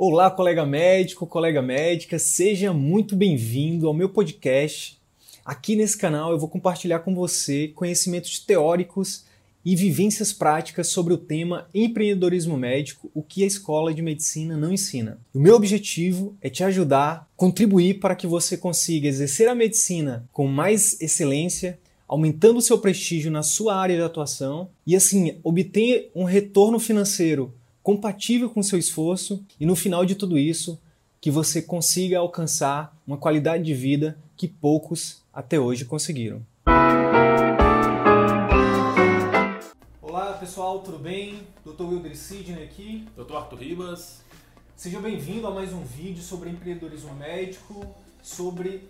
Olá, 0.00 0.30
colega 0.30 0.64
médico, 0.64 1.26
colega 1.26 1.60
médica, 1.60 2.20
seja 2.20 2.72
muito 2.72 3.16
bem-vindo 3.16 3.88
ao 3.88 3.92
meu 3.92 4.08
podcast. 4.08 4.96
Aqui 5.44 5.74
nesse 5.74 5.98
canal 5.98 6.30
eu 6.30 6.38
vou 6.38 6.48
compartilhar 6.48 7.00
com 7.00 7.12
você 7.16 7.72
conhecimentos 7.74 8.38
teóricos 8.38 9.24
e 9.64 9.74
vivências 9.74 10.32
práticas 10.32 10.86
sobre 10.86 11.12
o 11.12 11.18
tema 11.18 11.68
empreendedorismo 11.74 12.56
médico, 12.56 13.10
o 13.12 13.24
que 13.24 13.42
a 13.42 13.46
escola 13.48 13.92
de 13.92 14.00
medicina 14.00 14.56
não 14.56 14.72
ensina. 14.72 15.18
O 15.34 15.40
meu 15.40 15.56
objetivo 15.56 16.36
é 16.40 16.48
te 16.48 16.62
ajudar, 16.62 17.28
contribuir 17.36 17.94
para 17.94 18.14
que 18.14 18.28
você 18.28 18.56
consiga 18.56 19.08
exercer 19.08 19.48
a 19.48 19.54
medicina 19.54 20.24
com 20.32 20.46
mais 20.46 20.96
excelência, 21.00 21.76
aumentando 22.06 22.58
o 22.58 22.62
seu 22.62 22.78
prestígio 22.78 23.32
na 23.32 23.42
sua 23.42 23.74
área 23.74 23.96
de 23.96 24.02
atuação 24.02 24.70
e 24.86 24.94
assim 24.94 25.40
obter 25.42 26.12
um 26.14 26.22
retorno 26.22 26.78
financeiro 26.78 27.52
compatível 27.88 28.50
com 28.50 28.60
o 28.60 28.62
seu 28.62 28.78
esforço 28.78 29.42
e 29.58 29.64
no 29.64 29.74
final 29.74 30.04
de 30.04 30.14
tudo 30.14 30.36
isso, 30.36 30.78
que 31.22 31.30
você 31.30 31.62
consiga 31.62 32.18
alcançar 32.18 32.94
uma 33.06 33.16
qualidade 33.16 33.64
de 33.64 33.72
vida 33.72 34.18
que 34.36 34.46
poucos 34.46 35.22
até 35.32 35.58
hoje 35.58 35.86
conseguiram. 35.86 36.44
Olá 40.02 40.34
pessoal, 40.34 40.80
tudo 40.80 40.98
bem? 40.98 41.40
Dr. 41.64 41.84
Wilder 41.84 42.14
Sidney 42.14 42.62
aqui. 42.62 43.06
Dr. 43.16 43.36
Arthur 43.36 43.58
Ribas. 43.58 44.20
Seja 44.76 45.00
bem-vindo 45.00 45.46
a 45.46 45.50
mais 45.50 45.72
um 45.72 45.82
vídeo 45.82 46.22
sobre 46.22 46.50
empreendedorismo 46.50 47.14
médico, 47.14 47.86
sobre 48.22 48.86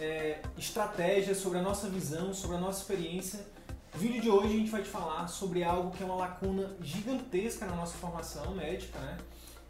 é, 0.00 0.40
estratégias, 0.58 1.38
sobre 1.38 1.60
a 1.60 1.62
nossa 1.62 1.88
visão, 1.88 2.34
sobre 2.34 2.56
a 2.56 2.60
nossa 2.60 2.80
experiência 2.80 3.46
no 3.92 4.00
vídeo 4.00 4.20
de 4.20 4.30
hoje 4.30 4.54
a 4.54 4.58
gente 4.58 4.70
vai 4.70 4.82
te 4.82 4.88
falar 4.88 5.26
sobre 5.28 5.64
algo 5.64 5.90
que 5.90 6.02
é 6.02 6.06
uma 6.06 6.16
lacuna 6.16 6.76
gigantesca 6.80 7.66
na 7.66 7.74
nossa 7.74 7.96
formação 7.98 8.54
médica, 8.54 8.98
né? 9.00 9.18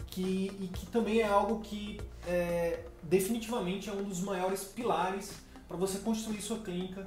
Que, 0.06 0.50
e 0.60 0.68
que 0.68 0.86
também 0.86 1.20
é 1.20 1.26
algo 1.26 1.60
que 1.60 2.00
é, 2.26 2.84
definitivamente 3.02 3.88
é 3.88 3.92
um 3.92 4.02
dos 4.02 4.20
maiores 4.20 4.64
pilares 4.64 5.34
para 5.68 5.76
você 5.76 5.98
construir 5.98 6.42
sua 6.42 6.58
clínica 6.58 7.06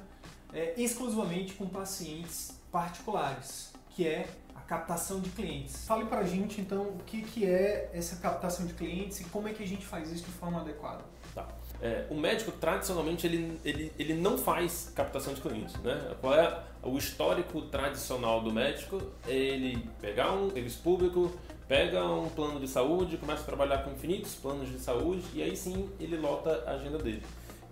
é, 0.52 0.74
exclusivamente 0.76 1.52
com 1.54 1.68
pacientes 1.68 2.52
particulares, 2.72 3.72
que 3.90 4.06
é 4.06 4.26
captação 4.66 5.20
de 5.20 5.30
clientes. 5.30 5.86
Fale 5.86 6.04
para 6.06 6.20
a 6.20 6.24
gente 6.24 6.60
então 6.60 6.82
o 6.82 6.98
que, 7.06 7.22
que 7.22 7.44
é 7.44 7.90
essa 7.92 8.16
captação 8.16 8.66
de 8.66 8.74
clientes 8.74 9.20
e 9.20 9.24
como 9.24 9.48
é 9.48 9.52
que 9.52 9.62
a 9.62 9.66
gente 9.66 9.84
faz 9.84 10.10
isso 10.10 10.24
de 10.24 10.30
forma 10.32 10.60
adequada. 10.60 11.04
Tá. 11.34 11.48
É, 11.82 12.06
o 12.10 12.14
médico, 12.14 12.52
tradicionalmente, 12.52 13.26
ele, 13.26 13.58
ele, 13.64 13.92
ele 13.98 14.14
não 14.14 14.38
faz 14.38 14.92
captação 14.94 15.34
de 15.34 15.40
clientes. 15.40 15.74
Né? 15.82 16.14
Qual 16.20 16.34
é 16.34 16.62
o 16.82 16.96
histórico 16.96 17.62
tradicional 17.62 18.40
do 18.40 18.52
médico? 18.52 19.02
É 19.26 19.34
ele 19.34 19.86
pegar 20.00 20.32
um 20.32 20.50
serviço 20.50 20.80
público, 20.82 21.32
pega 21.68 22.04
um 22.04 22.28
plano 22.28 22.60
de 22.60 22.68
saúde, 22.68 23.16
começa 23.16 23.42
a 23.42 23.44
trabalhar 23.44 23.78
com 23.78 23.90
infinitos 23.90 24.34
planos 24.34 24.70
de 24.70 24.78
saúde 24.78 25.24
e 25.34 25.42
aí 25.42 25.56
sim 25.56 25.90
ele 25.98 26.16
lota 26.16 26.62
a 26.66 26.72
agenda 26.72 26.98
dele. 26.98 27.22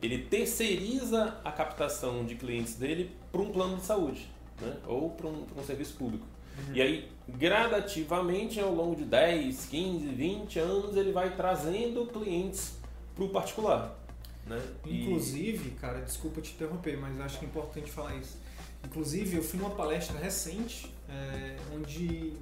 Ele 0.02 0.18
terceiriza 0.18 1.38
a 1.44 1.52
captação 1.52 2.24
de 2.24 2.34
clientes 2.34 2.74
dele 2.74 3.16
para 3.30 3.40
um 3.40 3.52
plano 3.52 3.76
de 3.76 3.84
saúde 3.84 4.28
né? 4.60 4.76
ou 4.86 5.10
para 5.10 5.28
um, 5.28 5.46
um 5.56 5.64
serviço 5.64 5.94
público. 5.94 6.26
Uhum. 6.58 6.74
E 6.74 6.82
aí, 6.82 7.12
gradativamente, 7.28 8.60
ao 8.60 8.74
longo 8.74 8.96
de 8.96 9.04
10, 9.04 9.66
15, 9.66 10.06
20 10.06 10.58
anos, 10.58 10.96
ele 10.96 11.12
vai 11.12 11.34
trazendo 11.34 12.06
clientes 12.06 12.74
para 13.14 13.24
o 13.24 13.28
particular. 13.28 13.98
Né? 14.46 14.60
Inclusive, 14.86 15.68
e... 15.68 15.72
cara, 15.72 16.00
desculpa 16.00 16.40
te 16.40 16.52
interromper, 16.52 16.98
mas 16.98 17.20
acho 17.20 17.38
que 17.38 17.44
é 17.44 17.48
importante 17.48 17.90
falar 17.90 18.16
isso. 18.16 18.36
Inclusive, 18.84 19.36
eu 19.36 19.42
fui 19.42 19.58
numa 19.58 19.70
palestra 19.70 20.18
recente 20.18 20.92
é, 21.08 21.56
onde 21.74 22.32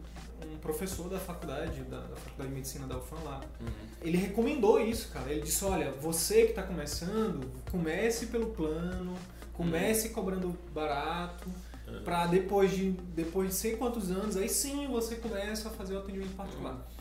um 0.46 0.56
professor 0.58 1.08
da 1.08 1.18
faculdade, 1.18 1.82
da, 1.82 2.00
da, 2.00 2.16
Faculdade 2.16 2.48
de 2.48 2.54
Medicina 2.54 2.86
da 2.86 2.96
UFAM 2.96 3.22
lá, 3.24 3.40
uhum. 3.60 3.66
ele 4.02 4.16
recomendou 4.16 4.80
isso, 4.80 5.10
cara. 5.12 5.30
Ele 5.30 5.42
disse: 5.42 5.64
olha, 5.64 5.92
você 5.92 6.44
que 6.44 6.50
está 6.50 6.62
começando, 6.62 7.50
comece 7.70 8.26
pelo 8.26 8.46
plano, 8.46 9.14
comece 9.52 10.08
uhum. 10.08 10.14
cobrando 10.14 10.58
barato, 10.72 11.48
uhum. 11.90 12.02
para 12.04 12.26
depois 12.26 12.70
de, 12.70 12.90
depois 13.14 13.50
de 13.50 13.54
sei 13.54 13.76
quantos 13.76 14.10
anos, 14.10 14.36
aí 14.36 14.48
sim 14.48 14.86
você 14.88 15.16
começa 15.16 15.68
a 15.68 15.72
fazer 15.72 15.94
o 15.94 15.98
atendimento 15.98 16.36
particular. 16.36 16.74
Uhum. 16.74 17.00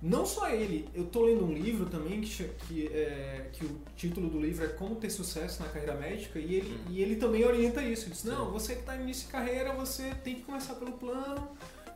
Não 0.00 0.24
só 0.24 0.48
ele, 0.48 0.88
eu 0.94 1.06
tô 1.06 1.24
lendo 1.24 1.44
um 1.44 1.52
livro 1.52 1.86
também 1.86 2.20
que, 2.20 2.44
que, 2.44 2.86
é, 2.86 3.48
que 3.52 3.64
o 3.64 3.80
título 3.96 4.30
do 4.30 4.40
livro 4.40 4.64
é 4.64 4.68
Como 4.68 4.94
Ter 4.94 5.10
Sucesso 5.10 5.60
na 5.60 5.68
Carreira 5.68 5.94
Médica 5.94 6.38
e 6.38 6.54
ele, 6.54 6.72
hum. 6.72 6.90
e 6.90 7.02
ele 7.02 7.16
também 7.16 7.44
orienta 7.44 7.82
isso. 7.82 8.04
Ele 8.04 8.12
diz, 8.12 8.22
não, 8.22 8.48
você 8.52 8.74
que 8.74 8.80
está 8.80 8.94
no 8.94 9.02
início 9.02 9.26
de 9.26 9.32
carreira, 9.32 9.72
você 9.72 10.14
tem 10.22 10.36
que 10.36 10.42
começar 10.42 10.74
pelo 10.74 10.92
plano 10.92 11.48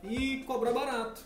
e 0.03 0.39
cobrar 0.39 0.73
barato. 0.73 1.21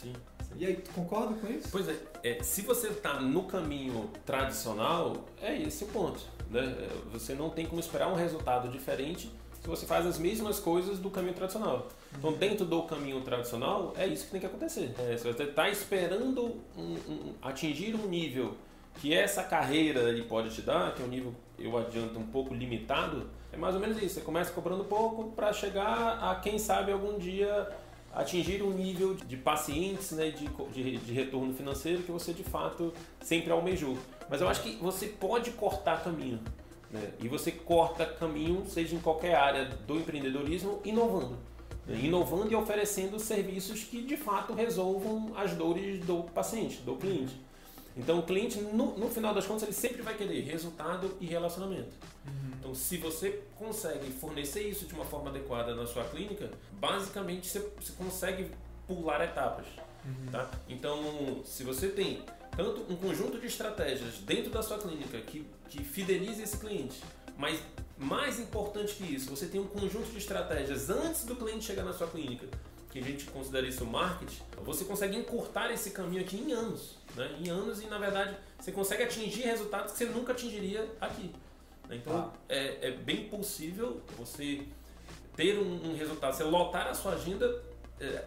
Sim. 0.00 0.12
sim. 0.40 0.54
E 0.58 0.66
aí, 0.66 0.74
tu 0.74 0.90
concorda 0.90 1.32
com 1.34 1.48
isso? 1.48 1.68
Pois 1.70 1.88
é, 1.88 1.96
é 2.24 2.42
se 2.42 2.62
você 2.62 2.88
está 2.88 3.20
no 3.20 3.44
caminho 3.44 4.10
tradicional, 4.24 5.26
é 5.40 5.56
esse 5.62 5.84
o 5.84 5.86
ponto. 5.86 6.20
Né? 6.50 6.88
Você 7.12 7.34
não 7.34 7.50
tem 7.50 7.66
como 7.66 7.80
esperar 7.80 8.08
um 8.08 8.16
resultado 8.16 8.68
diferente 8.68 9.30
se 9.66 9.70
você 9.70 9.84
faz 9.84 10.06
as 10.06 10.16
mesmas 10.16 10.60
coisas 10.60 11.00
do 11.00 11.10
caminho 11.10 11.34
tradicional. 11.34 11.88
Então, 12.16 12.32
dentro 12.32 12.64
do 12.64 12.84
caminho 12.84 13.20
tradicional, 13.22 13.92
é 13.96 14.06
isso 14.06 14.26
que 14.26 14.30
tem 14.30 14.40
que 14.40 14.46
acontecer. 14.46 14.94
É, 14.96 15.16
você 15.16 15.42
está 15.42 15.68
esperando 15.68 16.62
um, 16.76 16.96
um, 17.08 17.34
atingir 17.42 17.96
um 17.96 18.06
nível 18.06 18.54
que 19.00 19.12
essa 19.12 19.42
carreira 19.42 20.08
ele 20.08 20.22
pode 20.22 20.54
te 20.54 20.62
dar, 20.62 20.94
que 20.94 21.02
é 21.02 21.04
um 21.04 21.08
nível, 21.08 21.34
eu 21.58 21.76
adianto, 21.76 22.16
um 22.16 22.26
pouco 22.26 22.54
limitado, 22.54 23.28
é 23.52 23.56
mais 23.56 23.74
ou 23.74 23.80
menos 23.80 24.00
isso. 24.00 24.14
Você 24.14 24.20
começa 24.20 24.52
cobrando 24.52 24.84
pouco 24.84 25.32
para 25.32 25.52
chegar 25.52 26.18
a, 26.22 26.36
quem 26.36 26.58
sabe, 26.58 26.92
algum 26.92 27.18
dia 27.18 27.68
atingir 28.14 28.62
um 28.62 28.70
nível 28.70 29.14
de 29.14 29.36
pacientes, 29.36 30.12
né, 30.12 30.30
de, 30.30 30.46
de, 30.72 30.96
de, 30.96 31.12
retorno 31.12 31.52
financeiro 31.52 32.02
que 32.02 32.10
você 32.10 32.32
de 32.32 32.44
fato 32.44 32.94
sempre 33.20 33.50
almejou. 33.50 33.98
Mas 34.30 34.40
eu 34.40 34.48
acho 34.48 34.62
que 34.62 34.76
você 34.76 35.08
pode 35.08 35.50
cortar 35.50 36.02
caminho. 36.04 36.40
Né? 36.96 37.12
E 37.20 37.28
você 37.28 37.50
corta 37.52 38.04
caminho, 38.06 38.64
seja 38.68 38.94
em 38.94 39.00
qualquer 39.00 39.34
área 39.34 39.66
do 39.86 39.96
empreendedorismo, 39.96 40.80
inovando. 40.84 41.36
Né? 41.86 42.00
Inovando 42.02 42.50
e 42.50 42.56
oferecendo 42.56 43.18
serviços 43.18 43.84
que 43.84 44.02
de 44.02 44.16
fato 44.16 44.52
resolvam 44.52 45.32
as 45.36 45.52
dores 45.54 46.04
do 46.04 46.24
paciente, 46.24 46.78
do 46.82 46.96
cliente. 46.96 47.34
Então 47.96 48.18
o 48.18 48.22
cliente, 48.22 48.60
no, 48.60 48.96
no 48.98 49.08
final 49.08 49.32
das 49.32 49.46
contas, 49.46 49.62
ele 49.62 49.72
sempre 49.72 50.02
vai 50.02 50.14
querer 50.14 50.42
resultado 50.42 51.16
e 51.20 51.26
relacionamento. 51.26 51.94
Uhum. 52.26 52.52
Então, 52.58 52.74
se 52.74 52.96
você 52.96 53.42
consegue 53.56 54.10
fornecer 54.10 54.68
isso 54.68 54.86
de 54.86 54.94
uma 54.94 55.04
forma 55.04 55.30
adequada 55.30 55.74
na 55.74 55.86
sua 55.86 56.04
clínica, 56.04 56.50
basicamente 56.72 57.46
você, 57.46 57.60
você 57.80 57.92
consegue 57.96 58.50
pular 58.86 59.24
etapas. 59.24 59.66
Uhum. 60.04 60.30
Tá? 60.30 60.50
Então, 60.68 61.42
se 61.44 61.64
você 61.64 61.88
tem 61.88 62.22
tanto 62.56 62.90
um 62.92 62.96
conjunto 62.96 63.38
de 63.38 63.46
estratégias 63.46 64.14
dentro 64.18 64.50
da 64.50 64.62
sua 64.62 64.78
clínica 64.78 65.18
que, 65.20 65.46
que 65.68 65.84
fidelize 65.84 66.42
esse 66.42 66.56
cliente, 66.56 67.00
mas 67.36 67.60
mais 67.98 68.40
importante 68.40 68.94
que 68.94 69.14
isso, 69.14 69.30
você 69.30 69.46
tem 69.46 69.60
um 69.60 69.66
conjunto 69.66 70.10
de 70.10 70.18
estratégias 70.18 70.90
antes 70.90 71.24
do 71.24 71.36
cliente 71.36 71.64
chegar 71.64 71.84
na 71.84 71.92
sua 71.92 72.06
clínica, 72.06 72.46
que 72.90 72.98
a 72.98 73.02
gente 73.02 73.26
considera 73.26 73.66
isso 73.66 73.84
marketing, 73.84 74.40
você 74.64 74.84
consegue 74.84 75.16
encurtar 75.16 75.70
esse 75.70 75.90
caminho 75.90 76.22
aqui 76.22 76.36
em 76.36 76.52
anos. 76.52 76.96
Né? 77.14 77.36
Em 77.40 77.48
anos 77.50 77.82
e, 77.82 77.86
na 77.86 77.98
verdade, 77.98 78.36
você 78.58 78.72
consegue 78.72 79.02
atingir 79.02 79.42
resultados 79.42 79.92
que 79.92 79.98
você 79.98 80.06
nunca 80.06 80.32
atingiria 80.32 80.88
aqui. 81.00 81.30
Né? 81.88 81.96
Então, 81.96 82.14
ah. 82.14 82.32
é, 82.48 82.88
é, 82.88 82.90
bem 82.90 83.28
possível 83.28 84.00
você 84.16 84.62
ter 85.34 85.58
um, 85.58 85.90
um 85.90 85.96
resultado, 85.96 86.34
você 86.34 86.44
lotar 86.44 86.88
a 86.88 86.94
sua 86.94 87.12
agenda 87.12 87.62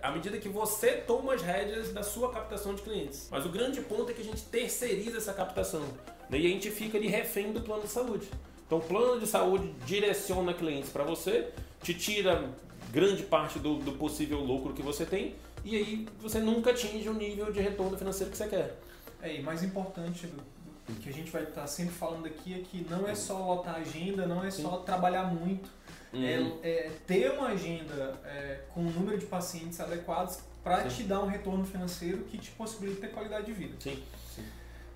à 0.02 0.12
medida 0.12 0.38
que 0.38 0.50
você 0.50 0.94
toma 0.94 1.34
as 1.34 1.42
rédeas 1.42 1.94
da 1.94 2.02
sua 2.04 2.32
captação 2.32 2.74
de 2.74 2.82
clientes. 2.82 3.28
Mas 3.30 3.46
o 3.46 3.50
grande 3.50 3.82
ponto 3.82 4.10
é 4.10 4.14
que 4.14 4.22
a 4.22 4.26
gente 4.26 4.42
terceiriza 4.44 5.18
essa 5.18 5.34
captação 5.34 5.84
né? 6.30 6.40
e 6.40 6.46
a 6.46 6.50
gente 6.50 6.72
fica 6.72 6.98
ali 6.98 7.08
refém 7.08 7.52
do 7.52 7.62
plano 7.62 7.84
de 7.84 7.90
saúde. 7.90 8.28
Então, 8.66 8.80
o 8.80 8.82
plano 8.82 9.20
de 9.20 9.28
saúde 9.28 9.74
direciona 9.86 10.54
clientes 10.54 10.90
para 10.90 11.04
você, 11.04 11.50
te 11.82 11.94
tira 11.94 12.50
grande 12.92 13.24
parte 13.24 13.60
do, 13.60 13.76
do, 13.76 13.94
possível 13.94 14.40
lucro 14.40 14.74
que 14.74 14.82
você 14.82 15.06
tem 15.06 15.36
e 15.64 15.76
aí 15.76 16.08
você 16.20 16.40
nunca 16.40 16.72
atinge 16.72 17.08
o 17.08 17.14
nível 17.14 17.52
de 17.52 17.60
retorno 17.60 17.98
financeiro 17.98 18.32
que 18.32 18.38
você 18.38 18.48
quer. 18.48 18.80
É, 19.22 19.36
e 19.36 19.42
mais 19.42 19.64
importante 19.64 20.28
do, 20.90 21.00
que 21.00 21.10
a 21.10 21.14
gente 21.14 21.32
vai 21.32 21.44
estar 21.44 21.68
sempre 21.68 21.94
falando 21.94 22.26
aqui 22.26 22.54
é 22.54 22.64
que 22.64 22.86
não 22.90 23.08
é 23.08 23.16
só 23.16 23.38
lotar 23.38 23.76
a 23.76 23.78
agenda, 23.78 24.26
não 24.26 24.44
é 24.44 24.52
só 24.52 24.80
Sim. 24.80 24.86
trabalhar 24.86 25.24
muito, 25.24 25.70
Uhum. 26.12 26.60
É, 26.64 26.68
é, 26.68 26.92
ter 27.06 27.32
uma 27.32 27.50
agenda 27.50 28.20
é, 28.26 28.62
com 28.74 28.82
um 28.82 28.90
número 28.90 29.18
de 29.18 29.26
pacientes 29.26 29.80
adequados 29.80 30.40
para 30.64 30.88
te 30.88 31.04
dar 31.04 31.22
um 31.22 31.28
retorno 31.28 31.66
financeiro 31.66 32.24
que 32.24 32.38
te 32.38 32.52
possibilite 32.52 33.00
ter 33.00 33.12
qualidade 33.12 33.46
de 33.46 33.54
vida. 33.54 33.76
Sim. 33.80 34.04
Sim. 34.36 34.44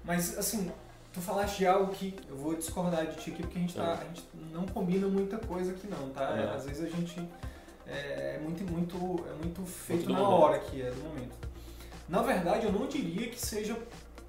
Mas, 0.03 0.37
assim, 0.37 0.71
tu 1.13 1.21
falaste 1.21 1.59
de 1.59 1.67
algo 1.67 1.93
que 1.93 2.15
eu 2.27 2.35
vou 2.35 2.55
discordar 2.55 3.05
de 3.05 3.15
ti 3.17 3.31
aqui 3.31 3.43
porque 3.43 3.57
a 3.57 3.61
gente, 3.61 3.75
tá, 3.75 3.93
a 3.93 4.03
gente 4.03 4.23
não 4.51 4.65
combina 4.65 5.07
muita 5.07 5.37
coisa 5.37 5.71
aqui 5.71 5.87
não, 5.87 6.09
tá? 6.09 6.35
É. 6.35 6.55
Às 6.55 6.65
vezes 6.65 6.83
a 6.83 6.89
gente 6.89 7.19
é, 7.85 8.35
é 8.35 8.39
muito, 8.41 8.63
muito, 8.63 8.95
é 9.29 9.33
muito 9.43 9.63
feito 9.65 10.09
muito 10.09 10.19
na 10.19 10.27
hora 10.27 10.55
aqui, 10.57 10.81
é 10.81 10.89
do 10.89 11.01
momento. 11.03 11.35
Na 12.09 12.21
verdade, 12.21 12.65
eu 12.65 12.71
não 12.71 12.87
diria 12.87 13.29
que 13.29 13.39
seja 13.39 13.77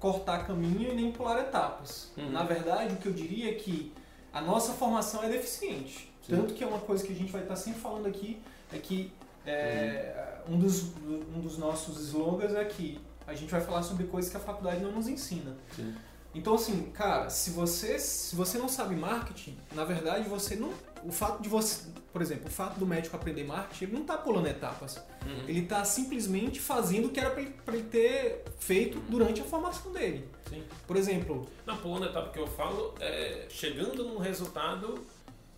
cortar 0.05 0.45
caminho 0.45 0.91
e 0.91 0.93
nem 0.93 1.11
pular 1.11 1.39
etapas. 1.39 2.11
Uhum. 2.15 2.29
Na 2.29 2.43
verdade, 2.43 2.93
o 2.93 2.97
que 2.97 3.07
eu 3.07 3.11
diria 3.11 3.49
é 3.49 3.55
que 3.55 3.91
a 4.31 4.39
nossa 4.39 4.73
formação 4.73 5.23
é 5.23 5.29
deficiente. 5.29 6.13
Tanto 6.29 6.53
que 6.53 6.63
é 6.63 6.67
uma 6.67 6.77
coisa 6.77 7.03
que 7.03 7.11
a 7.11 7.15
gente 7.15 7.31
vai 7.31 7.41
estar 7.41 7.55
sempre 7.55 7.81
falando 7.81 8.05
aqui, 8.05 8.39
é 8.71 8.77
que 8.77 9.11
é, 9.47 10.41
um, 10.47 10.59
dos, 10.59 10.93
um 11.35 11.41
dos 11.41 11.57
nossos 11.57 11.99
slogans 12.09 12.53
é 12.53 12.63
que 12.65 12.99
a 13.25 13.33
gente 13.33 13.49
vai 13.49 13.61
falar 13.61 13.81
sobre 13.81 14.05
coisas 14.05 14.29
que 14.29 14.37
a 14.37 14.39
faculdade 14.39 14.79
não 14.79 14.91
nos 14.91 15.07
ensina. 15.07 15.55
Sim. 15.75 15.95
Então, 16.35 16.53
assim, 16.53 16.91
cara, 16.93 17.31
se 17.31 17.49
você, 17.49 17.97
se 17.97 18.35
você 18.35 18.59
não 18.59 18.69
sabe 18.69 18.95
marketing, 18.95 19.57
na 19.73 19.85
verdade 19.85 20.29
você 20.29 20.55
não. 20.55 20.71
O 21.05 21.11
fato 21.11 21.41
de 21.41 21.47
você. 21.49 21.83
Por 22.11 22.21
exemplo, 22.21 22.47
o 22.47 22.51
fato 22.51 22.79
do 22.79 22.85
médico 22.87 23.15
aprender 23.15 23.43
marketing, 23.43 23.83
ele 23.85 23.93
não 23.93 24.01
está 24.01 24.17
pulando 24.17 24.47
etapas. 24.47 24.97
Uhum. 25.25 25.43
Ele 25.47 25.59
está 25.59 25.83
simplesmente 25.83 26.61
fazendo 26.61 27.07
o 27.07 27.09
que 27.09 27.19
era 27.19 27.29
para 27.29 27.41
ele, 27.41 27.53
ele 27.67 27.83
ter 27.83 28.43
feito 28.57 28.99
durante 29.09 29.41
a 29.41 29.43
formação 29.43 29.91
dele. 29.91 30.25
Sim. 30.49 30.63
Por 30.87 30.95
exemplo, 30.95 31.45
Na 31.65 31.75
pulando 31.75 32.05
etapa 32.05 32.29
que 32.31 32.39
eu 32.39 32.47
falo 32.47 32.93
é 33.01 33.45
chegando 33.49 34.03
num 34.05 34.17
resultado 34.17 34.97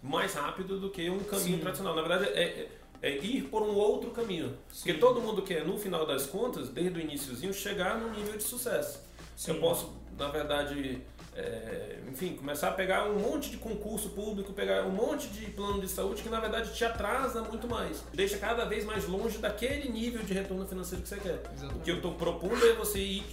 mais 0.02 0.34
rápido 0.34 0.80
do 0.80 0.90
que 0.90 1.08
um 1.10 1.20
caminho 1.20 1.58
Sim. 1.58 1.62
tradicional. 1.62 1.96
Na 1.96 2.02
verdade, 2.02 2.26
é, 2.32 2.42
é- 2.44 2.70
é 3.04 3.18
ir 3.18 3.44
por 3.44 3.62
um 3.62 3.76
outro 3.76 4.10
caminho. 4.10 4.58
Porque 4.76 4.94
Sim. 4.94 5.00
todo 5.00 5.22
mundo 5.22 5.44
quer, 5.44 5.64
no 5.64 5.78
final 5.78 6.08
das 6.08 6.26
contas, 6.26 6.70
desde 6.70 6.98
o 6.98 7.02
iníciozinho, 7.02 7.54
chegar 7.54 8.00
num 8.00 8.10
nível 8.12 8.36
de 8.36 8.44
sucesso. 8.44 9.00
Sim. 9.36 9.52
Eu 9.52 9.60
posso, 9.60 9.94
na 10.18 10.30
verdade, 10.30 11.00
é, 11.38 12.00
enfim, 12.10 12.36
começar 12.36 12.70
a 12.70 12.72
pegar 12.72 13.08
um 13.08 13.20
monte 13.20 13.52
de 13.52 13.58
concurso 13.58 14.10
público, 14.10 14.52
pegar 14.54 14.84
um 14.86 14.92
monte 14.92 15.28
de 15.28 15.46
plano 15.52 15.80
de 15.80 15.88
saúde 15.88 16.24
que, 16.24 16.30
na 16.30 16.40
verdade, 16.40 16.74
te 16.74 16.84
atrasa 16.84 17.42
muito 17.44 17.68
mais. 17.68 18.04
Deixa 18.12 18.38
cada 18.40 18.66
vez 18.66 18.84
mais 18.84 19.08
longe 19.08 19.38
daquele 19.38 19.88
nível 19.90 20.24
de 20.24 20.34
retorno 20.34 20.66
financeiro 20.66 21.04
que 21.04 21.10
você 21.10 21.18
quer. 21.18 21.44
O 21.76 21.80
que 21.80 21.92
eu 21.92 21.98
estou 21.98 22.16
propondo 22.16 22.66
é 22.66 22.74
você 22.74 23.00
ir 23.00 23.24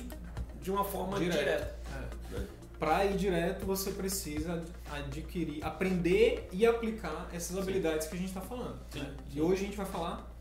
de 0.61 0.71
uma 0.71 0.85
forma 0.85 1.19
Direto. 1.19 1.39
direta. 1.39 1.79
É. 2.35 2.65
Para 2.79 3.07
ir 3.07 3.17
direto, 3.17 3.65
você 3.65 3.93
precisa 3.93 4.63
adquirir, 4.93 5.65
aprender 5.65 6.49
e 6.53 6.67
aplicar 6.67 7.31
essas 7.33 7.57
habilidades 7.57 8.07
que 8.09 8.15
a 8.15 8.19
gente 8.19 8.29
está 8.29 8.43
falando. 8.43 8.79
Sim, 8.91 8.99
né? 8.99 9.15
sim. 9.31 9.39
E 9.39 9.41
hoje 9.41 9.63
a 9.63 9.67
gente 9.67 9.77
vai 9.77 9.87
falar 9.87 10.34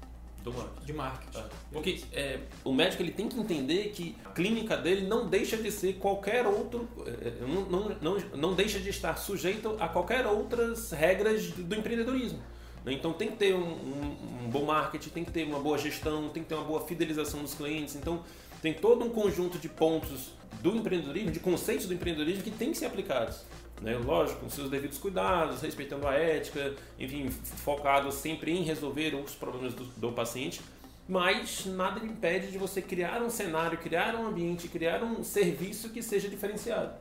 Do 0.43 0.51
marketing. 0.53 0.85
de 0.85 0.93
marketing. 0.93 1.31
Tá. 1.31 1.49
Porque 1.71 2.01
é, 2.11 2.39
o 2.63 2.73
médico 2.73 3.01
ele 3.01 3.11
tem 3.11 3.29
que 3.29 3.39
entender 3.39 3.91
que 3.95 4.15
a 4.25 4.29
clínica 4.29 4.75
dele 4.75 5.07
não 5.07 5.27
deixa 5.29 5.55
de 5.57 5.71
ser 5.71 5.93
qualquer 5.93 6.45
outro, 6.45 6.87
é, 7.05 7.27
é, 7.29 7.33
não, 7.47 7.61
não, 7.69 7.89
não, 8.01 8.17
não 8.35 8.53
deixa 8.53 8.79
de 8.79 8.89
estar 8.89 9.15
sujeito 9.17 9.75
a 9.79 9.87
qualquer 9.87 10.27
outras 10.27 10.91
regras 10.91 11.47
do 11.51 11.73
empreendedorismo. 11.75 12.39
né? 12.85 12.91
Então 12.93 13.13
tem 13.13 13.29
que 13.29 13.37
ter 13.37 13.55
um, 13.55 13.59
um- 13.63 14.43
um 14.45 14.49
bom 14.49 14.65
marketing, 14.65 15.09
tem 15.09 15.23
que 15.23 15.31
ter 15.31 15.45
uma 15.47 15.59
boa 15.59 15.77
gestão, 15.77 16.27
tem 16.29 16.43
que 16.43 16.49
ter 16.49 16.55
uma 16.55 16.65
boa 16.65 16.81
fidelização 16.85 17.41
dos 17.41 17.53
clientes. 17.53 17.95
Então 17.95 18.21
tem 18.61 18.73
todo 18.73 19.03
um 19.05 19.09
conjunto 19.09 19.57
de 19.57 19.69
pontos 19.69 20.31
do 20.61 20.75
empreendedorismo, 20.75 21.31
de 21.31 21.39
conceitos 21.39 21.85
do 21.87 21.93
empreendedorismo 21.93 22.43
que 22.43 22.51
tem 22.51 22.71
que 22.71 22.77
ser 22.77 22.85
aplicados. 22.85 23.41
Né? 23.81 23.97
Lógico, 23.97 24.39
com 24.41 24.49
seus 24.49 24.69
devidos 24.69 24.97
cuidados, 24.97 25.61
respeitando 25.61 26.07
a 26.07 26.13
ética, 26.13 26.73
enfim, 26.99 27.29
focado 27.29 28.11
sempre 28.11 28.51
em 28.51 28.63
resolver 28.63 29.13
os 29.15 29.35
problemas 29.35 29.73
do, 29.73 29.83
do 29.97 30.11
paciente, 30.11 30.61
mas 31.07 31.65
nada 31.65 31.99
lhe 31.99 32.07
impede 32.07 32.49
de 32.51 32.57
você 32.57 32.81
criar 32.81 33.21
um 33.21 33.29
cenário, 33.29 33.77
criar 33.77 34.15
um 34.15 34.25
ambiente, 34.27 34.69
criar 34.69 35.03
um 35.03 35.21
serviço 35.23 35.89
que 35.89 36.01
seja 36.01 36.29
diferenciado. 36.29 36.93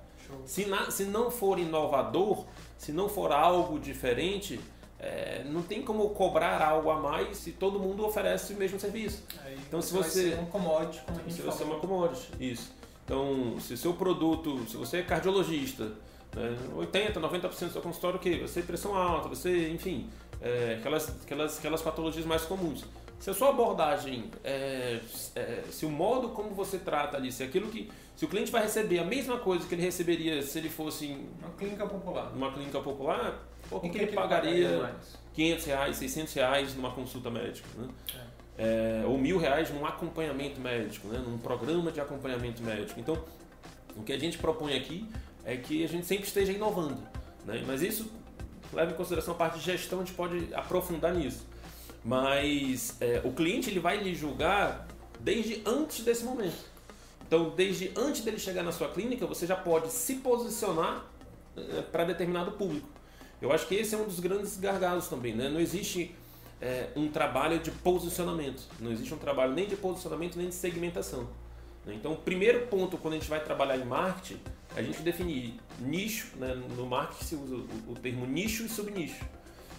Se, 0.46 0.64
na- 0.64 0.90
se 0.90 1.04
não 1.04 1.30
for 1.30 1.58
inovador, 1.58 2.46
se 2.78 2.90
não 2.90 3.08
for 3.08 3.30
algo 3.30 3.78
diferente, 3.78 4.58
é, 4.98 5.44
não 5.44 5.62
tem 5.62 5.82
como 5.82 6.08
cobrar 6.10 6.60
algo 6.62 6.90
a 6.90 6.98
mais 6.98 7.36
se 7.36 7.52
todo 7.52 7.78
mundo 7.78 8.04
oferece 8.04 8.54
o 8.54 8.56
mesmo 8.56 8.80
serviço. 8.80 9.22
Aí 9.44 9.56
Então, 9.68 9.80
se 9.82 9.92
vai 9.92 10.02
você- 10.02 10.30
ser 10.30 10.38
um 10.40 10.46
commodity, 10.46 11.02
como 11.04 11.18
a 11.18 11.22
gente 11.22 11.34
Se 11.34 11.42
você 11.42 11.62
é 11.62 11.66
uma 11.66 11.78
commodity, 11.78 12.28
isso. 12.40 12.72
Então, 13.04 13.56
se 13.60 13.76
seu 13.76 13.92
produto, 13.94 14.64
se 14.68 14.76
você 14.76 14.98
é 14.98 15.02
cardiologista, 15.02 15.92
né, 16.34 16.56
80, 16.74 17.20
90% 17.20 17.48
do 17.48 17.54
seu 17.54 17.82
consultório, 17.82 18.18
o 18.18 18.20
quê? 18.20 18.38
Você 18.42 18.54
tem 18.54 18.62
pressão 18.64 18.94
alta, 18.94 19.28
você, 19.28 19.70
enfim, 19.70 20.08
é, 20.40 20.76
aquelas, 20.78 21.08
aquelas, 21.22 21.58
aquelas 21.58 21.82
patologias 21.82 22.24
mais 22.24 22.42
comuns. 22.42 22.84
Se 23.18 23.30
a 23.30 23.34
sua 23.34 23.50
abordagem, 23.50 24.30
é, 24.42 24.98
é, 25.36 25.62
se 25.70 25.86
o 25.86 25.90
modo 25.90 26.30
como 26.30 26.50
você 26.54 26.78
trata 26.78 27.16
ali, 27.16 27.30
se 27.30 27.44
aquilo 27.44 27.68
que, 27.68 27.88
se 28.16 28.24
o 28.24 28.28
cliente 28.28 28.50
vai 28.50 28.62
receber 28.62 28.98
a 28.98 29.04
mesma 29.04 29.38
coisa 29.38 29.64
que 29.66 29.74
ele 29.74 29.82
receberia 29.82 30.42
se 30.42 30.58
ele 30.58 30.68
fosse 30.68 31.06
em 31.06 31.28
Uma 31.38 31.50
clínica 31.56 31.86
popular. 31.86 32.32
uma 32.34 32.52
clínica 32.52 32.80
popular, 32.80 33.38
por 33.70 33.80
que, 33.80 33.90
que 33.90 33.98
ele 33.98 34.12
pagaria 34.12 34.68
pagaria 34.70 34.82
mais? 34.82 35.18
500 35.34 35.64
reais, 35.64 35.96
600 35.96 36.34
reais 36.34 36.74
numa 36.74 36.90
consulta 36.90 37.30
médica, 37.30 37.68
né? 37.76 37.88
É, 38.58 39.04
ou 39.06 39.16
mil 39.16 39.38
reais 39.38 39.70
num 39.70 39.86
acompanhamento 39.86 40.60
médico, 40.60 41.08
né? 41.08 41.22
num 41.24 41.38
programa 41.38 41.90
de 41.90 42.00
acompanhamento 42.00 42.62
médico. 42.62 43.00
Então, 43.00 43.24
o 43.96 44.02
que 44.02 44.12
a 44.12 44.18
gente 44.18 44.36
propõe 44.36 44.76
aqui 44.76 45.08
é 45.44 45.56
que 45.56 45.84
a 45.84 45.88
gente 45.88 46.06
sempre 46.06 46.26
esteja 46.26 46.52
inovando. 46.52 46.98
Né? 47.44 47.62
Mas 47.66 47.82
isso 47.82 48.10
leva 48.72 48.92
em 48.92 48.94
consideração 48.94 49.34
a 49.34 49.36
parte 49.36 49.58
de 49.58 49.64
gestão, 49.64 50.00
a 50.00 50.04
gente 50.04 50.14
pode 50.14 50.48
aprofundar 50.54 51.14
nisso. 51.14 51.46
Mas 52.04 52.96
é, 53.00 53.20
o 53.24 53.32
cliente 53.32 53.70
ele 53.70 53.80
vai 53.80 54.02
lhe 54.02 54.14
julgar 54.14 54.88
desde 55.20 55.62
antes 55.66 56.04
desse 56.04 56.24
momento. 56.24 56.72
Então, 57.26 57.50
desde 57.50 57.90
antes 57.96 58.22
dele 58.22 58.38
chegar 58.38 58.62
na 58.62 58.72
sua 58.72 58.88
clínica, 58.88 59.26
você 59.26 59.46
já 59.46 59.56
pode 59.56 59.90
se 59.90 60.16
posicionar 60.16 61.06
para 61.90 62.04
determinado 62.04 62.52
público. 62.52 62.88
Eu 63.40 63.52
acho 63.52 63.66
que 63.66 63.74
esse 63.74 63.94
é 63.94 63.98
um 63.98 64.04
dos 64.04 64.20
grandes 64.20 64.56
gargalos 64.56 65.08
também. 65.08 65.34
Né? 65.34 65.48
Não 65.48 65.60
existe 65.60 66.14
é, 66.60 66.88
um 66.94 67.08
trabalho 67.08 67.58
de 67.58 67.70
posicionamento. 67.70 68.62
Não 68.78 68.92
existe 68.92 69.12
um 69.12 69.18
trabalho 69.18 69.52
nem 69.52 69.66
de 69.66 69.76
posicionamento 69.76 70.36
nem 70.36 70.48
de 70.48 70.54
segmentação. 70.54 71.26
né? 71.84 71.94
Então, 71.94 72.12
o 72.12 72.16
primeiro 72.16 72.66
ponto 72.66 72.96
quando 72.96 73.14
a 73.14 73.16
gente 73.18 73.28
vai 73.28 73.42
trabalhar 73.42 73.76
em 73.76 73.84
marketing, 73.84 74.40
é 74.61 74.61
a 74.76 74.82
gente 74.82 75.00
definir 75.02 75.54
nicho. 75.80 76.28
Né? 76.36 76.54
No 76.76 76.86
marketing 76.86 77.24
se 77.24 77.34
usa 77.34 77.56
o, 77.56 77.92
o 77.92 77.94
termo 77.94 78.26
nicho 78.26 78.64
e 78.64 78.68
subnicho. 78.68 79.24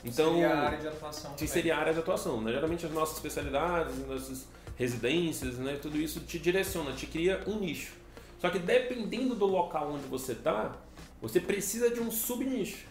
Então, 0.04 0.34
seria 0.34 0.50
a 0.50 0.66
área 0.66 0.78
de 0.80 0.88
atuação. 0.88 1.32
que 1.32 1.38
também. 1.38 1.48
seria 1.48 1.76
a 1.76 1.80
área 1.80 1.94
de 1.94 2.00
atuação. 2.00 2.42
Né? 2.42 2.52
Geralmente 2.52 2.86
as 2.86 2.92
nossas 2.92 3.16
especialidades, 3.16 3.94
as 4.00 4.08
nossas 4.08 4.48
residências, 4.76 5.58
né? 5.58 5.78
tudo 5.82 5.98
isso 5.98 6.20
te 6.22 6.38
direciona, 6.40 6.92
te 6.94 7.08
cria 7.08 7.42
um 7.48 7.60
nicho. 7.60 7.94
Só 8.40 8.50
que 8.50 8.60
dependendo 8.60 9.36
do 9.36 9.46
local 9.46 9.94
onde 9.94 10.06
você 10.08 10.34
está, 10.34 10.76
você 11.22 11.40
precisa 11.40 11.90
de 11.90 12.02
um 12.02 12.12
subnicho. 12.12 12.86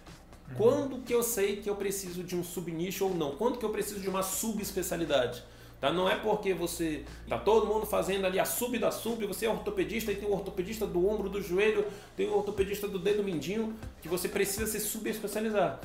Quando 0.57 1.03
que 1.03 1.15
eu 1.15 1.23
sei 1.23 1.57
que 1.57 1.69
eu 1.69 1.77
preciso 1.77 2.23
de 2.23 2.37
um 2.37 2.45
subnicho 2.45 3.05
ou 3.05 3.15
não? 3.15 3.37
Quando 3.37 3.59
que 3.59 3.65
eu 3.65 3.71
preciso 3.71 4.01
de 4.01 4.09
uma 4.09 4.23
subespecialidade? 4.23 5.43
Tá? 5.83 5.93
Não 5.93 6.09
é 6.09 6.15
porque 6.15 6.55
você 6.55 7.05
tá 7.29 7.37
todo 7.37 7.67
mundo 7.67 7.85
fazendo 7.85 8.25
ali 8.25 8.39
a 8.39 8.45
sub 8.45 8.79
da 8.79 8.93
sub, 8.93 9.27
você 9.27 9.47
é 9.47 9.51
ortopedista 9.51 10.13
e 10.13 10.15
tem 10.15 10.29
o 10.29 10.33
ortopedista 10.33 10.87
do 10.87 11.05
ombro, 11.09 11.29
do 11.29 11.43
joelho, 11.43 11.85
tem 12.17 12.29
o 12.29 12.37
ortopedista 12.37 12.87
do 12.87 13.01
dedo 13.01 13.25
mindinho, 13.25 13.75
que 14.01 14.07
você 14.07 14.29
precisa 14.29 14.65
se 14.65 14.79
subespecializar. 14.79 15.81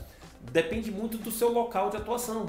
Depende 0.51 0.91
muito 0.91 1.17
do 1.17 1.31
seu 1.31 1.51
local 1.51 1.89
de 1.89 1.97
atuação. 1.97 2.45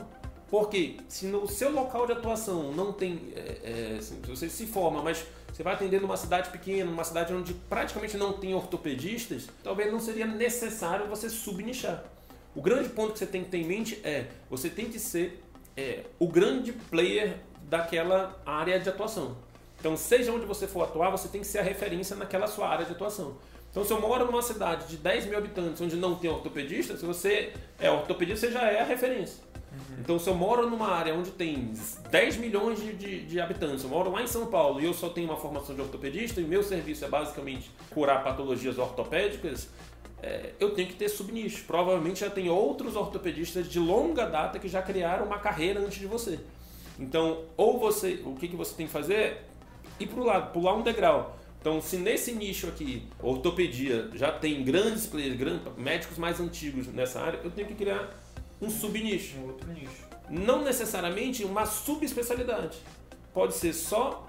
Porque 0.50 0.98
se 1.08 1.24
no 1.24 1.48
seu 1.48 1.72
local 1.72 2.04
de 2.04 2.12
atuação 2.12 2.70
não 2.72 2.92
tem. 2.92 3.32
É, 3.34 3.94
é, 3.94 3.96
assim, 3.98 4.20
você 4.28 4.50
se 4.50 4.66
forma, 4.66 5.02
mas 5.02 5.24
você 5.50 5.62
vai 5.62 5.72
atender 5.72 6.02
numa 6.02 6.18
cidade 6.18 6.50
pequena, 6.50 6.90
numa 6.90 7.04
cidade 7.04 7.32
onde 7.32 7.54
praticamente 7.54 8.18
não 8.18 8.34
tem 8.34 8.54
ortopedistas, 8.54 9.48
talvez 9.64 9.90
não 9.90 10.00
seria 10.00 10.26
necessário 10.26 11.06
você 11.06 11.30
subnichar. 11.30 12.04
O 12.54 12.60
grande 12.60 12.90
ponto 12.90 13.12
que 13.12 13.18
você 13.18 13.26
tem 13.26 13.44
que 13.44 13.50
ter 13.50 13.58
em 13.58 13.64
mente 13.64 14.00
é 14.04 14.26
você 14.50 14.68
tem 14.68 14.90
que 14.90 14.98
ser 14.98 15.42
é, 15.78 16.00
o 16.18 16.26
grande 16.26 16.72
player 16.72 17.36
daquela 17.62 18.36
área 18.44 18.80
de 18.80 18.88
atuação. 18.88 19.36
Então, 19.78 19.96
seja 19.96 20.32
onde 20.32 20.44
você 20.44 20.66
for 20.66 20.82
atuar, 20.82 21.08
você 21.10 21.28
tem 21.28 21.40
que 21.40 21.46
ser 21.46 21.60
a 21.60 21.62
referência 21.62 22.16
naquela 22.16 22.48
sua 22.48 22.68
área 22.68 22.84
de 22.84 22.90
atuação. 22.90 23.36
Então, 23.70 23.84
se 23.84 23.92
eu 23.92 24.00
moro 24.00 24.24
numa 24.26 24.42
cidade 24.42 24.88
de 24.88 24.96
10 24.96 25.26
mil 25.26 25.38
habitantes 25.38 25.80
onde 25.80 25.94
não 25.94 26.16
tem 26.16 26.28
ortopedista, 26.28 26.96
se 26.96 27.06
você 27.06 27.52
é 27.78 27.88
ortopedista, 27.88 28.48
você 28.48 28.52
já 28.52 28.68
é 28.68 28.80
a 28.80 28.84
referência. 28.84 29.46
Então, 30.00 30.18
se 30.18 30.28
eu 30.28 30.34
moro 30.34 30.68
numa 30.68 30.88
área 30.88 31.14
onde 31.14 31.30
tem 31.30 31.72
10 32.10 32.38
milhões 32.38 32.80
de, 32.80 32.92
de, 32.94 33.26
de 33.26 33.40
habitantes, 33.40 33.84
eu 33.84 33.90
moro 33.90 34.10
lá 34.10 34.20
em 34.20 34.26
São 34.26 34.46
Paulo 34.46 34.80
e 34.80 34.84
eu 34.84 34.94
só 34.94 35.08
tenho 35.10 35.28
uma 35.28 35.36
formação 35.36 35.76
de 35.76 35.80
ortopedista 35.80 36.40
e 36.40 36.44
meu 36.44 36.62
serviço 36.64 37.04
é 37.04 37.08
basicamente 37.08 37.70
curar 37.90 38.24
patologias 38.24 38.78
ortopédicas, 38.78 39.68
é, 40.22 40.52
eu 40.58 40.70
tenho 40.70 40.88
que 40.88 40.94
ter 40.94 41.08
subnicho. 41.08 41.64
Provavelmente 41.64 42.20
já 42.20 42.30
tem 42.30 42.48
outros 42.48 42.96
ortopedistas 42.96 43.68
de 43.68 43.78
longa 43.78 44.26
data 44.26 44.58
que 44.58 44.68
já 44.68 44.82
criaram 44.82 45.26
uma 45.26 45.38
carreira 45.38 45.80
antes 45.80 45.98
de 45.98 46.06
você. 46.06 46.40
Então, 46.98 47.44
ou 47.56 47.78
você, 47.78 48.20
o 48.24 48.34
que, 48.34 48.48
que 48.48 48.56
você 48.56 48.74
tem 48.74 48.86
que 48.86 48.92
fazer 48.92 49.14
é 49.14 49.42
ir 50.00 50.06
para 50.08 50.20
o 50.20 50.24
lado, 50.24 50.52
pular 50.52 50.74
um 50.74 50.82
degrau. 50.82 51.36
Então, 51.60 51.80
se 51.80 51.96
nesse 51.96 52.32
nicho 52.32 52.68
aqui, 52.68 53.08
ortopedia, 53.20 54.10
já 54.14 54.30
tem 54.32 54.62
grandes 54.64 55.06
players, 55.06 55.36
grandes, 55.36 55.62
médicos 55.76 56.18
mais 56.18 56.40
antigos 56.40 56.86
nessa 56.88 57.20
área, 57.20 57.40
eu 57.42 57.50
tenho 57.50 57.66
que 57.66 57.74
criar 57.74 58.16
um 58.60 58.70
subnicho. 58.70 59.36
Um 59.38 59.46
outro 59.48 59.70
nicho. 59.72 60.06
Não 60.28 60.62
necessariamente 60.62 61.44
uma 61.44 61.66
subespecialidade. 61.66 62.78
Pode 63.32 63.54
ser 63.54 63.72
só 63.72 64.26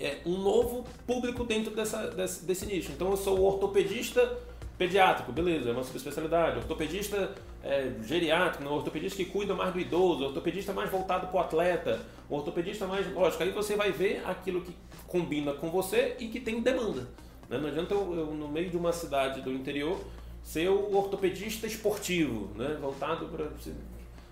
é, 0.00 0.18
um 0.24 0.38
novo 0.38 0.84
público 1.06 1.44
dentro 1.44 1.74
dessa, 1.74 2.08
desse, 2.08 2.44
desse 2.44 2.66
nicho. 2.66 2.92
Então, 2.92 3.10
eu 3.10 3.16
sou 3.16 3.38
o 3.38 3.44
ortopedista 3.44 4.38
pediátrico, 4.78 5.32
beleza, 5.32 5.70
é 5.70 5.72
uma 5.72 5.82
subespecialidade. 5.82 6.58
Ortopedista 6.58 7.34
é, 7.62 7.92
geriátrico, 8.02 8.62
não, 8.62 8.74
ortopedista 8.74 9.16
que 9.16 9.28
cuida 9.28 9.54
mais 9.54 9.72
do 9.72 9.80
idoso, 9.80 10.24
ortopedista 10.24 10.72
mais 10.72 10.88
voltado 10.88 11.26
para 11.26 11.36
o 11.36 11.40
atleta, 11.40 12.00
ortopedista 12.30 12.86
mais. 12.86 13.12
Lógico, 13.12 13.42
aí 13.42 13.50
você 13.50 13.74
vai 13.74 13.90
ver 13.90 14.22
aquilo 14.24 14.60
que 14.60 14.74
combina 15.08 15.52
com 15.52 15.68
você 15.68 16.16
e 16.20 16.28
que 16.28 16.38
tem 16.38 16.60
demanda. 16.60 17.08
né? 17.50 17.58
Não 17.58 17.68
adianta 17.68 17.92
eu, 17.92 18.14
eu, 18.14 18.26
no 18.26 18.46
meio 18.46 18.70
de 18.70 18.76
uma 18.76 18.92
cidade 18.92 19.42
do 19.42 19.52
interior, 19.52 20.00
ser 20.44 20.68
o 20.68 20.96
ortopedista 20.96 21.66
esportivo, 21.66 22.50
né? 22.54 22.78
voltado 22.80 23.26
para. 23.26 23.48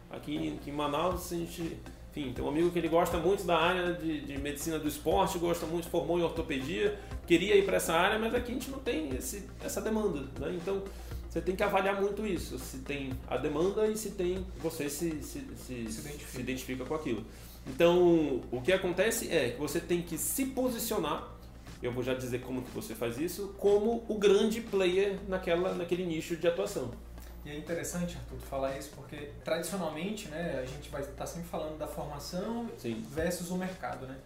Aqui, 0.08 0.56
aqui 0.60 0.70
em 0.70 0.72
Manaus, 0.72 1.32
a 1.32 1.36
gente 1.36 1.76
enfim, 2.16 2.32
tem 2.32 2.42
um 2.42 2.48
amigo 2.48 2.70
que 2.70 2.78
ele 2.78 2.88
gosta 2.88 3.18
muito 3.18 3.44
da 3.44 3.58
área 3.58 3.92
de, 3.92 4.22
de 4.22 4.38
medicina 4.38 4.78
do 4.78 4.88
esporte, 4.88 5.38
gosta 5.38 5.66
muito, 5.66 5.86
formou 5.88 6.18
em 6.18 6.22
ortopedia, 6.22 6.98
queria 7.26 7.54
ir 7.54 7.66
para 7.66 7.76
essa 7.76 7.92
área, 7.92 8.18
mas 8.18 8.34
aqui 8.34 8.52
a 8.52 8.54
gente 8.54 8.70
não 8.70 8.78
tem 8.78 9.14
esse, 9.14 9.44
essa 9.62 9.82
demanda, 9.82 10.20
né? 10.40 10.54
Então 10.54 10.82
você 11.28 11.42
tem 11.42 11.54
que 11.54 11.62
avaliar 11.62 12.00
muito 12.00 12.26
isso, 12.26 12.58
se 12.58 12.78
tem 12.78 13.12
a 13.28 13.36
demanda 13.36 13.86
e 13.86 13.98
se 13.98 14.12
tem 14.12 14.46
você 14.62 14.88
se, 14.88 15.22
se, 15.22 15.40
se, 15.40 15.46
se, 15.56 15.72
identifica. 15.74 16.30
se 16.30 16.40
identifica 16.40 16.84
com 16.86 16.94
aquilo. 16.94 17.22
Então 17.66 18.42
o 18.50 18.62
que 18.62 18.72
acontece 18.72 19.30
é 19.30 19.50
que 19.50 19.60
você 19.60 19.78
tem 19.78 20.00
que 20.00 20.16
se 20.16 20.46
posicionar 20.46 21.36
eu 21.82 21.92
vou 21.92 22.02
já 22.02 22.14
dizer 22.14 22.40
como 22.40 22.62
que 22.62 22.70
você 22.70 22.94
faz 22.94 23.18
isso, 23.18 23.54
como 23.58 24.02
o 24.08 24.18
grande 24.18 24.62
player 24.62 25.18
naquela, 25.28 25.74
naquele 25.74 26.06
nicho 26.06 26.34
de 26.34 26.48
atuação. 26.48 26.90
E 27.46 27.50
é 27.50 27.56
interessante, 27.56 28.16
Arthur, 28.16 28.40
falar 28.40 28.76
isso, 28.76 28.90
porque 28.96 29.30
tradicionalmente, 29.44 30.26
né, 30.26 30.58
a 30.60 30.66
gente 30.66 30.90
vai 30.90 31.00
estar 31.00 31.12
tá 31.12 31.26
sempre 31.26 31.46
falando 31.48 31.78
da 31.78 31.86
formação 31.86 32.68
Sim. 32.76 33.06
versus 33.08 33.50
o 33.50 33.56
mercado, 33.56 34.04
né? 34.04 34.16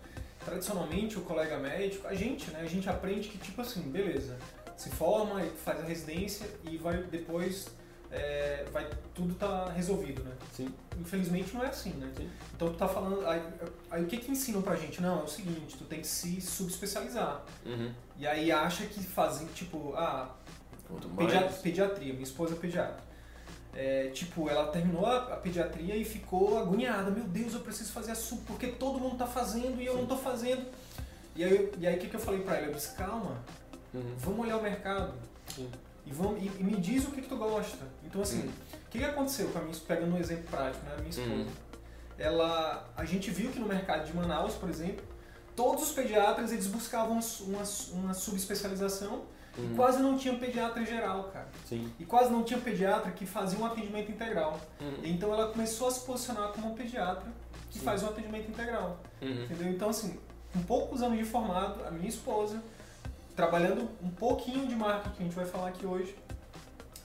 Tradicionalmente, 0.42 1.18
o 1.18 1.20
colega 1.20 1.58
médico, 1.58 2.06
a 2.06 2.14
gente, 2.14 2.50
né, 2.50 2.60
a 2.62 2.66
gente 2.66 2.88
aprende 2.88 3.28
que, 3.28 3.36
tipo 3.36 3.60
assim, 3.60 3.82
beleza, 3.82 4.38
se 4.74 4.88
forma 4.88 5.38
faz 5.62 5.80
a 5.80 5.82
residência 5.82 6.46
e 6.64 6.78
vai 6.78 6.96
depois 7.02 7.68
é, 8.10 8.64
vai 8.72 8.88
tudo 9.14 9.34
tá 9.34 9.70
resolvido, 9.70 10.24
né? 10.24 10.32
Sim. 10.54 10.72
Infelizmente 10.98 11.52
não 11.52 11.62
é 11.62 11.68
assim, 11.68 11.90
né? 11.90 12.10
Sim. 12.16 12.28
Então 12.56 12.72
tu 12.72 12.78
tá 12.78 12.88
falando 12.88 13.24
aí, 13.26 13.42
aí, 13.90 14.02
o 14.02 14.06
que 14.06 14.16
que 14.16 14.30
ensinam 14.30 14.62
pra 14.62 14.76
gente? 14.76 15.00
Não, 15.02 15.20
é 15.20 15.22
o 15.24 15.28
seguinte, 15.28 15.76
tu 15.76 15.84
tem 15.84 16.00
que 16.00 16.06
se 16.06 16.40
subespecializar. 16.40 17.44
Uhum. 17.66 17.92
E 18.18 18.26
aí 18.26 18.50
acha 18.50 18.86
que 18.86 19.00
fazem 19.04 19.46
tipo, 19.48 19.92
ah, 19.94 20.34
pediatria, 21.62 22.12
minha 22.12 22.24
esposa 22.24 22.54
é 22.54 22.58
pediatra. 22.58 23.09
É, 23.72 24.08
tipo, 24.08 24.48
ela 24.48 24.66
terminou 24.68 25.06
a, 25.06 25.34
a, 25.34 25.36
pediatria 25.36 25.96
e 25.96 26.04
ficou 26.04 26.58
agoniada. 26.58 27.10
Meu 27.10 27.24
Deus, 27.24 27.54
eu 27.54 27.60
preciso 27.60 27.92
fazer 27.92 28.12
a 28.12 28.14
sub 28.14 28.42
porque 28.46 28.68
todo 28.68 28.98
mundo 28.98 29.16
tá 29.16 29.26
fazendo 29.26 29.80
e 29.80 29.86
eu 29.86 29.94
Sim. 29.94 30.00
não 30.00 30.06
tô 30.06 30.16
fazendo. 30.16 30.66
E 31.36 31.44
aí, 31.44 31.72
e 31.78 31.86
aí 31.86 31.96
o 31.96 31.98
que, 32.00 32.08
que 32.08 32.16
eu 32.16 32.20
falei 32.20 32.40
pra 32.40 32.56
ela? 32.56 32.66
Eu 32.66 32.74
disse, 32.74 32.94
calma, 32.96 33.36
uhum. 33.94 34.14
vamos 34.18 34.40
olhar 34.40 34.56
o 34.56 34.62
mercado. 34.62 35.14
Sim. 35.46 35.70
E, 36.04 36.12
vamos, 36.12 36.42
e, 36.42 36.46
e, 36.46 36.64
me 36.64 36.76
diz 36.76 37.06
o 37.06 37.12
que, 37.12 37.22
que 37.22 37.28
tu 37.28 37.36
gosta. 37.36 37.86
Então 38.04 38.22
assim, 38.22 38.42
uhum. 38.42 38.48
o 38.48 38.90
que, 38.90 38.98
que 38.98 39.04
aconteceu 39.04 39.48
com 39.48 39.58
a 39.60 39.62
minha, 39.62 39.76
pegando 39.86 40.16
um 40.16 40.18
exemplo 40.18 40.44
prático, 40.50 40.84
né? 40.84 40.92
A 40.94 40.98
minha 40.98 41.10
esposa. 41.10 41.30
Uhum. 41.30 41.46
Ela, 42.18 42.90
a 42.96 43.04
gente 43.04 43.30
viu 43.30 43.50
que 43.50 43.58
no 43.58 43.66
mercado 43.66 44.04
de 44.04 44.14
Manaus, 44.14 44.54
por 44.54 44.68
exemplo, 44.68 45.04
todos 45.54 45.84
os 45.84 45.92
pediatras 45.92 46.52
eles 46.52 46.66
buscavam 46.66 47.20
uma, 47.40 47.62
uma 47.92 48.14
subespecialização 48.14 49.22
Uhum. 49.60 49.72
E 49.72 49.76
quase 49.76 50.02
não 50.02 50.16
tinha 50.16 50.34
pediatra 50.36 50.84
geral, 50.84 51.24
cara. 51.24 51.48
Sim. 51.66 51.92
E 51.98 52.04
quase 52.04 52.30
não 52.30 52.42
tinha 52.42 52.58
pediatra 52.58 53.10
que 53.12 53.26
fazia 53.26 53.58
um 53.58 53.66
atendimento 53.66 54.10
integral. 54.10 54.60
Uhum. 54.80 55.00
Então 55.04 55.32
ela 55.32 55.50
começou 55.50 55.88
a 55.88 55.90
se 55.90 56.04
posicionar 56.04 56.48
como 56.52 56.68
uma 56.68 56.76
pediatra 56.76 57.30
que 57.70 57.78
Sim. 57.78 57.84
faz 57.84 58.02
um 58.02 58.06
atendimento 58.06 58.50
integral. 58.50 58.98
Uhum. 59.20 59.44
Entendeu? 59.44 59.68
Então, 59.68 59.90
assim, 59.90 60.18
com 60.52 60.62
poucos 60.62 61.02
anos 61.02 61.18
de 61.18 61.24
formado, 61.24 61.84
a 61.84 61.90
minha 61.90 62.08
esposa, 62.08 62.62
trabalhando 63.36 63.88
um 64.02 64.10
pouquinho 64.10 64.66
de 64.66 64.74
marketing, 64.74 65.14
que 65.14 65.22
a 65.22 65.24
gente 65.26 65.36
vai 65.36 65.46
falar 65.46 65.68
aqui 65.68 65.86
hoje, 65.86 66.16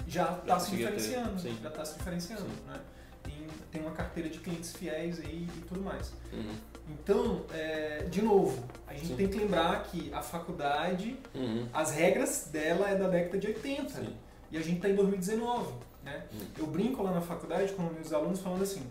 já 0.08 0.34
está 0.34 0.60
se 0.60 0.72
diferenciando. 0.72 1.40
Já 1.40 1.70
está 1.70 1.86
se 1.86 1.98
diferenciando. 1.98 2.46
Né? 2.68 2.80
Tem, 3.24 3.48
tem 3.72 3.82
uma 3.82 3.92
carteira 3.92 4.30
de 4.30 4.40
clientes 4.40 4.74
fiéis 4.74 5.20
aí 5.20 5.48
e 5.56 5.62
tudo 5.68 5.82
mais. 5.82 6.14
Uhum. 6.32 6.56
Então, 6.90 7.44
é, 7.52 8.06
de 8.10 8.22
novo, 8.22 8.64
a 8.88 8.94
gente 8.94 9.08
Sim. 9.08 9.16
tem 9.16 9.28
que 9.28 9.38
lembrar 9.38 9.84
que 9.84 10.12
a 10.14 10.22
faculdade, 10.22 11.18
uhum. 11.34 11.68
as 11.74 11.92
regras 11.92 12.50
dela 12.52 12.90
é 12.90 12.96
da 12.96 13.08
década 13.08 13.38
de 13.38 13.48
80 13.48 13.90
Sim. 13.90 14.16
e 14.52 14.58
a 14.58 14.62
gente 14.62 14.78
está 14.78 14.90
em 14.90 14.96
2019. 14.96 15.74
Né? 16.04 16.24
Uhum. 16.32 16.40
Eu 16.60 16.68
brinco 16.68 17.02
lá 17.02 17.12
na 17.12 17.22
faculdade 17.22 17.74
com 17.74 17.82
meus 17.84 18.14
alunos 18.14 18.40
falando 18.40 18.62
assim, 18.62 18.84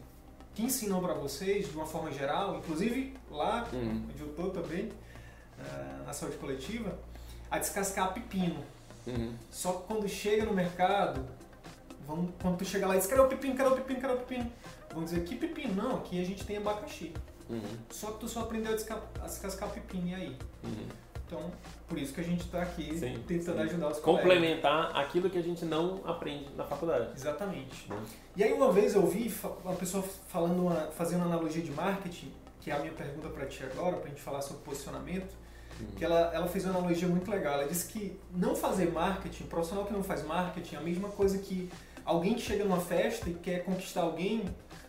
que 0.55 0.65
ensinam 0.65 1.01
para 1.01 1.15
vocês 1.15 1.69
de 1.69 1.77
uma 1.77 1.87
forma 1.87 2.11
geral, 2.11 2.59
inclusive 2.59 3.15
lá 3.31 3.69
uhum. 3.73 4.03
onde 4.11 4.21
eu 4.21 4.29
estou 4.31 4.51
também, 4.51 4.87
uh, 4.87 6.05
na 6.05 6.13
saúde 6.13 6.37
coletiva, 6.37 6.99
a 7.51 7.59
descascar 7.59 8.13
pepino. 8.13 8.65
Uhum. 9.07 9.35
Só 9.51 9.73
que 9.73 9.87
quando 9.87 10.09
chega 10.09 10.45
no 10.45 10.53
mercado, 10.53 11.25
vão, 12.07 12.29
quando 12.41 12.59
tu 12.59 12.65
chega 12.65 12.87
lá 12.87 12.97
e 12.97 12.99
diz, 12.99 13.07
cadê 13.07 13.21
o 13.21 13.29
pepino, 13.29 13.55
cadê 13.55 13.71
o 13.71 13.77
pepino, 13.77 14.01
cadê 14.01 14.15
o 14.15 14.19
pepino? 14.19 14.53
Vão 14.93 15.05
dizer, 15.05 15.25
que 15.25 15.37
pepino? 15.37 15.75
Não, 15.75 15.97
aqui 15.97 16.21
a 16.21 16.25
gente 16.25 16.45
tem 16.45 16.57
abacaxi. 16.57 17.13
Uhum. 17.49 17.61
Só 17.91 18.13
que 18.13 18.21
tu 18.21 18.29
só 18.29 18.41
aprendeu 18.41 18.73
a, 18.73 18.75
desca 18.75 19.01
a 19.21 19.27
descascar 19.27 19.71
pepino 19.71 20.09
e 20.09 20.15
aí. 20.15 20.37
Uhum. 20.63 20.89
Então, 21.27 21.51
por 21.89 21.99
isso 21.99 22.13
que 22.13 22.21
a 22.21 22.25
gente 22.25 22.45
está 22.45 22.63
aqui 22.63 22.99
sim, 22.99 23.19
tentando 23.27 23.57
sim. 23.57 23.65
ajudar 23.65 23.89
os 23.89 23.99
Complementar 23.99 24.89
colegas. 24.89 25.07
aquilo 25.09 25.31
que 25.31 25.39
a 25.39 25.43
gente 25.43 25.65
não 25.65 26.01
aprende 26.05 26.47
na 26.55 26.65
faculdade. 26.65 27.09
Exatamente. 27.15 27.91
Uhum. 27.91 28.03
E 28.37 28.45
aí 28.45 28.53
uma 28.53 28.71
vez 28.71 28.95
eu 28.95 29.07
vi 29.07 29.33
uma 29.65 29.75
pessoa 29.75 30.03
falando 30.03 30.63
uma, 30.63 30.89
fazendo 30.93 31.21
uma 31.21 31.35
analogia 31.35 31.63
de 31.63 31.71
marketing, 31.71 32.33
que 32.61 32.71
é 32.71 32.75
a 32.75 32.79
minha 32.79 32.93
pergunta 32.93 33.29
para 33.29 33.47
ti 33.47 33.63
agora, 33.65 33.97
para 33.97 34.07
a 34.07 34.09
gente 34.09 34.21
falar 34.21 34.43
sobre 34.43 34.63
posicionamento, 34.63 35.35
uhum. 35.81 35.87
que 35.97 36.05
ela, 36.05 36.31
ela 36.35 36.47
fez 36.47 36.65
uma 36.65 36.79
analogia 36.79 37.09
muito 37.09 37.31
legal. 37.31 37.55
Ela 37.55 37.69
disse 37.69 37.91
que 37.91 38.19
não 38.35 38.55
fazer 38.55 38.93
marketing, 38.93 39.45
um 39.45 39.49
profissional 39.49 39.87
que 39.87 39.93
não 39.93 40.03
faz 40.03 40.25
marketing, 40.25 40.75
é 40.77 40.79
a 40.79 40.83
mesma 40.83 41.09
coisa 41.09 41.39
que 41.39 41.71
alguém 42.05 42.35
que 42.35 42.43
chega 42.43 42.65
numa 42.65 42.81
festa 42.81 43.31
e 43.31 43.35
quer 43.35 43.65
conquistar 43.65 44.03
alguém 44.03 44.45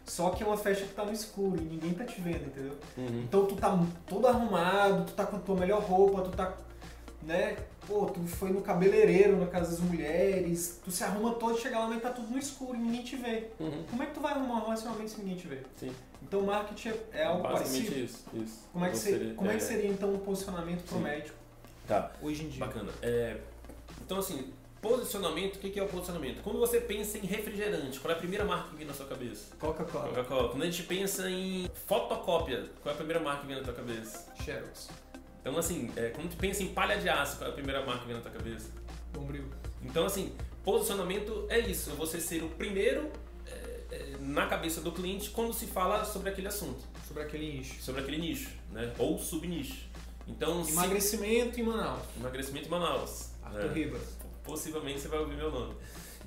só 0.05 0.29
que 0.29 0.43
é 0.43 0.45
uma 0.45 0.57
festa 0.57 0.85
que 0.85 0.93
tá 0.93 1.03
no 1.03 1.11
escuro 1.11 1.59
e 1.59 1.65
ninguém 1.65 1.93
tá 1.93 2.05
te 2.05 2.21
vendo, 2.21 2.45
entendeu? 2.45 2.77
Uhum. 2.97 3.23
Então 3.23 3.45
tu 3.45 3.55
tá 3.55 3.77
todo 4.07 4.27
arrumado, 4.27 5.05
tu 5.05 5.13
tá 5.13 5.25
com 5.25 5.37
a 5.37 5.39
tua 5.39 5.55
melhor 5.55 5.81
roupa, 5.81 6.21
tu 6.21 6.31
tá, 6.31 6.55
né? 7.23 7.57
Pô, 7.87 8.05
tu 8.05 8.19
foi 8.27 8.51
no 8.51 8.61
cabeleireiro 8.61 9.37
na 9.37 9.47
casa 9.47 9.71
das 9.71 9.79
mulheres, 9.79 10.79
tu 10.83 10.91
se 10.91 11.03
arruma 11.03 11.33
todo, 11.33 11.59
chega 11.59 11.79
lá 11.79 11.93
e 11.95 11.99
tá 11.99 12.11
tudo 12.11 12.31
no 12.31 12.37
escuro 12.37 12.75
e 12.75 12.79
ninguém 12.79 13.03
te 13.03 13.15
vê. 13.15 13.49
Uhum. 13.59 13.83
Como 13.89 14.03
é 14.03 14.05
que 14.05 14.13
tu 14.13 14.19
vai 14.19 14.33
arrumar 14.33 14.55
um 14.55 14.65
relacionamento 14.65 15.09
se 15.09 15.19
ninguém 15.19 15.37
te 15.37 15.47
vê? 15.47 15.59
Sim. 15.75 15.91
Então 16.21 16.41
marketing 16.41 16.93
é 17.11 17.23
algo 17.25 17.43
Basicamente 17.43 17.91
parecido. 17.91 18.05
isso, 18.05 18.23
isso. 18.33 18.59
Como 18.71 18.85
é 18.85 18.89
que, 18.89 18.97
seria, 18.97 19.33
como 19.33 19.49
é, 19.49 19.53
é 19.53 19.57
que 19.57 19.63
seria 19.63 19.89
então 19.89 20.09
o 20.09 20.15
um 20.15 20.19
posicionamento 20.19 20.83
pro 20.83 20.97
Sim. 20.97 21.03
médico? 21.03 21.37
Tá. 21.87 22.11
Hoje 22.21 22.45
em 22.45 22.49
dia. 22.49 22.65
Bacana. 22.65 22.91
É, 23.01 23.37
então 24.03 24.19
assim, 24.19 24.51
Posicionamento, 24.87 25.55
o 25.55 25.59
que 25.59 25.79
é 25.79 25.83
o 25.83 25.87
posicionamento? 25.87 26.43
Quando 26.43 26.59
você 26.59 26.79
pensa 26.79 27.17
em 27.17 27.21
refrigerante, 27.21 27.99
qual 27.99 28.13
é 28.13 28.15
a 28.15 28.19
primeira 28.19 28.45
marca 28.45 28.69
que 28.69 28.75
vem 28.75 28.85
na 28.85 28.93
sua 28.93 29.07
cabeça? 29.07 29.55
Coca-Cola. 29.57 30.09
Coca-Cola. 30.09 30.49
Quando 30.49 30.61
a 30.61 30.65
gente 30.67 30.83
pensa 30.83 31.27
em 31.27 31.67
fotocópia, 31.87 32.69
qual 32.83 32.91
é 32.91 32.93
a 32.93 32.95
primeira 32.95 33.19
marca 33.19 33.41
que 33.41 33.47
vem 33.47 33.55
na 33.55 33.63
tua 33.63 33.73
cabeça? 33.73 34.31
Xerox. 34.43 34.89
Então, 35.41 35.57
assim, 35.57 35.91
é, 35.95 36.09
quando 36.09 36.29
tu 36.29 36.37
pensa 36.37 36.61
em 36.61 36.67
palha 36.67 36.99
de 36.99 37.09
aço, 37.09 37.37
qual 37.37 37.49
é 37.49 37.51
a 37.51 37.55
primeira 37.55 37.83
marca 37.83 38.01
que 38.01 38.05
vem 38.05 38.15
na 38.15 38.21
tua 38.21 38.29
cabeça? 38.29 38.69
Bombril. 39.11 39.45
Então, 39.81 40.05
assim, 40.05 40.35
posicionamento 40.63 41.47
é 41.49 41.59
isso, 41.59 41.89
é 41.89 41.93
você 41.93 42.21
ser 42.21 42.43
o 42.43 42.49
primeiro 42.49 43.09
é, 43.47 43.81
é, 43.89 44.17
na 44.19 44.45
cabeça 44.45 44.81
do 44.81 44.91
cliente 44.91 45.31
quando 45.31 45.51
se 45.51 45.65
fala 45.65 46.05
sobre 46.05 46.29
aquele 46.29 46.47
assunto. 46.47 46.85
Sobre 47.07 47.23
aquele 47.23 47.57
nicho. 47.57 47.81
Sobre 47.81 48.01
aquele 48.01 48.19
nicho, 48.19 48.51
né? 48.71 48.93
Ou 48.99 49.17
subnicho. 49.17 49.87
Então, 50.27 50.63
Emagrecimento 50.67 51.55
se... 51.55 51.61
em 51.61 51.63
Manaus. 51.63 52.03
Emagrecimento 52.19 52.67
em 52.67 52.69
Manaus. 52.69 53.31
Arthur 53.43 53.71
é. 53.71 53.73
Ribas 53.73 54.24
possivelmente 54.45 54.99
você 54.99 55.07
vai 55.07 55.19
ouvir 55.19 55.35
meu 55.35 55.51
nome. 55.51 55.75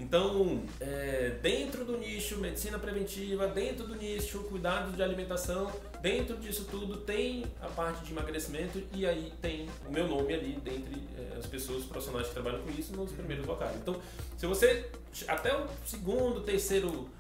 Então, 0.01 0.63
é, 0.81 1.39
dentro 1.43 1.85
do 1.85 1.99
nicho 1.99 2.39
medicina 2.39 2.79
preventiva, 2.79 3.49
dentro 3.49 3.85
do 3.85 3.97
nicho 3.97 4.45
cuidados 4.45 4.95
de 4.95 5.03
alimentação, 5.03 5.73
dentro 6.01 6.37
disso 6.37 6.67
tudo 6.71 6.99
tem 6.99 7.45
a 7.61 7.67
parte 7.67 8.05
de 8.05 8.13
emagrecimento 8.13 8.81
e 8.95 9.05
aí 9.05 9.33
tem 9.43 9.69
o 9.89 9.93
meu 9.93 10.07
nome 10.07 10.33
ali 10.33 10.53
dentre 10.63 11.03
é, 11.19 11.37
as 11.37 11.47
pessoas 11.47 11.85
profissionais 11.85 12.29
que 12.29 12.33
trabalham 12.33 12.63
com 12.63 12.71
isso 12.71 12.95
nos 12.95 13.11
primeiros 13.11 13.45
locais. 13.45 13.77
Então, 13.77 14.01
se 14.37 14.47
você 14.47 14.89
até 15.27 15.57
o 15.57 15.67
segundo, 15.85 16.43
terceiro 16.43 17.11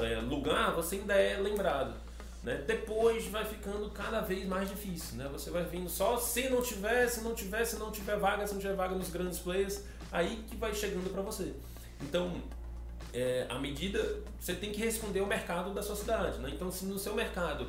é, 0.00 0.20
lugar, 0.20 0.72
você 0.72 0.96
ainda 0.96 1.14
é 1.14 1.38
lembrado. 1.38 1.94
Né? 2.42 2.62
Depois 2.66 3.26
vai 3.26 3.44
ficando 3.44 3.90
cada 3.90 4.20
vez 4.20 4.46
mais 4.46 4.68
difícil, 4.68 5.16
né? 5.16 5.26
Você 5.32 5.48
vai 5.48 5.64
vindo 5.64 5.88
só 5.88 6.18
se 6.18 6.50
não 6.50 6.60
tiver, 6.60 7.08
se 7.08 7.22
não 7.22 7.34
tiver, 7.34 7.64
se 7.64 7.76
não 7.76 7.90
tiver 7.90 8.18
vaga, 8.18 8.46
se 8.46 8.52
não 8.52 8.60
tiver 8.60 8.74
vaga 8.74 8.94
nos 8.94 9.08
grandes 9.08 9.38
players, 9.38 9.82
aí 10.14 10.44
que 10.48 10.56
vai 10.56 10.72
chegando 10.72 11.12
para 11.12 11.20
você. 11.20 11.52
Então, 12.00 12.40
é, 13.12 13.46
à 13.48 13.58
medida, 13.58 14.20
você 14.38 14.54
tem 14.54 14.70
que 14.70 14.78
responder 14.78 15.20
ao 15.20 15.26
mercado 15.26 15.74
da 15.74 15.82
sua 15.82 15.96
cidade. 15.96 16.38
Né? 16.38 16.50
Então, 16.54 16.70
se 16.70 16.86
no 16.86 16.98
seu 16.98 17.14
mercado 17.14 17.68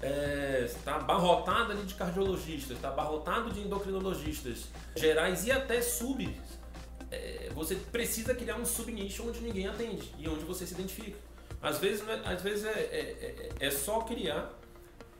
está 0.00 0.92
é, 0.92 0.94
abarrotado 0.94 1.72
ali 1.72 1.82
de 1.82 1.94
cardiologistas, 1.94 2.76
está 2.76 2.88
abarrotado 2.88 3.50
de 3.50 3.60
endocrinologistas 3.60 4.66
gerais 4.94 5.46
e 5.46 5.50
até 5.50 5.80
sub, 5.80 6.28
é, 7.10 7.48
você 7.54 7.74
precisa 7.74 8.34
criar 8.34 8.56
um 8.56 8.66
subnicho 8.66 9.26
onde 9.26 9.40
ninguém 9.40 9.66
atende 9.66 10.12
e 10.18 10.28
onde 10.28 10.44
você 10.44 10.66
se 10.66 10.74
identifica. 10.74 11.16
Às 11.60 11.78
vezes, 11.78 12.04
né, 12.04 12.20
às 12.24 12.42
vezes 12.42 12.66
é, 12.66 12.70
é, 12.70 13.50
é, 13.60 13.66
é 13.66 13.70
só 13.70 14.02
criar 14.02 14.52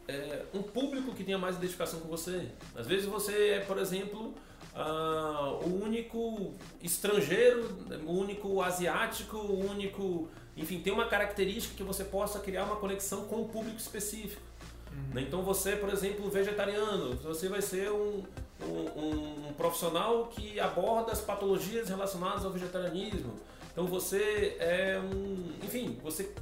é, 0.07 0.45
um 0.53 0.63
público 0.63 1.15
que 1.15 1.25
tenha 1.25 1.39
mais 1.39 1.57
identificação 1.57 1.99
com 2.01 2.09
você. 2.09 2.47
Às 2.77 2.87
vezes 2.87 3.07
você 3.07 3.53
é, 3.55 3.61
por 3.61 3.79
exemplo, 3.79 4.35
uh, 4.79 5.67
o 5.67 5.83
único 5.85 6.53
estrangeiro, 6.83 7.77
o 8.07 8.13
único 8.13 8.63
asiático, 8.63 9.37
o 9.37 9.69
único. 9.69 10.29
Enfim, 10.57 10.81
tem 10.81 10.93
uma 10.93 11.07
característica 11.07 11.75
que 11.77 11.83
você 11.83 12.05
possa 12.05 12.39
criar 12.41 12.65
uma 12.65 12.77
conexão 12.77 13.25
com 13.25 13.43
um 13.43 13.49
público 13.49 13.79
específico. 13.79 14.43
Uhum. 14.91 15.15
Né? 15.15 15.23
Então 15.23 15.43
você, 15.43 15.77
por 15.77 15.89
exemplo, 15.91 16.29
vegetariano, 16.31 17.15
você 17.17 17.49
vai 17.49 17.63
ser 17.63 17.91
um, 17.91 18.25
um, 18.63 19.49
um, 19.49 19.53
profissional 19.57 20.27
que 20.27 20.59
aborda 20.59 21.13
as 21.13 21.21
patologias 21.21 21.89
relacionadas 21.89 22.45
ao 22.45 22.51
vegetarianismo. 22.51 23.35
Então 23.73 23.87
você 23.87 24.57
é 24.59 25.01
um. 25.01 25.53
Enfim, 25.65 25.99
você 26.03 26.33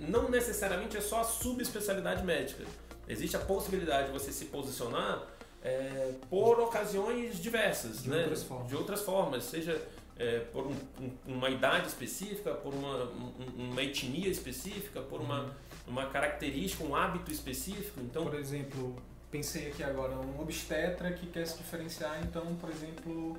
não 0.00 0.28
necessariamente 0.28 0.96
é 0.96 1.00
só 1.00 1.20
a 1.20 1.24
subespecialidade 1.24 2.24
médica. 2.24 2.64
Existe 3.08 3.36
a 3.36 3.40
possibilidade 3.40 4.06
de 4.06 4.12
você 4.12 4.32
se 4.32 4.46
posicionar 4.46 5.22
é, 5.64 6.12
por 6.28 6.58
ocasiões 6.60 7.38
diversas, 7.40 8.02
De 8.02 8.10
né? 8.10 8.18
outras 8.18 8.42
formas. 8.42 8.68
de 8.68 8.76
outras 8.76 9.00
formas, 9.02 9.44
seja 9.44 9.80
é, 10.18 10.40
por 10.40 10.66
um- 10.66 10.76
um- 11.00 11.16
uma 11.36 11.48
idade 11.48 11.88
específica, 11.88 12.52
por 12.52 12.72
uma, 12.74 13.04
um- 13.04 13.32
uma 13.70 13.82
etnia 13.82 14.28
específica, 14.28 15.00
por 15.00 15.20
uma, 15.20 15.50
uma 15.86 16.06
característica, 16.06 16.84
um 16.84 16.94
hábito 16.94 17.32
específico. 17.32 17.98
Então, 18.00 18.24
Por 18.24 18.34
exemplo, 18.34 18.94
pensei 19.30 19.68
aqui 19.68 19.82
agora, 19.82 20.12
um 20.14 20.40
obstetra 20.40 21.10
que 21.12 21.26
quer 21.26 21.46
se 21.46 21.56
diferenciar, 21.56 22.20
então, 22.22 22.54
por 22.56 22.68
exemplo, 22.70 23.38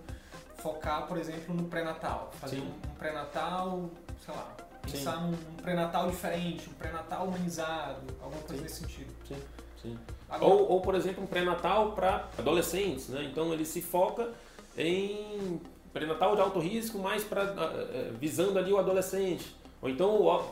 focar, 0.58 1.08
por 1.08 1.18
exemplo, 1.18 1.54
no 1.54 1.66
pré-natal. 1.66 2.34
Fazer 2.42 2.58
Sim. 2.58 2.64
um, 2.64 2.96
pré-natal, 2.98 3.90
sei 4.26 4.34
lá, 4.34 4.56
Sim. 4.88 4.92
pensar 4.92 5.22
num 5.22 5.30
um 5.34 5.56
pré-natal 5.62 6.10
diferente, 6.10 6.70
um 6.70 6.74
pré-natal 6.74 7.28
humanizado, 7.28 8.02
alguma 8.22 8.42
coisa 8.42 8.56
Sim. 8.58 8.62
nesse 8.64 8.76
sentido. 8.82 9.14
sim, 9.28 9.38
sim. 9.84 9.98
Ou, 10.42 10.72
ou, 10.72 10.82
por 10.82 10.96
exemplo, 10.96 11.24
um 11.24 11.28
pré-natal 11.28 11.92
para 11.92 12.28
adolescentes, 12.38 13.10
né? 13.10 13.24
Então 13.32 13.54
ele 13.54 13.66
se 13.66 13.82
foca 13.82 14.32
em 14.76 15.62
pré-natal 15.94 16.36
de 16.36 16.42
alto 16.42 16.60
risco, 16.60 16.98
mais 16.98 17.24
pra, 17.24 17.44
eh, 17.44 18.12
visando 18.20 18.58
ali 18.58 18.74
o 18.74 18.80
adolescente. 18.80 19.56
Ou 19.80 19.90
então 19.90 20.44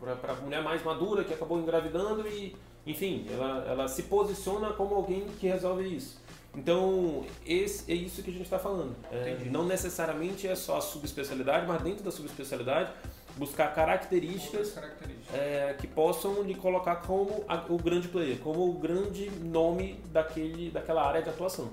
para 0.00 0.32
a 0.32 0.36
mulher 0.36 0.62
mais 0.62 0.82
madura 0.82 1.22
que 1.22 1.32
acabou 1.32 1.60
engravidando 1.60 2.26
e, 2.26 2.56
enfim, 2.84 3.26
ela, 3.30 3.64
ela 3.68 3.88
se 3.88 4.04
posiciona 4.04 4.70
como 4.72 4.96
alguém 4.96 5.24
que 5.38 5.46
resolve 5.46 5.84
isso. 5.94 6.20
Então, 6.54 7.24
esse, 7.46 7.90
é 7.90 7.94
isso 7.94 8.22
que 8.22 8.30
a 8.30 8.32
gente 8.32 8.44
está 8.44 8.58
falando. 8.58 8.94
É, 9.10 9.38
não 9.50 9.64
necessariamente 9.64 10.46
é 10.46 10.54
só 10.54 10.78
a 10.78 10.80
subespecialidade, 10.80 11.66
mas 11.66 11.80
dentro 11.80 12.04
da 12.04 12.10
subespecialidade, 12.10 12.92
buscar 13.36 13.74
características 13.74 14.72
características. 14.72 15.34
é, 15.34 15.74
que 15.80 15.86
possam 15.86 16.42
lhe 16.42 16.54
colocar 16.54 16.96
como 16.96 17.44
a- 17.48 17.64
o 17.68 17.76
grande 17.78 18.08
player, 18.08 18.38
como 18.38 18.68
o 18.68 18.72
grande 18.74 19.30
nome 19.42 20.00
daquele, 20.12 20.70
daquela 20.70 21.02
área 21.06 21.22
de 21.22 21.28
atuação. 21.30 21.70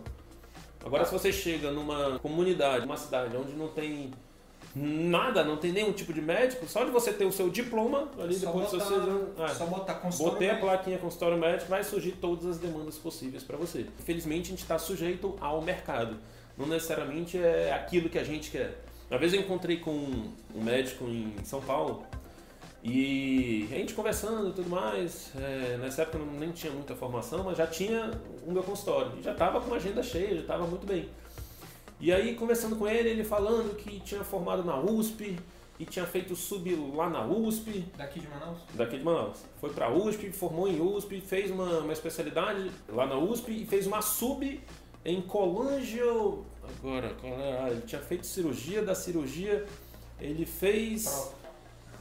Agora, 0.85 1.03
se 1.05 1.11
você 1.11 1.31
chega 1.33 1.71
numa 1.71 2.17
comunidade, 2.19 2.85
numa 2.85 2.95
cidade 2.95 3.35
onde 3.35 3.51
não 3.53 3.67
tem 3.67 4.11
nada, 4.75 5.43
não 5.43 5.57
tem 5.57 5.71
nenhum 5.73 5.91
tipo 5.91 6.13
de 6.13 6.21
médico, 6.21 6.65
só 6.67 6.85
de 6.85 6.91
você 6.91 7.11
ter 7.11 7.25
o 7.25 7.31
seu 7.31 7.49
diploma 7.49 8.07
ali 8.19 8.35
Só 8.35 8.45
depois 8.47 8.71
botar, 8.71 8.85
você 8.85 9.41
ah, 9.43 9.47
só 9.49 9.65
botar 9.65 9.95
consultório 9.95 10.33
Botei 10.33 10.47
a 10.49 10.53
médico. 10.53 10.67
plaquinha 10.71 10.97
consultório 10.99 11.37
médico, 11.37 11.69
vai 11.69 11.83
surgir 11.83 12.11
todas 12.13 12.45
as 12.45 12.57
demandas 12.59 12.97
possíveis 12.97 13.43
para 13.43 13.57
você. 13.57 13.85
Infelizmente, 13.99 14.45
a 14.47 14.49
gente 14.51 14.61
está 14.61 14.77
sujeito 14.77 15.35
ao 15.41 15.61
mercado. 15.61 16.17
Não 16.57 16.67
necessariamente 16.67 17.37
é 17.37 17.73
aquilo 17.73 18.09
que 18.09 18.19
a 18.19 18.23
gente 18.23 18.51
quer. 18.51 18.85
Uma 19.09 19.17
vez 19.17 19.33
eu 19.33 19.39
encontrei 19.41 19.77
com 19.77 19.91
um 19.91 20.61
médico 20.63 21.05
em 21.05 21.33
São 21.43 21.61
Paulo 21.61 22.03
e 22.83 23.67
a 23.71 23.75
gente 23.75 23.93
conversando 23.93 24.49
e 24.49 24.53
tudo 24.53 24.69
mais. 24.69 25.31
é, 25.35 25.77
nessa 25.81 26.03
época 26.03 26.17
eu 26.19 26.25
não- 26.25 26.33
nem 26.39 26.51
tinha 26.51 26.71
muita 26.71 26.95
formação, 26.95 27.43
mas 27.43 27.57
já 27.57 27.65
tinha 27.67 28.11
o 28.45 28.51
meu 28.51 28.63
consultório. 28.63 29.13
E 29.19 29.23
já 29.23 29.31
estava 29.33 29.59
com 29.59 29.67
uma 29.67 29.75
agenda 29.77 30.01
cheia, 30.03 30.35
já 30.35 30.41
estava 30.41 30.65
muito 30.67 30.85
bem. 30.85 31.09
E 31.99 32.13
aí, 32.13 32.35
conversando 32.35 32.75
com 32.77 32.87
ele, 32.87 33.09
ele 33.09 33.23
falando 33.25 33.75
que 33.75 33.99
tinha 33.99 34.23
formado 34.23 34.63
na 34.63 34.79
USP 34.79 35.37
e 35.77 35.85
tinha 35.85 36.05
feito 36.05 36.33
sub 36.35 36.73
lá 36.95 37.09
na 37.09 37.25
USP 37.25 37.85
Daqui 37.97 38.19
de 38.21 38.27
Manaus? 38.29 38.59
daqui 38.73 38.97
de 38.97 39.03
Manaus. 39.03 39.39
Foi 39.59 39.69
para 39.71 39.91
USP, 39.91 40.31
formou 40.31 40.67
em 40.67 40.79
USP, 40.79 41.19
fez 41.19 41.51
uma, 41.51 41.79
uma 41.79 41.91
especialidade 41.93 42.71
lá 42.87 43.05
na 43.05 43.17
USP 43.17 43.51
e 43.63 43.65
fez 43.65 43.85
uma 43.87 44.01
sub 44.01 44.61
em 45.03 45.21
colangio. 45.21 46.45
Agora, 46.77 47.13
qual 47.19 47.33
é? 47.33 47.59
Ah, 47.61 47.69
ele 47.69 47.81
tinha 47.81 48.01
feito 48.01 48.25
cirurgia, 48.25 48.81
da 48.81 48.95
cirurgia 48.95 49.65
ele 50.19 50.45
fez. 50.45 51.33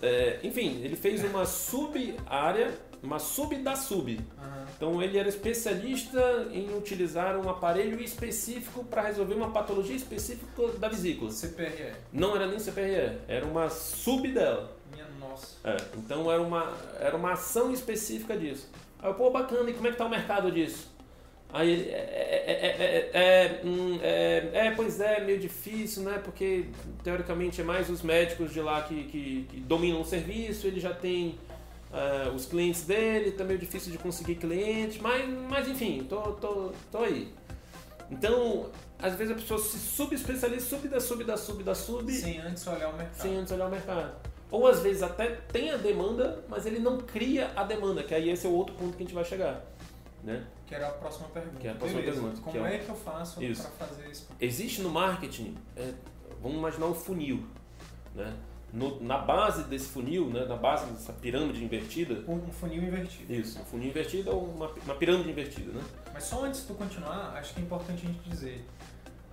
É, 0.01 0.39
enfim, 0.43 0.81
ele 0.83 0.97
fez 0.97 1.25
uma 1.25 1.45
sub-área, 1.45 2.73
uma 3.03 3.19
sub 3.19 3.57
da 3.57 3.75
sub. 3.75 4.21
Aham. 4.39 4.67
Então 4.77 5.03
ele 5.03 5.19
era 5.19 5.29
especialista 5.29 6.49
em 6.53 6.77
utilizar 6.77 7.37
um 7.37 7.49
aparelho 7.49 8.01
específico 8.01 8.85
para 8.85 9.03
resolver 9.03 9.35
uma 9.35 9.51
patologia 9.51 9.97
específica 9.97 10.69
da 10.79 10.89
vesícula. 10.89 11.31
CPRE. 11.33 11.95
Não 12.13 12.37
era 12.37 12.47
nem 12.47 12.59
CPRE, 12.59 13.19
era 13.27 13.45
uma 13.45 13.69
sub 13.69 14.31
dela. 14.31 14.77
Minha 14.93 15.07
nossa. 15.19 15.57
É, 15.65 15.77
então 15.97 16.31
era 16.31 16.41
uma, 16.41 16.73
era 17.01 17.17
uma 17.17 17.33
ação 17.33 17.73
específica 17.73 18.37
disso. 18.37 18.69
Aí 19.01 19.11
eu, 19.11 19.15
pô, 19.15 19.31
bacana, 19.31 19.69
e 19.71 19.75
como 19.75 19.89
é 19.89 19.91
que 19.91 19.97
tá 19.97 20.05
o 20.05 20.11
mercado 20.11 20.51
disso? 20.51 20.89
Aí 21.51 21.89
é, 21.91 21.95
é, 21.95 22.55
é, 22.57 23.11
é, 23.13 23.21
é, 23.23 23.61
hum, 23.65 23.99
é, 24.03 24.51
é, 24.53 24.71
pois 24.73 25.01
é, 25.01 25.21
meio 25.25 25.39
difícil, 25.39 26.03
né? 26.03 26.21
Porque 26.23 26.67
teoricamente 27.03 27.61
é 27.61 27.65
mais 27.65 27.89
os 27.89 28.03
médicos 28.03 28.53
de 28.53 28.61
lá 28.61 28.83
que, 28.83 29.05
que, 29.05 29.47
que 29.49 29.61
dominam 29.61 30.01
o 30.01 30.05
serviço, 30.05 30.67
ele 30.67 30.79
já 30.79 30.93
tem 30.93 31.39
ah, 31.93 32.31
os 32.35 32.47
clientes 32.47 32.83
dele, 32.83 33.33
tá 33.33 33.45
meio 33.45 33.59
difícil 33.59 33.91
de 33.91 33.99
conseguir 33.99 34.35
clientes, 34.35 34.99
mas, 34.99 35.29
mas 35.49 35.69
enfim, 35.69 36.05
tô, 36.09 36.21
tô, 36.33 36.73
tô 36.91 36.99
aí. 36.99 37.33
Então, 38.11 38.71
às 38.99 39.15
vezes 39.15 39.33
a 39.33 39.35
pessoa 39.37 39.61
se 39.61 39.79
subespecializa, 39.79 40.67
sub 40.67 40.89
da 40.89 41.01
sub 41.01 41.25
da 41.25 41.37
sub 41.37 41.63
da 41.63 41.75
sub, 41.75 42.13
Sem 42.13 42.39
antes 42.41 42.67
olhar 42.67 42.91
o 42.91 42.97
mercado. 42.97 43.23
sem 43.23 43.37
antes 43.37 43.53
olhar 43.53 43.67
o 43.67 43.71
mercado. 43.71 44.13
Ou 44.51 44.67
às 44.67 44.81
vezes 44.81 45.03
até 45.03 45.27
tem 45.53 45.71
a 45.71 45.77
demanda, 45.77 46.43
mas 46.49 46.65
ele 46.65 46.79
não 46.79 46.99
cria 46.99 47.51
a 47.55 47.65
demanda, 47.65 48.03
que 48.03 48.15
aí 48.15 48.31
esse 48.31 48.47
é 48.47 48.49
o 48.49 48.53
outro 48.53 48.75
ponto 48.75 48.97
que 48.97 49.03
a 49.03 49.07
gente 49.07 49.15
vai 49.15 49.25
chegar. 49.25 49.63
Né? 50.23 50.45
Que 50.67 50.75
era 50.75 50.89
a 50.89 50.93
próxima 50.93 51.29
pergunta. 51.29 51.59
Que 51.59 51.69
é 51.69 51.71
a 51.71 51.75
próxima 51.75 52.01
Beleza. 52.01 52.21
pergunta, 52.21 52.43
Como 52.43 52.67
é 52.67 52.75
é 52.75 52.79
que 52.79 52.89
eu 52.89 52.95
faço 52.97 53.41
para 53.41 53.87
fazer 53.87 54.09
isso? 54.11 54.29
Existe 54.41 54.83
no 54.83 54.91
marketing, 54.91 55.57
é, 55.77 55.93
vamos 56.43 56.59
imaginar 56.59 56.87
um 56.87 56.95
funil. 56.95 57.47
Né? 58.15 58.35
No- 58.73 59.01
na 59.03 59.17
base 59.17 59.63
desse 59.65 59.89
funil, 59.89 60.29
né, 60.29 60.45
na 60.45 60.57
base 60.57 60.85
dessa 60.93 61.13
pirâmide 61.13 61.65
invertida, 61.65 62.23
Um 62.31 62.51
funil 62.51 62.83
invertido. 62.83 63.33
isso, 63.33 63.59
um 63.61 63.65
funil 63.65 63.89
invertido 63.89 64.31
ou 64.31 64.45
uma, 64.45 64.69
uma 64.85 64.95
pirâmide 64.95 65.31
invertida. 65.31 65.73
Né? 65.73 65.83
Mas 66.13 66.25
só 66.25 66.45
antes 66.45 66.61
de 66.63 66.67
tu 66.67 66.75
continuar, 66.75 67.35
acho 67.39 67.55
que 67.55 67.61
é 67.61 67.63
importante 67.63 68.05
a 68.05 68.11
gente 68.11 68.29
dizer. 68.29 68.65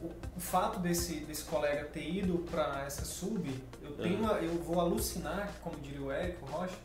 O, 0.01 0.07
o 0.37 0.39
fato 0.39 0.79
desse, 0.79 1.21
desse 1.21 1.43
colega 1.45 1.85
ter 1.85 2.07
ido 2.07 2.39
para 2.49 2.83
essa 2.85 3.03
sub, 3.03 3.49
eu, 3.81 3.91
tenho 3.93 4.19
Uhum. 4.21 4.37
eu 4.37 4.53
vou 4.63 4.79
alucinar, 4.79 5.51
como 5.61 5.77
diria 5.79 6.01
o 6.01 6.11
Érico 6.11 6.45
Rocha, 6.45 6.75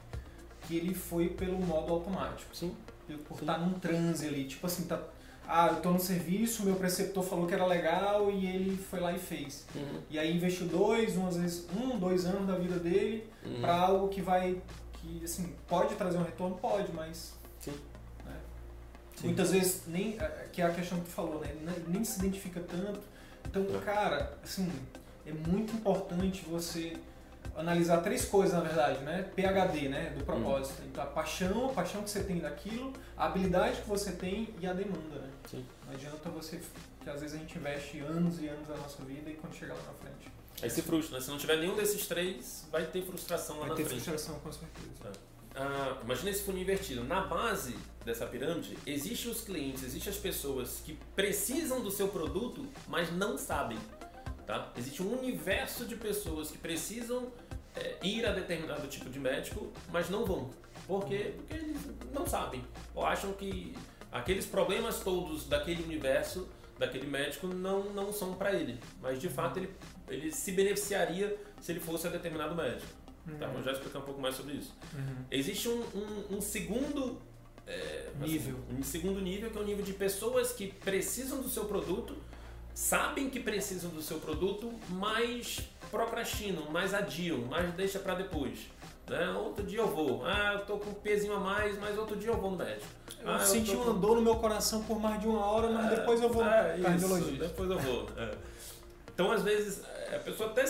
que 0.62 0.76
ele 0.76 0.94
foi 0.94 1.28
pelo 1.28 1.58
modo 1.60 1.92
automático. 1.92 2.56
Sim. 2.56 2.74
Por 3.18 3.34
Sim. 3.38 3.40
estar 3.42 3.58
num 3.58 3.78
transe 3.78 4.26
ali. 4.26 4.44
Tipo 4.44 4.66
assim, 4.66 4.84
tá, 4.84 5.00
ah, 5.48 5.68
eu 5.68 5.80
tô 5.82 5.90
no 5.90 5.98
serviço, 6.00 6.64
meu 6.64 6.76
preceptor 6.76 7.22
falou 7.24 7.46
que 7.46 7.54
era 7.54 7.66
legal 7.66 8.30
e 8.30 8.46
ele 8.46 8.76
foi 8.76 9.00
lá 9.00 9.12
e 9.12 9.18
fez. 9.18 9.66
Uhum. 9.74 10.00
E 10.10 10.18
aí 10.18 10.34
investiu 10.36 10.66
dois, 10.66 11.16
um, 11.16 11.26
às 11.26 11.36
vezes 11.36 11.66
um, 11.76 11.98
dois 11.98 12.24
anos 12.26 12.46
da 12.46 12.56
vida 12.56 12.78
dele 12.78 13.28
Uhum. 13.44 13.60
para 13.62 13.74
algo 13.74 14.08
que 14.08 14.20
vai, 14.20 14.60
que 14.92 15.24
assim, 15.24 15.52
pode 15.66 15.94
trazer 15.94 16.18
um 16.18 16.22
retorno? 16.22 16.56
Pode, 16.56 16.92
mas 16.92 17.32
Sim. 17.58 17.72
né? 18.24 18.36
Sim. 19.16 19.26
muitas 19.28 19.50
vezes 19.50 19.82
nem, 19.86 20.16
é, 20.20 20.48
que 20.52 20.60
é 20.62 20.66
a 20.66 20.70
questão 20.70 20.98
que 20.98 21.04
tu 21.06 21.10
falou, 21.10 21.40
né? 21.40 21.54
Nem, 21.64 21.74
nem 21.88 22.04
se 22.04 22.18
identifica 22.20 22.60
tanto. 22.60 23.00
Então, 23.48 23.64
É. 23.74 23.78
cara, 23.84 24.38
assim, 24.44 24.70
é 25.26 25.32
muito 25.32 25.74
importante 25.74 26.44
você 26.48 26.92
analisar 27.60 27.98
três 27.98 28.24
coisas, 28.24 28.54
na 28.54 28.60
verdade, 28.60 28.98
né? 29.04 29.22
PHD, 29.36 29.88
né? 29.88 30.14
Do 30.16 30.24
propósito. 30.24 30.82
Então, 30.86 31.02
a 31.04 31.06
paixão, 31.06 31.66
a 31.70 31.72
paixão 31.72 32.02
que 32.02 32.10
você 32.10 32.22
tem 32.22 32.38
daquilo, 32.38 32.92
a 33.16 33.26
habilidade 33.26 33.82
que 33.82 33.88
você 33.88 34.12
tem 34.12 34.52
e 34.60 34.66
a 34.66 34.72
demanda, 34.72 35.16
né? 35.20 35.30
Sim. 35.50 35.64
Não 35.86 35.94
adianta 35.94 36.28
você, 36.30 36.60
que 37.02 37.10
às 37.10 37.20
vezes 37.20 37.36
a 37.36 37.38
gente 37.38 37.56
investe 37.58 37.98
anos 38.00 38.40
e 38.40 38.48
anos 38.48 38.66
da 38.66 38.76
nossa 38.76 39.02
vida 39.04 39.30
e 39.30 39.34
quando 39.34 39.54
chega 39.54 39.74
lá 39.74 39.80
na 39.82 39.92
frente. 39.94 40.30
Aí 40.62 40.68
se 40.68 40.82
frustra, 40.82 41.18
né? 41.18 41.24
Se 41.24 41.30
não 41.30 41.38
tiver 41.38 41.56
nenhum 41.56 41.74
desses 41.76 42.06
três, 42.06 42.66
vai 42.70 42.84
ter 42.84 43.02
frustração 43.02 43.56
lá 43.56 43.60
Vai 43.62 43.68
na 43.70 43.74
ter 43.76 43.84
frente. 43.84 44.02
frustração, 44.02 44.40
com 44.40 44.52
certeza. 44.52 45.12
Ah, 45.54 45.96
imagina 46.02 46.30
esse 46.30 46.42
funil 46.44 46.62
invertido. 46.62 47.02
Na 47.04 47.22
base 47.22 47.76
dessa 48.04 48.26
pirâmide, 48.26 48.78
existem 48.86 49.30
os 49.30 49.40
clientes, 49.42 49.82
existem 49.82 50.12
as 50.12 50.18
pessoas 50.18 50.80
que 50.84 50.98
precisam 51.16 51.82
do 51.82 51.90
seu 51.90 52.08
produto, 52.08 52.66
mas 52.88 53.12
não 53.12 53.36
sabem. 53.36 53.78
Tá? 54.46 54.70
Existe 54.76 55.02
um 55.02 55.18
universo 55.18 55.84
de 55.84 55.96
pessoas 55.96 56.50
que 56.50 56.58
precisam 56.58 57.28
é, 57.76 57.96
ir 58.02 58.24
a 58.26 58.32
determinado 58.32 58.86
tipo 58.88 59.08
de 59.10 59.18
médico, 59.18 59.72
mas 59.92 60.08
não 60.10 60.24
vão. 60.24 60.50
Por 60.86 61.04
quê? 61.06 61.34
Porque 61.36 61.54
eles 61.54 61.76
não 62.12 62.26
sabem. 62.26 62.64
Ou 62.94 63.04
acham 63.06 63.32
que 63.32 63.74
aqueles 64.10 64.46
problemas 64.46 65.00
todos 65.00 65.46
daquele 65.46 65.82
universo, 65.84 66.48
daquele 66.78 67.06
médico, 67.06 67.46
não, 67.46 67.92
não 67.92 68.12
são 68.12 68.34
para 68.34 68.52
ele. 68.52 68.78
Mas 69.00 69.20
de 69.20 69.28
fato 69.28 69.58
ele, 69.58 69.70
ele 70.08 70.32
se 70.32 70.52
beneficiaria 70.52 71.36
se 71.60 71.70
ele 71.72 71.80
fosse 71.80 72.06
a 72.06 72.10
determinado 72.10 72.54
médico. 72.54 72.90
Tá? 73.38 73.46
Vou 73.48 73.62
já 73.62 73.72
explicar 73.72 73.98
um 74.00 74.02
pouco 74.02 74.20
mais 74.20 74.34
sobre 74.34 74.54
isso. 74.54 74.74
Uhum. 74.94 75.24
Existe 75.30 75.68
um, 75.68 75.80
um- 75.94 76.36
um 76.38 76.40
segundo 76.40 77.20
é, 77.66 78.08
assim, 78.20 78.32
Nível. 78.32 78.56
um 78.76 78.82
segundo 78.82 79.20
nível 79.20 79.50
que 79.50 79.58
é 79.58 79.60
o 79.60 79.64
nível 79.64 79.84
de 79.84 79.92
pessoas 79.92 80.50
que 80.52 80.66
precisam 80.72 81.40
do 81.40 81.48
seu 81.48 81.66
produto, 81.66 82.16
sabem 82.74 83.30
que 83.30 83.38
precisam 83.38 83.90
do 83.90 84.02
seu 84.02 84.18
produto, 84.18 84.72
mas 84.88 85.60
procrastinam, 85.90 86.70
mais 86.70 86.94
adiam, 86.94 87.38
mas 87.50 87.72
deixa 87.74 87.98
para 87.98 88.14
depois. 88.14 88.58
Né? 89.08 89.28
Outro 89.30 89.64
dia 89.66 89.80
eu 89.80 89.88
vou. 89.88 90.24
Ah, 90.24 90.54
eu 90.54 90.64
tô 90.66 90.78
com 90.78 90.90
um 90.90 90.94
pezinho 90.94 91.34
a 91.34 91.40
mais, 91.40 91.76
mas 91.78 91.98
outro 91.98 92.16
dia 92.16 92.30
eu 92.30 92.36
vou 92.40 92.52
no 92.52 92.56
médico. 92.58 92.86
Eu 93.20 93.28
Ah, 93.30 93.40
senti 93.40 93.72
tô 93.72 93.78
uma 93.82 93.92
com- 93.94 94.00
dor 94.00 94.16
no 94.16 94.22
meu 94.22 94.36
coração 94.36 94.82
por 94.84 95.00
mais 95.00 95.20
de 95.20 95.26
uma 95.26 95.44
hora, 95.44 95.68
mas 95.68 95.90
depois 95.90 96.22
eu 96.22 96.28
vou 96.28 96.44
É, 96.44 96.68
no 96.72 96.74
isso, 96.78 96.82
cardiologista. 96.84 97.44
depois 97.48 97.70
eu 97.70 97.78
vou. 97.78 98.06
é. 98.16 98.34
Então, 99.12 99.32
às 99.32 99.42
vezes, 99.42 99.82
a 100.14 100.18
pessoa 100.20 100.50
até 100.50 100.64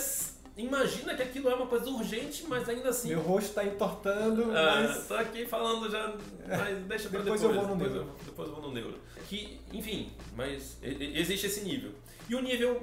imagina 0.57 1.13
que 1.15 1.21
aquilo 1.23 1.49
é 1.49 1.55
uma 1.55 1.67
coisa 1.67 1.87
urgente, 1.89 2.43
mas 2.47 2.67
ainda 2.67 2.89
assim. 2.89 3.09
Meu 3.09 3.21
rosto 3.21 3.49
está 3.49 3.63
entortando, 3.63 4.43
ah, 4.57 4.81
mas. 4.87 5.07
Tô 5.07 5.13
aqui 5.13 5.45
falando 5.45 5.89
já, 5.89 6.13
mas 6.47 6.77
deixa 6.85 7.09
pra 7.09 7.19
depois. 7.21 7.41
Depois 7.41 7.43
eu 7.43 7.53
vou 7.53 7.67
no 7.67 7.75
depois 7.75 7.93
neuro. 7.93 8.09
Eu, 8.19 8.25
depois 8.25 8.49
eu 8.49 8.55
vou 8.55 8.63
no 8.63 8.71
neuro. 8.73 8.97
Que, 9.29 9.61
enfim, 9.71 10.11
mas 10.35 10.77
existe 10.81 11.45
esse 11.45 11.61
nível. 11.61 11.91
E 12.27 12.33
o 12.35 12.41
nível, 12.41 12.81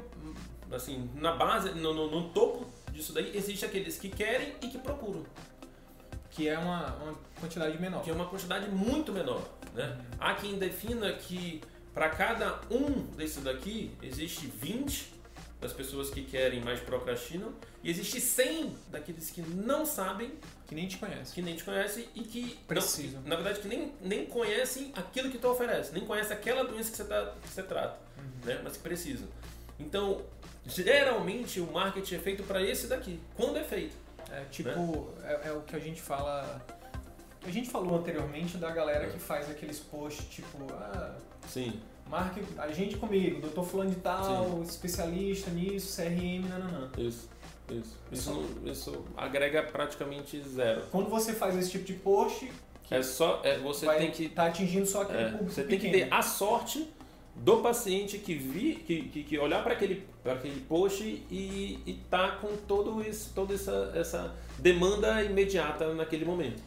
assim, 0.72 1.11
na 1.14 1.33
base, 1.35 1.70
no, 1.70 1.92
no, 1.94 2.11
no 2.11 2.28
topo 2.31 2.66
disso 2.92 3.12
daí, 3.12 3.37
existe 3.37 3.64
aqueles 3.64 3.98
que 3.98 4.09
querem 4.09 4.54
e 4.62 4.68
que 4.68 4.78
procuram. 4.78 5.24
Que 6.31 6.48
é 6.48 6.59
uma, 6.59 6.94
uma 6.96 7.14
quantidade 7.40 7.81
menor. 7.81 8.02
que 8.02 8.11
é 8.11 8.12
uma 8.12 8.26
quantidade 8.26 8.68
muito 8.70 9.12
menor. 9.12 9.42
Né? 9.74 9.98
Há 10.18 10.35
quem 10.35 10.59
defina 10.59 11.12
que 11.12 11.61
para 11.92 12.11
cada 12.11 12.61
um 12.70 13.02
desses 13.16 13.42
daqui, 13.42 13.90
existe 14.02 14.46
20 14.46 15.18
das 15.61 15.72
pessoas 15.72 16.11
que 16.11 16.22
querem, 16.22 16.61
mas 16.61 16.78
procrastinam, 16.78 17.52
e 17.83 17.90
existe 17.90 18.20
100 18.20 18.76
daqueles 18.90 19.28
que 19.31 19.42
não 19.42 19.85
sabem, 19.85 20.33
Que 20.68 20.74
nem 20.76 20.87
te 20.87 20.96
conhece. 20.98 21.35
que 21.35 21.42
nem 21.42 21.57
te 21.57 21.64
conhecem 21.64 22.07
e 22.14 22.20
que, 22.22 22.57
Precisam. 22.68 23.20
na 23.24 23.35
verdade, 23.35 23.59
que 23.59 23.66
nem, 23.66 23.92
nem 24.00 24.26
conhecem 24.26 24.92
aquilo 24.94 25.31
que 25.31 25.38
tu 25.38 25.48
oferece, 25.48 25.92
nem 25.92 26.04
conhecem 26.07 26.37
aquela 26.37 26.62
doença 26.62 26.92
que 26.92 26.96
você, 26.98 27.04
tá, 27.04 27.35
que 27.42 27.48
você 27.48 27.62
trata, 27.64 27.98
né? 28.44 28.61
mas 28.62 28.76
que 28.76 28.83
precisam. 28.85 29.26
Então, 29.81 30.22
geralmente 30.68 31.61
o 31.61 31.66
marketing 31.72 32.14
é 32.14 32.18
feito 32.18 32.42
para 32.44 32.62
esse 32.62 32.87
daqui, 32.87 33.18
quando 33.35 33.57
é 33.57 33.64
feito. 33.64 33.96
É 34.31 34.44
tipo, 34.50 35.09
é, 35.24 35.48
é 35.48 35.52
o 35.52 35.62
que 35.62 35.74
a 35.74 35.78
gente 35.78 36.00
fala. 36.00 36.61
A 37.46 37.50
gente 37.50 37.70
falou 37.70 37.98
anteriormente 37.98 38.59
da 38.59 38.70
galera 38.70 39.09
que 39.09 39.18
faz 39.18 39.50
aqueles 39.50 39.78
posts 39.78 40.26
tipo, 40.28 40.59
ah, 40.74 41.14
Sim. 41.48 41.81
marque 42.07 42.42
a 42.59 42.68
gente 42.70 42.96
comigo, 42.98 43.40
doutor 43.40 43.64
fulano 43.64 43.90
de 43.90 43.96
tal, 43.96 44.62
especialista 44.62 45.50
nisso, 45.50 45.96
CRM, 45.96 46.46
nananã. 46.46 46.90
Isso, 46.98 47.28
isso. 47.70 47.96
Isso, 48.12 48.31
não- 48.33 48.70
isso 48.70 49.04
agrega 49.16 49.62
praticamente 49.62 50.42
zero. 50.42 50.83
Quando 50.90 51.09
você 51.09 51.33
faz 51.33 51.57
esse 51.57 51.70
tipo 51.70 51.85
de 51.85 51.94
post, 51.94 52.52
É 52.90 53.02
só, 53.02 53.40
é, 53.44 53.59
você 53.59 53.87
tem 53.96 54.11
que, 54.11 54.28
tá 54.28 54.46
atingindo 54.46 54.85
só 54.87 55.02
aquele 55.02 55.18
é, 55.22 55.28
público 55.31 55.50
você 55.52 55.62
tem 55.62 55.78
que 55.78 55.90
ter 55.90 56.12
a 56.12 56.20
sorte 56.22 56.90
do 57.38 57.59
paciente 57.59 58.18
que 58.18 58.35
vi, 58.35 58.74
que, 58.74 59.03
que, 59.09 59.22
que 59.24 59.38
olhar 59.38 59.62
para 59.62 59.72
aquele, 59.72 60.07
pra 60.22 60.35
aquele 60.35 60.61
post 60.61 61.03
e, 61.05 61.79
e 61.87 61.94
tá 62.11 62.33
com 62.33 62.57
todo 62.57 63.01
isso, 63.03 63.33
toda 63.35 63.55
essa, 63.55 63.92
essa 63.94 64.35
demanda 64.59 65.22
imediata 65.22 65.92
naquele 65.94 66.24
momento. 66.24 66.62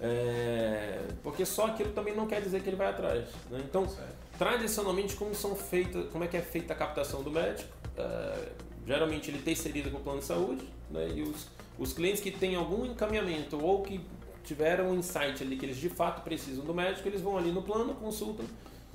É, 0.00 1.00
porque 1.22 1.44
só 1.46 1.66
aquilo 1.66 1.90
também 1.92 2.14
não 2.14 2.26
quer 2.26 2.40
dizer 2.40 2.60
que 2.62 2.68
ele 2.68 2.76
vai 2.76 2.88
atrás. 2.88 3.24
né? 3.50 3.62
Então, 3.64 3.88
Certo. 3.88 4.08
tradicionalmente 4.38 5.14
como 5.14 5.34
são 5.34 5.54
feitas, 5.54 6.08
como 6.10 6.24
é 6.24 6.26
que 6.26 6.36
é 6.36 6.42
feita 6.42 6.72
a 6.72 6.76
captação 6.76 7.22
do 7.22 7.30
médico? 7.30 7.68
É, 7.96 8.48
geralmente 8.86 9.30
ele 9.30 9.38
terceiriza 9.38 9.90
com 9.90 9.98
o 9.98 10.00
plano 10.00 10.18
de 10.18 10.24
saúde, 10.24 10.64
né? 10.90 11.08
E 11.14 11.22
os, 11.22 11.46
os 11.78 11.92
clientes 11.92 12.20
que 12.20 12.30
têm 12.32 12.56
algum 12.56 12.84
encaminhamento 12.84 13.62
ou 13.64 13.82
que 13.82 14.00
tiveram 14.42 14.90
um 14.90 14.94
insight 14.96 15.40
ali 15.42 15.56
que 15.56 15.64
eles 15.66 15.76
de 15.76 15.88
fato 15.88 16.22
precisam 16.22 16.64
do 16.64 16.74
médico, 16.74 17.06
eles 17.06 17.20
vão 17.20 17.38
ali 17.38 17.52
no 17.52 17.62
plano, 17.62 17.94
consultam 17.94 18.44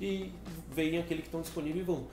e 0.00 0.32
veem 0.70 0.98
aquele 0.98 1.20
que 1.22 1.28
estão 1.28 1.40
disponível 1.40 1.80
e 1.80 1.84
vão. 1.84 2.06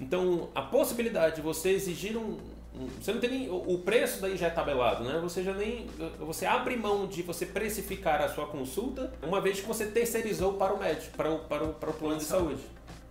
Então, 0.00 0.48
a 0.54 0.62
possibilidade 0.62 1.36
de 1.36 1.40
você 1.42 1.70
exigir 1.70 2.16
um, 2.16 2.38
um- 2.74 2.86
você 3.00 3.12
não 3.12 3.20
tem 3.20 3.30
nem 3.30 3.48
o 3.50 3.74
o 3.74 3.78
preço 3.78 4.20
daí 4.20 4.36
já 4.36 4.46
é 4.46 4.50
tabelado, 4.50 5.04
né? 5.04 5.18
Você 5.22 5.42
já 5.42 5.52
nem 5.52 5.86
você 6.18 6.46
abre 6.46 6.76
mão 6.76 7.06
de 7.06 7.22
você 7.22 7.44
precificar 7.46 8.20
a 8.22 8.28
sua 8.28 8.46
consulta, 8.46 9.12
uma 9.22 9.40
vez 9.40 9.60
que 9.60 9.66
você 9.66 9.86
terceirizou 9.86 10.54
para 10.54 10.72
o 10.72 10.78
médico, 10.78 11.16
para 11.16 11.30
o, 11.30 11.38
para 11.40 11.64
o, 11.64 11.74
para 11.74 11.90
o 11.90 11.92
plano 11.94 12.16
de 12.18 12.24
saúde, 12.24 12.62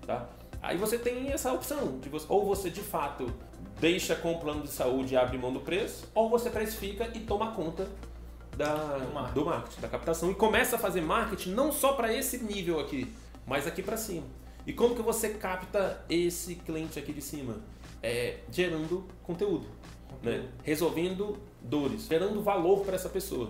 tá? 0.05 0.27
Aí 0.61 0.77
você 0.77 0.97
tem 0.97 1.29
essa 1.31 1.53
opção 1.53 1.99
de 1.99 2.09
você, 2.09 2.25
ou 2.27 2.45
você 2.45 2.69
de 2.69 2.81
fato 2.81 3.31
deixa 3.79 4.13
com 4.15 4.33
o 4.33 4.39
plano 4.39 4.61
de 4.63 4.69
saúde 4.69 5.13
e 5.13 5.17
abre 5.17 5.37
mão 5.37 5.53
do 5.53 5.61
preço, 5.61 6.05
ou 6.13 6.29
você 6.29 6.49
precifica 6.49 7.09
e 7.15 7.19
toma 7.21 7.51
conta 7.53 7.87
da, 8.57 8.73
Do 8.97 9.13
marketing. 9.13 9.33
do 9.39 9.45
marketing, 9.45 9.81
da 9.81 9.87
captação 9.87 10.31
e 10.31 10.35
começa 10.35 10.75
a 10.75 10.79
fazer 10.79 10.99
marketing 11.01 11.51
não 11.51 11.71
só 11.71 11.93
para 11.93 12.13
esse 12.13 12.39
nível 12.39 12.79
aqui, 12.79 13.09
mas 13.49 13.65
aqui 13.65 13.81
para 13.81 13.97
cima. 13.97 14.27
E 14.65 14.71
como 14.71 14.95
que 14.95 15.01
você 15.01 15.29
capta 15.29 16.05
esse 16.07 16.53
cliente 16.55 16.99
aqui 16.99 17.11
de 17.11 17.21
cima? 17.21 17.55
É 18.01 18.37
gerando 18.51 19.03
conteúdo, 19.23 19.65
né? 20.21 20.47
resolvendo 20.63 21.35
dores, 21.59 22.05
gerando 22.07 22.43
valor 22.43 22.85
para 22.85 22.95
essa 22.95 23.09
pessoa. 23.09 23.49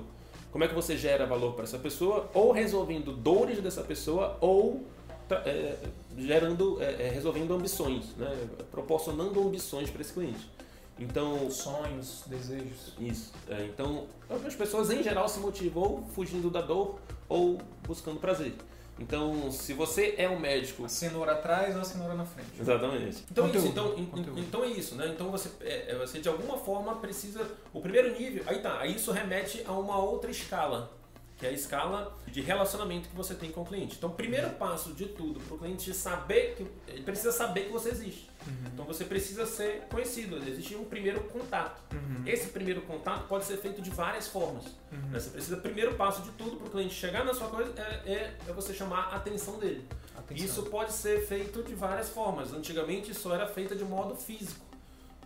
Como 0.52 0.64
é 0.64 0.68
que 0.68 0.74
você 0.74 0.98
gera 0.98 1.26
valor 1.26 1.54
para 1.54 1.66
essa 1.66 1.78
pessoa? 1.78 2.30
Ou 2.34 2.54
resolvendo 2.54 3.12
dores 3.12 3.62
dessa 3.62 3.84
pessoa, 3.84 4.38
ou 4.40 4.88
é, 5.30 5.76
gerando, 6.18 6.82
é, 6.82 7.08
é, 7.08 7.10
resolvendo 7.10 7.54
ambições, 7.54 8.16
né? 8.16 8.48
proporcionando 8.72 9.46
ambições 9.46 9.90
para 9.90 10.02
esse 10.02 10.14
cliente. 10.14 10.50
Então, 10.98 11.52
Sonhos, 11.52 12.24
desejos. 12.26 12.94
isso. 13.00 13.34
É, 13.50 13.66
então, 13.66 14.08
as 14.30 14.56
pessoas 14.56 14.90
em 14.90 15.04
geral 15.04 15.28
se 15.28 15.40
motivam 15.40 15.84
ou 15.84 16.04
fugindo 16.16 16.50
da 16.50 16.62
dor 16.62 17.00
ou 17.28 17.60
buscando 17.86 18.20
prazer. 18.20 18.54
Então, 19.00 19.50
se 19.52 19.74
você 19.74 20.16
é 20.18 20.30
um 20.30 20.40
médico 20.40 20.86
A 20.86 20.90
cenoura 20.90 21.32
atrás 21.32 21.76
ou 21.76 21.82
a 21.82 21.86
cenoura 21.86 22.14
na 22.14 22.26
frente. 22.26 22.50
Exatamente. 22.60 23.24
Então, 23.32 23.46
Conteúdo, 23.46 23.66
isso, 23.66 23.72
então, 23.72 24.06
conteúdo. 24.06 24.40
então 24.40 24.64
é 24.64 24.68
isso, 24.68 24.96
né? 24.96 25.08
Então 25.08 25.32
você, 25.32 25.50
é, 25.62 25.92
é, 25.92 25.96
você 25.96 26.20
de 26.20 26.28
alguma 26.28 26.58
forma 26.58 26.96
precisa. 26.96 27.50
O 27.74 27.82
primeiro 27.82 28.12
nível, 28.18 28.44
aí 28.46 28.60
tá, 28.60 28.80
aí 28.80 28.96
isso 28.96 29.12
remete 29.12 29.64
a 29.66 29.72
uma 29.72 29.98
outra 29.98 30.30
escala, 30.30 30.92
que 31.40 31.46
é 31.46 31.50
a 31.50 31.54
escala 31.54 32.16
de 32.28 32.42
relacionamento 32.42 33.10
que 33.10 33.16
você 33.16 33.34
tem 33.34 33.50
com 33.52 33.62
o 33.62 33.66
cliente. 33.66 33.96
Então, 33.98 34.10
o 34.10 34.14
primeiro 34.14 34.50
passo 34.52 34.94
de 34.94 35.06
tudo 35.06 35.40
para 35.40 35.56
o 35.56 35.58
cliente 35.58 35.94
saber 35.94 36.56
que. 36.56 36.68
Ele 36.92 37.04
precisa 37.04 37.32
saber 37.32 37.66
que 37.66 37.72
você 37.72 37.90
existe. 37.90 38.30
Então 38.66 38.86
você 38.86 39.04
precisa 39.04 39.46
ser 39.46 39.82
conhecido, 39.90 40.38
existe 40.38 40.76
um 40.76 40.86
primeiro 40.86 41.22
contato. 41.26 41.82
Esse 42.26 42.48
primeiro 42.48 42.82
contato 42.82 43.28
pode 43.28 43.46
ser 43.46 43.58
feito 43.58 43.82
de 43.82 43.90
várias 43.90 44.28
formas. 44.28 44.66
né? 44.92 45.20
Você 45.20 45.30
precisa, 45.30 45.58
primeiro 45.58 45.96
passo 45.96 46.22
de 46.22 46.32
tudo 46.32 46.58
para 46.58 46.68
o 46.68 46.70
cliente 46.70 46.94
chegar 46.94 47.26
na 47.26 47.34
sua 47.34 47.50
coisa 47.50 47.74
é, 47.78 48.12
é, 48.12 48.38
é 48.48 48.54
você 48.54 48.74
chamar 48.74 49.10
a 49.12 49.16
atenção 49.18 49.60
dele. 49.60 49.86
Atenção. 50.18 50.46
Isso 50.46 50.64
pode 50.64 50.94
ser 50.94 51.26
feito 51.26 51.64
de 51.64 51.76
várias 51.76 52.10
formas. 52.10 52.54
Antigamente 52.54 53.12
isso 53.12 53.32
era 53.32 53.46
feito 53.48 53.76
de 53.76 53.84
modo 53.84 54.16
físico, 54.16 54.66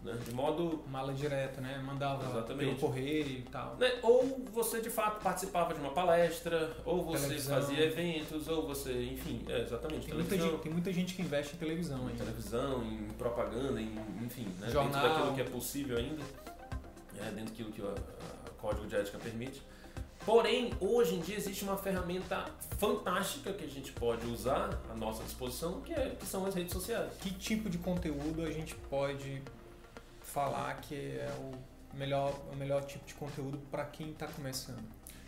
né? 0.03 0.13
de 0.25 0.31
modo 0.33 0.83
Mala 0.87 1.13
direta, 1.13 1.61
né? 1.61 1.81
Mandava 1.85 2.23
Exatamente. 2.29 2.65
pelo 2.65 2.75
correio 2.75 3.25
e 3.27 3.41
tal. 3.43 3.75
né? 3.77 3.91
ou 4.01 4.43
você 4.51 4.81
de 4.81 4.89
fato 4.89 5.21
participava 5.23 5.73
de 5.73 5.79
uma 5.79 5.91
palestra, 5.91 6.75
ou 6.85 7.03
você 7.03 7.27
Televisão. 7.27 7.61
fazia 7.61 7.85
eventos, 7.85 8.47
ou 8.47 8.67
você, 8.67 8.91
enfim, 9.05 9.43
é, 9.47 9.61
exatamente, 9.61 10.05
Tem 10.07 10.15
muita, 10.15 10.37
gente, 10.37 10.57
tem 10.59 10.71
muita 10.71 10.93
gente 10.93 11.13
que 11.15 11.21
investe 11.21 11.55
em 11.55 11.59
televisão 11.59 11.99
em 12.03 12.07
ainda. 12.11 12.23
televisão, 12.25 12.83
em 12.83 13.07
propaganda, 13.17 13.79
em, 13.81 13.93
enfim, 14.23 14.43
né? 14.43 14.67
dentro 14.67 14.71
Jornal. 14.73 15.09
daquilo 15.09 15.33
que 15.35 15.41
é 15.41 15.45
possível 15.45 15.97
ainda, 15.97 16.21
é, 17.19 17.25
dentro 17.31 17.45
daquilo 17.45 17.71
que 17.71 17.81
o 17.81 17.93
código 18.59 18.87
de 18.87 18.95
ética 18.95 19.17
permite. 19.17 19.61
Porém, 20.25 20.71
hoje 20.79 21.15
em 21.15 21.19
dia 21.19 21.35
existe 21.35 21.65
uma 21.65 21.75
ferramenta 21.75 22.45
fantástica 22.77 23.51
que 23.51 23.65
a 23.65 23.67
gente 23.67 23.91
pode 23.91 24.25
usar 24.27 24.69
à 24.89 24.95
nossa 24.95 25.21
disposição, 25.23 25.81
que, 25.81 25.93
é, 25.93 26.15
que 26.17 26.25
são 26.25 26.45
as 26.45 26.55
redes 26.55 26.71
sociais. 26.71 27.11
Que 27.19 27.29
tipo 27.31 27.69
de 27.69 27.77
conteúdo 27.77 28.41
a 28.41 28.49
gente 28.49 28.73
pode 28.89 29.41
falar 30.33 30.81
que 30.81 30.95
é 30.95 31.31
o 31.39 31.95
melhor, 31.95 32.33
o 32.51 32.55
melhor 32.55 32.83
tipo 32.85 33.05
de 33.05 33.13
conteúdo 33.13 33.59
para 33.69 33.85
quem 33.85 34.11
está 34.11 34.25
começando? 34.25 34.83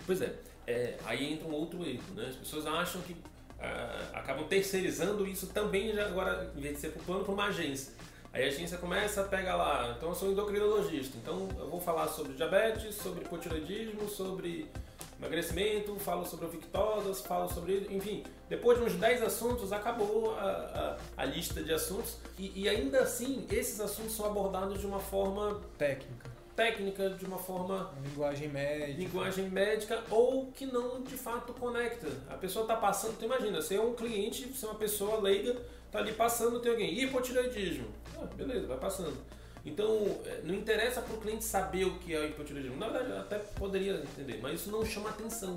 Pois 0.05 0.21
é, 0.21 0.33
é, 0.65 0.97
aí 1.05 1.33
entra 1.33 1.47
um 1.47 1.53
outro 1.53 1.85
erro, 1.87 2.13
né? 2.15 2.25
As 2.27 2.35
pessoas 2.35 2.65
acham 2.65 3.01
que 3.01 3.15
ah, 3.59 4.09
acabam 4.13 4.47
terceirizando 4.47 5.27
isso 5.27 5.47
também 5.47 5.93
já 5.93 6.07
agora, 6.07 6.51
em 6.55 6.61
vez 6.61 6.75
de 6.75 6.81
ser 6.81 6.89
para 6.89 7.03
plano, 7.03 7.23
para 7.23 7.33
uma 7.33 7.45
agência. 7.45 7.93
Aí 8.33 8.43
a 8.43 8.47
agência 8.47 8.77
começa 8.77 9.21
a 9.21 9.23
pegar 9.23 9.55
lá, 9.55 9.93
então 9.95 10.09
eu 10.09 10.15
sou 10.15 10.31
endocrinologista, 10.31 11.15
então 11.17 11.47
eu 11.57 11.69
vou 11.69 11.79
falar 11.79 12.07
sobre 12.07 12.33
diabetes, 12.33 12.95
sobre 12.95 13.23
hipotireoidismo, 13.23 14.09
sobre 14.09 14.69
emagrecimento, 15.19 15.95
falo 15.95 16.25
sobre 16.25 16.45
ovictosas, 16.45 17.21
falo 17.21 17.47
sobre, 17.49 17.87
enfim, 17.89 18.23
depois 18.49 18.77
de 18.77 18.83
uns 18.83 18.93
10 18.93 19.23
assuntos 19.23 19.71
acabou 19.71 20.35
a, 20.35 20.97
a, 21.17 21.23
a 21.23 21.25
lista 21.25 21.63
de 21.63 21.73
assuntos 21.73 22.17
e, 22.37 22.63
e 22.63 22.69
ainda 22.69 22.99
assim 22.99 23.45
esses 23.51 23.79
assuntos 23.79 24.13
são 24.13 24.25
abordados 24.25 24.79
de 24.79 24.85
uma 24.85 24.99
forma 24.99 25.61
Técnica, 25.77 26.29
técnica, 26.55 27.09
de 27.11 27.25
uma 27.25 27.37
forma 27.37 27.93
linguagem 28.03 28.49
médica. 28.49 28.99
linguagem 28.99 29.49
médica 29.49 30.03
ou 30.09 30.47
que 30.51 30.65
não 30.65 31.01
de 31.01 31.15
fato 31.15 31.53
conecta. 31.53 32.07
A 32.29 32.35
pessoa 32.35 32.63
está 32.63 32.75
passando, 32.75 33.17
tu 33.17 33.25
imagina, 33.25 33.61
você 33.61 33.75
é 33.75 33.81
um 33.81 33.93
cliente, 33.93 34.45
você 34.47 34.65
é 34.65 34.69
uma 34.69 34.77
pessoa 34.77 35.19
leiga, 35.21 35.55
tá 35.91 35.99
ali 35.99 36.13
passando, 36.13 36.59
tem 36.59 36.71
alguém, 36.71 36.99
hipotireoidismo. 36.99 37.87
Ah, 38.17 38.25
beleza, 38.35 38.67
vai 38.67 38.77
passando. 38.77 39.17
Então, 39.65 40.19
eh, 40.25 40.41
não 40.43 40.53
interessa 40.53 41.01
para 41.01 41.15
o 41.15 41.19
cliente 41.19 41.43
saber 41.43 41.85
o 41.85 41.97
que 41.97 42.13
é 42.13 42.19
o 42.19 42.25
hipotireoidismo. 42.25 42.77
Na 42.77 42.87
verdade, 42.87 43.19
até 43.19 43.39
poderia 43.39 43.95
entender, 43.95 44.39
mas 44.41 44.61
isso 44.61 44.71
não 44.71 44.85
chama 44.85 45.09
atenção. 45.09 45.55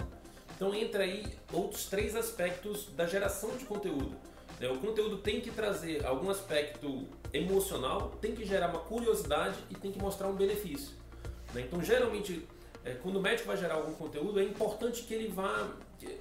Então, 0.56 0.74
entra 0.74 1.04
aí 1.04 1.26
outros 1.52 1.86
três 1.86 2.16
aspectos 2.16 2.86
da 2.96 3.06
geração 3.06 3.50
de 3.56 3.64
conteúdo. 3.66 4.16
né? 4.58 4.68
O 4.68 4.78
conteúdo 4.78 5.18
tem 5.18 5.40
que 5.40 5.50
trazer 5.50 6.04
algum 6.06 6.30
aspecto 6.30 7.06
emocional, 7.32 8.12
tem 8.20 8.34
que 8.34 8.46
gerar 8.46 8.68
uma 8.70 8.80
curiosidade 8.80 9.56
e 9.70 9.74
tem 9.74 9.92
que 9.92 9.98
mostrar 9.98 10.28
um 10.28 10.34
benefício. 10.34 10.96
né? 11.52 11.60
Então, 11.60 11.82
geralmente, 11.82 12.48
é, 12.84 12.94
quando 12.94 13.16
o 13.16 13.20
médico 13.20 13.46
vai 13.46 13.58
gerar 13.58 13.74
algum 13.74 13.92
conteúdo, 13.92 14.40
é 14.40 14.44
importante 14.44 15.02
que 15.02 15.12
ele 15.12 15.28
vá 15.28 15.70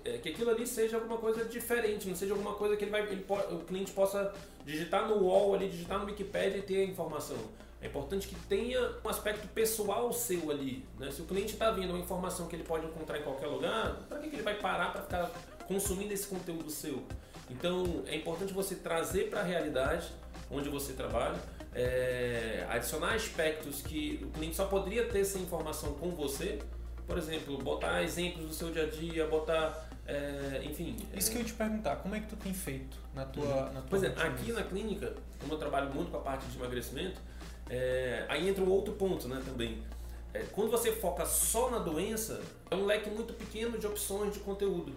é, 0.04 0.18
que 0.18 0.30
aquilo 0.30 0.50
ali 0.50 0.66
seja 0.66 0.98
alguma 0.98 1.18
coisa 1.18 1.46
diferente, 1.46 2.08
não 2.08 2.16
seja 2.16 2.34
alguma 2.34 2.56
coisa 2.56 2.76
que 2.76 2.84
ele 2.84 2.92
vai, 2.92 3.04
ele, 3.04 3.26
o 3.52 3.60
cliente 3.60 3.92
possa 3.92 4.34
digitar 4.66 5.08
no 5.08 5.24
wall 5.24 5.54
ali, 5.54 5.70
digitar 5.70 6.00
no 6.00 6.06
Wikipedia 6.06 6.58
e 6.58 6.62
ter 6.64 6.82
a 6.82 6.84
informação. 6.84 7.38
É 7.82 7.88
importante 7.88 8.28
que 8.28 8.36
tenha 8.48 8.94
um 9.04 9.10
aspecto 9.10 9.48
pessoal 9.50 10.12
seu 10.12 10.50
ali. 10.50 10.84
Né? 10.98 11.12
Se 11.12 11.22
o 11.22 11.26
cliente 11.26 11.54
está 11.54 11.70
vendo 11.72 11.92
uma 11.92 12.00
informação 12.00 12.48
que 12.48 12.56
ele 12.56 12.64
pode 12.64 12.86
encontrar 12.86 13.20
em 13.20 13.24
qualquer 13.24 13.48
lugar, 13.48 13.96
para 14.10 14.20
que, 14.20 14.30
que 14.30 14.36
ele 14.36 14.44
vai 14.44 14.56
parar 14.56 14.92
para 14.92 15.02
ficar 15.04 15.32
consumindo 15.68 16.12
esse 16.12 16.28
conteúdo 16.28 16.70
seu? 16.70 17.04
Então 17.50 18.04
é 18.08 18.16
importante 18.16 18.52
você 18.52 18.76
trazer 18.76 19.30
para 19.30 19.42
a 19.42 19.44
realidade 19.44 20.08
onde 20.50 20.70
você 20.70 20.94
trabalha, 20.94 21.38
é, 21.74 22.66
adicionar 22.70 23.14
aspectos 23.14 23.82
que 23.82 24.20
o 24.24 24.30
cliente 24.32 24.56
só 24.56 24.66
poderia 24.66 25.08
ter 25.08 25.20
essa 25.20 25.38
informação 25.38 25.94
com 25.94 26.10
você. 26.12 26.60
Por 27.06 27.18
exemplo, 27.18 27.58
botar 27.60 28.04
exemplos 28.04 28.48
do 28.48 28.54
seu 28.54 28.72
dia 28.72 28.84
a 28.84 28.90
dia, 28.90 29.28
botar 29.28 29.88
é, 30.08 30.62
enfim. 30.64 30.96
Isso 31.14 31.30
é... 31.30 31.32
que 31.32 31.38
eu 31.38 31.42
ia 31.42 31.48
te 31.48 31.54
perguntar, 31.54 31.98
como 31.98 32.16
é 32.16 32.22
que 32.22 32.28
tu 32.28 32.38
tem 32.38 32.54
feito 32.54 32.98
na 33.14 33.26
tua. 33.26 33.46
Uhum. 33.46 33.74
Na 33.74 33.82
tua 33.82 33.84
pois 33.90 34.04
é, 34.04 34.08
aqui 34.08 34.52
na 34.54 34.64
clínica, 34.64 35.14
como 35.40 35.54
eu 35.54 35.58
trabalho 35.58 35.94
muito 35.94 36.10
com 36.10 36.18
a 36.18 36.22
parte 36.22 36.46
de 36.46 36.58
emagrecimento, 36.58 37.20
é, 37.70 38.26
aí 38.28 38.48
entra 38.48 38.64
um 38.64 38.70
outro 38.70 38.94
ponto 38.94 39.28
né, 39.28 39.42
também. 39.46 39.84
É, 40.34 40.40
quando 40.52 40.70
você 40.72 40.92
foca 40.92 41.26
só 41.26 41.70
na 41.70 41.80
doença, 41.80 42.42
é 42.70 42.76
um 42.76 42.86
leque 42.86 43.10
muito 43.10 43.34
pequeno 43.34 43.78
de 43.78 43.88
opções 43.88 44.34
de 44.34 44.40
conteúdo. 44.40 44.94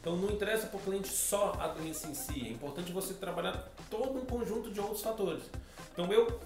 Então 0.00 0.16
não 0.16 0.30
interessa 0.30 0.66
para 0.66 0.78
o 0.78 0.82
cliente 0.82 1.08
só 1.08 1.52
a 1.58 1.68
doença 1.68 2.06
em 2.08 2.14
si, 2.14 2.46
é 2.46 2.50
importante 2.50 2.92
você 2.92 3.14
trabalhar 3.14 3.70
todo 3.88 4.18
um 4.18 4.26
conjunto 4.26 4.70
de 4.70 4.78
outros 4.78 5.00
fatores. 5.00 5.44
Então 5.92 6.12
eu, 6.12 6.40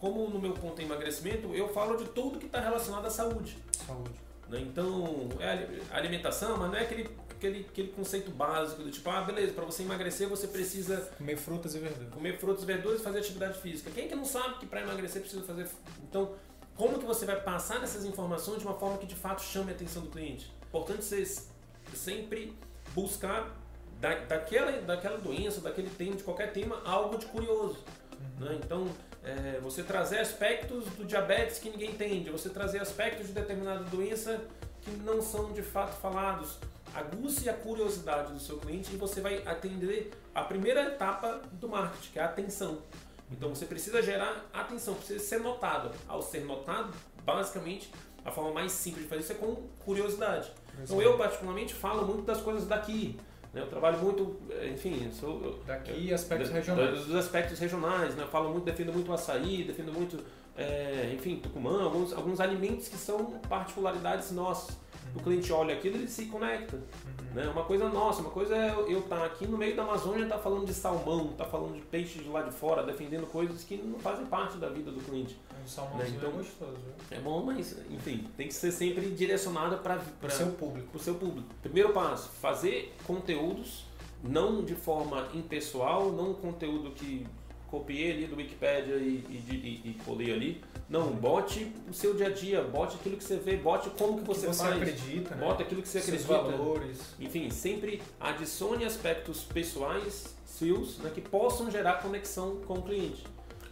como 0.00 0.28
no 0.28 0.40
meu 0.40 0.52
ponto 0.54 0.80
é 0.80 0.84
emagrecimento, 0.84 1.54
eu 1.54 1.68
falo 1.68 1.96
de 1.96 2.06
tudo 2.06 2.38
que 2.38 2.46
está 2.46 2.60
relacionado 2.60 3.06
à 3.06 3.10
saúde. 3.10 3.58
Saúde. 3.86 4.26
Né? 4.48 4.60
Então, 4.60 5.28
é 5.38 5.96
alimentação, 5.96 6.56
mas 6.56 6.70
não 6.70 6.76
é 6.76 6.82
aquele 6.82 7.08
aquele, 7.36 7.66
aquele 7.68 7.88
conceito 7.88 8.30
básico 8.30 8.82
do 8.82 8.90
tipo, 8.90 9.08
ah, 9.10 9.20
beleza, 9.20 9.52
para 9.52 9.64
você 9.64 9.82
emagrecer 9.82 10.28
você 10.28 10.46
precisa 10.48 11.10
comer 11.16 11.36
frutas 11.36 11.74
e 11.74 11.78
verduras. 11.78 12.12
Comer 12.12 12.38
frutas 12.38 12.62
e 12.62 12.66
verduras 12.66 13.00
e 13.00 13.04
fazer 13.04 13.18
atividade 13.18 13.60
física. 13.60 13.90
Quem 13.90 14.04
é 14.04 14.08
que 14.08 14.14
não 14.14 14.24
sabe 14.24 14.58
que 14.58 14.66
para 14.66 14.80
emagrecer 14.80 15.20
precisa 15.20 15.42
fazer. 15.42 15.68
Então, 16.02 16.34
como 16.74 16.98
que 16.98 17.04
você 17.04 17.24
vai 17.24 17.40
passar 17.40 17.82
essas 17.82 18.04
informações 18.04 18.58
de 18.58 18.66
uma 18.66 18.74
forma 18.74 18.98
que 18.98 19.06
de 19.06 19.14
fato 19.14 19.42
chame 19.42 19.70
a 19.70 19.74
atenção 19.74 20.02
do 20.02 20.10
cliente? 20.10 20.52
Importante 20.68 21.04
você 21.04 21.24
sempre 21.94 22.56
buscar 22.94 23.56
da, 24.00 24.14
daquela, 24.14 24.72
daquela 24.82 25.18
doença, 25.18 25.60
daquele 25.60 25.90
tema, 25.90 26.16
de 26.16 26.22
qualquer 26.22 26.52
tema, 26.52 26.82
algo 26.84 27.16
de 27.18 27.26
curioso. 27.26 27.78
Uhum. 28.40 28.46
Né? 28.46 28.60
Então, 28.62 28.88
é, 29.24 29.58
você 29.60 29.82
trazer 29.82 30.18
aspectos 30.18 30.84
do 30.90 31.04
diabetes 31.04 31.58
que 31.58 31.70
ninguém 31.70 31.90
entende, 31.90 32.30
você 32.30 32.48
trazer 32.48 32.80
aspectos 32.80 33.26
de 33.26 33.32
determinada 33.32 33.84
doença 33.84 34.40
que 34.82 34.90
não 34.90 35.20
são 35.20 35.52
de 35.52 35.62
fato 35.62 36.00
falados 36.00 36.58
aguce 36.96 37.48
a 37.48 37.52
curiosidade 37.52 38.32
do 38.32 38.40
seu 38.40 38.56
cliente 38.58 38.94
e 38.94 38.96
você 38.96 39.20
vai 39.20 39.42
atender 39.46 40.12
a 40.34 40.42
primeira 40.42 40.82
etapa 40.82 41.42
do 41.52 41.68
marketing, 41.68 42.12
que 42.12 42.18
é 42.18 42.22
a 42.22 42.26
atenção. 42.26 42.78
Então 43.30 43.54
você 43.54 43.66
precisa 43.66 44.00
gerar 44.02 44.46
atenção, 44.52 44.94
precisa 44.94 45.18
ser 45.18 45.40
notado. 45.40 45.90
Ao 46.08 46.22
ser 46.22 46.44
notado, 46.44 46.92
basicamente, 47.24 47.90
a 48.24 48.30
forma 48.30 48.52
mais 48.52 48.72
simples 48.72 49.02
de 49.02 49.08
fazer 49.08 49.22
isso 49.22 49.32
é 49.32 49.34
com 49.34 49.56
curiosidade. 49.84 50.50
Então 50.82 51.00
eu 51.02 51.18
particularmente 51.18 51.74
falo 51.74 52.06
muito 52.06 52.22
das 52.22 52.40
coisas 52.40 52.66
daqui. 52.66 53.18
Né? 53.52 53.60
Eu 53.60 53.66
trabalho 53.68 53.98
muito, 53.98 54.40
enfim, 54.72 55.10
sou 55.12 55.60
daqui 55.66 56.12
aspectos 56.12 56.50
regionais. 56.50 57.04
Dos 57.04 57.14
aspectos 57.14 57.58
regionais, 57.58 58.14
né? 58.14 58.22
Eu 58.22 58.28
falo 58.28 58.50
muito, 58.50 58.64
defendo 58.64 58.92
muito 58.92 59.10
o 59.10 59.14
açaí, 59.14 59.64
defendo 59.64 59.92
muito, 59.92 60.22
é, 60.56 61.12
enfim, 61.14 61.36
tucumã, 61.36 61.84
alguns, 61.84 62.12
alguns 62.12 62.40
alimentos 62.40 62.88
que 62.88 62.96
são 62.96 63.38
particularidades 63.48 64.30
nossas 64.30 64.76
o 65.14 65.20
cliente 65.20 65.52
olha 65.52 65.74
aquilo 65.74 65.96
ele 65.96 66.08
se 66.08 66.26
conecta. 66.26 66.76
Uhum. 66.76 67.34
Né? 67.34 67.48
Uma 67.48 67.64
coisa 67.64 67.88
nossa, 67.88 68.20
uma 68.20 68.30
coisa 68.30 68.56
é 68.56 68.70
eu 68.88 69.00
estar 69.00 69.16
tá 69.16 69.24
aqui 69.26 69.46
no 69.46 69.58
meio 69.58 69.76
da 69.76 69.82
Amazônia 69.82 70.24
estar 70.24 70.36
tá 70.36 70.42
falando 70.42 70.66
de 70.66 70.74
salmão, 70.74 71.30
estar 71.30 71.44
tá 71.44 71.50
falando 71.50 71.74
de 71.74 71.82
peixe 71.82 72.18
de 72.18 72.28
lá 72.28 72.42
de 72.42 72.50
fora, 72.50 72.82
defendendo 72.82 73.26
coisas 73.26 73.62
que 73.64 73.76
não 73.76 73.98
fazem 73.98 74.26
parte 74.26 74.56
da 74.58 74.68
vida 74.68 74.90
do 74.90 75.00
cliente. 75.00 75.38
O 75.64 75.68
salmão 75.68 75.98
né? 75.98 76.08
então, 76.08 76.30
é 76.30 76.32
gostoso. 76.32 76.78
É 77.10 77.18
bom, 77.18 77.42
mas 77.42 77.76
enfim, 77.90 78.26
tem 78.36 78.48
que 78.48 78.54
ser 78.54 78.72
sempre 78.72 79.10
direcionado 79.10 79.78
para 79.78 80.00
o 80.22 80.30
seu 80.30 80.48
público. 80.52 80.96
o 80.96 81.00
seu 81.00 81.14
público. 81.14 81.48
Primeiro 81.62 81.92
passo, 81.92 82.28
fazer 82.40 82.94
conteúdos 83.06 83.84
não 84.22 84.64
de 84.64 84.74
forma 84.74 85.28
impessoal, 85.34 86.12
não 86.12 86.34
conteúdo 86.34 86.90
que 86.90 87.26
copiei 87.78 88.12
ali 88.12 88.26
do 88.26 88.36
Wikipedia 88.36 88.96
e, 88.96 89.24
e, 89.28 89.80
e, 89.84 89.90
e 89.90 89.94
colei 90.04 90.32
ali. 90.32 90.62
Não, 90.88 91.10
bote 91.10 91.72
o 91.88 91.92
seu 91.92 92.14
dia 92.14 92.28
a 92.28 92.30
dia, 92.30 92.62
bote 92.62 92.96
aquilo 92.96 93.16
que 93.16 93.24
você 93.24 93.36
vê, 93.36 93.56
bote 93.56 93.90
como 93.90 94.20
que 94.20 94.26
você, 94.26 94.46
que 94.46 94.54
você 94.54 94.62
faz. 94.62 94.76
acredita, 94.76 95.34
né? 95.34 95.46
Bote 95.46 95.62
aquilo 95.62 95.82
que 95.82 95.88
você 95.88 96.00
Seus 96.00 96.24
acredita. 96.24 96.56
valores. 96.56 97.00
Enfim, 97.18 97.50
sempre 97.50 98.00
adicione 98.20 98.84
aspectos 98.84 99.42
pessoais 99.44 100.34
seus 100.44 100.98
né, 100.98 101.10
que 101.14 101.20
possam 101.20 101.70
gerar 101.70 101.94
conexão 102.00 102.56
com 102.66 102.74
o 102.74 102.82
cliente. 102.82 103.24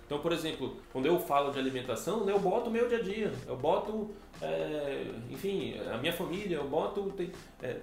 Então, 0.06 0.18
por 0.18 0.32
exemplo, 0.32 0.76
quando 0.92 1.06
eu 1.06 1.18
falo 1.18 1.50
de 1.50 1.58
alimentação, 1.58 2.24
né, 2.26 2.32
eu 2.32 2.38
boto 2.38 2.68
o 2.68 2.72
meu 2.72 2.86
dia 2.88 2.98
a 2.98 3.02
dia, 3.02 3.32
eu 3.46 3.56
boto, 3.56 4.10
é, 4.42 5.06
enfim, 5.30 5.78
a 5.92 5.96
minha 5.96 6.12
família, 6.12 6.56
eu 6.56 6.68
boto. 6.68 7.10
Tem, 7.16 7.32
é, 7.62 7.80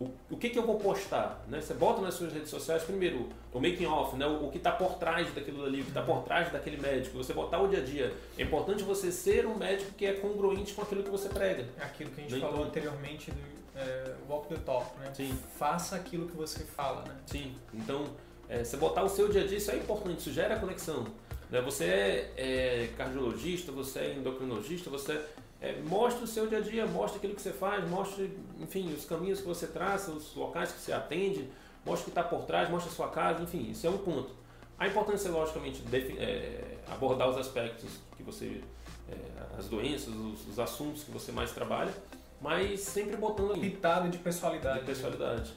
o, 0.00 0.10
o 0.30 0.36
que, 0.38 0.48
que 0.48 0.58
eu 0.58 0.66
vou 0.66 0.78
postar? 0.78 1.44
Né? 1.46 1.60
Você 1.60 1.74
bota 1.74 2.00
nas 2.00 2.14
suas 2.14 2.32
redes 2.32 2.48
sociais, 2.48 2.82
primeiro, 2.82 3.28
o 3.52 3.60
making 3.60 3.84
off, 3.84 4.16
né? 4.16 4.26
o, 4.26 4.46
o 4.46 4.50
que 4.50 4.56
está 4.56 4.72
por 4.72 4.94
trás 4.94 5.32
daquilo 5.34 5.64
ali, 5.66 5.82
o 5.82 5.84
que 5.84 5.90
está 5.90 6.00
por 6.00 6.22
trás 6.22 6.50
daquele 6.50 6.78
médico, 6.78 7.18
você 7.18 7.34
botar 7.34 7.60
o 7.60 7.68
dia 7.68 7.80
a 7.80 7.84
dia. 7.84 8.14
É 8.38 8.42
importante 8.42 8.82
você 8.82 9.12
ser 9.12 9.46
um 9.46 9.54
médico 9.56 9.92
que 9.92 10.06
é 10.06 10.14
congruente 10.14 10.72
com 10.72 10.80
aquilo 10.80 11.02
que 11.02 11.10
você 11.10 11.28
prega. 11.28 11.68
É 11.78 11.84
aquilo 11.84 12.10
que 12.10 12.20
a 12.20 12.24
gente 12.24 12.34
né? 12.34 12.40
falou 12.40 12.60
então, 12.60 12.68
anteriormente 12.68 13.30
do 13.30 13.60
é, 13.76 14.14
walk 14.26 14.48
the 14.48 14.56
talk, 14.64 14.98
né? 14.98 15.12
Sim. 15.14 15.38
Faça 15.58 15.96
aquilo 15.96 16.26
que 16.26 16.36
você 16.36 16.64
fala, 16.64 17.02
né? 17.02 17.14
Sim. 17.26 17.54
Então, 17.74 18.06
é, 18.48 18.64
você 18.64 18.78
botar 18.78 19.04
o 19.04 19.08
seu 19.08 19.28
dia 19.28 19.42
a 19.42 19.46
dia, 19.46 19.58
isso 19.58 19.70
é 19.70 19.76
importante, 19.76 20.18
isso 20.18 20.32
gera 20.32 20.58
conexão. 20.58 21.06
Né? 21.50 21.60
Você 21.60 21.84
é, 21.84 22.32
é 22.36 22.90
cardiologista, 22.96 23.70
você 23.70 23.98
é 23.98 24.14
endocrinologista, 24.14 24.88
você 24.88 25.20
é, 25.60 25.78
mostre 25.82 26.24
o 26.24 26.26
seu 26.26 26.46
dia 26.46 26.58
a 26.58 26.60
dia, 26.60 26.86
mostre 26.86 27.18
aquilo 27.18 27.34
que 27.34 27.42
você 27.42 27.52
faz, 27.52 27.88
mostre, 27.88 28.38
enfim, 28.58 28.92
os 28.94 29.04
caminhos 29.04 29.40
que 29.40 29.46
você 29.46 29.66
traça, 29.66 30.10
os 30.10 30.34
locais 30.34 30.72
que 30.72 30.80
você 30.80 30.92
atende, 30.92 31.50
mostre 31.84 32.02
o 32.02 32.04
que 32.12 32.18
está 32.18 32.22
por 32.22 32.44
trás, 32.44 32.70
mostre 32.70 32.90
a 32.90 32.94
sua 32.94 33.08
casa, 33.08 33.42
enfim, 33.42 33.70
isso 33.70 33.86
é 33.86 33.90
um 33.90 33.98
ponto. 33.98 34.30
A 34.78 34.88
importância 34.88 35.28
é, 35.28 35.30
logicamente, 35.30 35.84
é, 36.18 36.78
abordar 36.90 37.28
os 37.28 37.36
aspectos 37.36 37.90
que 38.16 38.22
você, 38.22 38.62
é, 39.10 39.58
as 39.58 39.68
doenças, 39.68 40.08
os, 40.08 40.48
os, 40.48 40.58
assuntos 40.58 41.04
que 41.04 41.10
você 41.10 41.30
mais 41.30 41.52
trabalha, 41.52 41.92
mas 42.40 42.80
sempre 42.80 43.16
botando 43.16 43.52
ali. 43.52 43.70
Pitado 43.70 44.08
de 44.08 44.16
personalidade. 44.16 44.80
De 44.80 44.86
personalidade. 44.86 45.52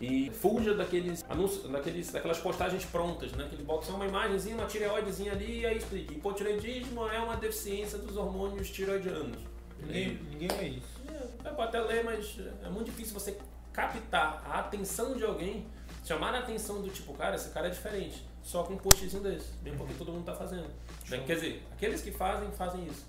E 0.00 0.30
fuja 0.30 0.74
daqueles 0.74 1.24
anúncios, 1.28 1.70
daqueles, 1.70 2.10
daquelas 2.10 2.38
postagens 2.38 2.84
prontas, 2.84 3.32
né? 3.32 3.46
Que 3.48 3.56
ele 3.56 3.64
bota 3.64 3.86
só 3.86 3.94
uma 3.94 4.06
imagenzinha, 4.06 4.54
uma 4.54 4.66
tireoidezinha 4.66 5.32
ali 5.32 5.60
e 5.60 5.66
aí 5.66 5.78
explica. 5.78 6.12
Hipotireoidismo 6.12 7.08
é 7.08 7.18
uma 7.18 7.36
deficiência 7.36 7.98
dos 7.98 8.16
hormônios 8.16 8.70
tireoidianos. 8.70 9.38
Ninguém, 9.80 10.18
ninguém 10.30 10.48
lê 10.58 10.68
isso. 10.68 10.96
É, 11.44 11.50
pode 11.50 11.68
até 11.68 11.80
ler, 11.80 12.04
mas 12.04 12.38
é 12.64 12.68
muito 12.68 12.86
difícil 12.86 13.14
você 13.14 13.38
captar 13.72 14.42
a 14.50 14.60
atenção 14.60 15.14
de 15.14 15.24
alguém, 15.24 15.66
chamar 16.04 16.34
a 16.34 16.38
atenção 16.38 16.80
do 16.80 16.88
tipo, 16.88 17.12
cara, 17.14 17.36
esse 17.36 17.50
cara 17.50 17.68
é 17.68 17.70
diferente, 17.70 18.24
só 18.42 18.62
com 18.62 18.74
um 18.74 18.78
postzinho 18.78 19.22
desse, 19.22 19.52
bem 19.62 19.76
porque 19.76 19.92
uhum. 19.92 19.98
todo 19.98 20.12
mundo 20.12 20.20
está 20.20 20.34
fazendo. 20.34 20.68
Quer 21.06 21.34
dizer, 21.34 21.62
aqueles 21.72 22.00
que 22.00 22.10
fazem, 22.10 22.50
fazem 22.52 22.86
isso. 22.86 23.04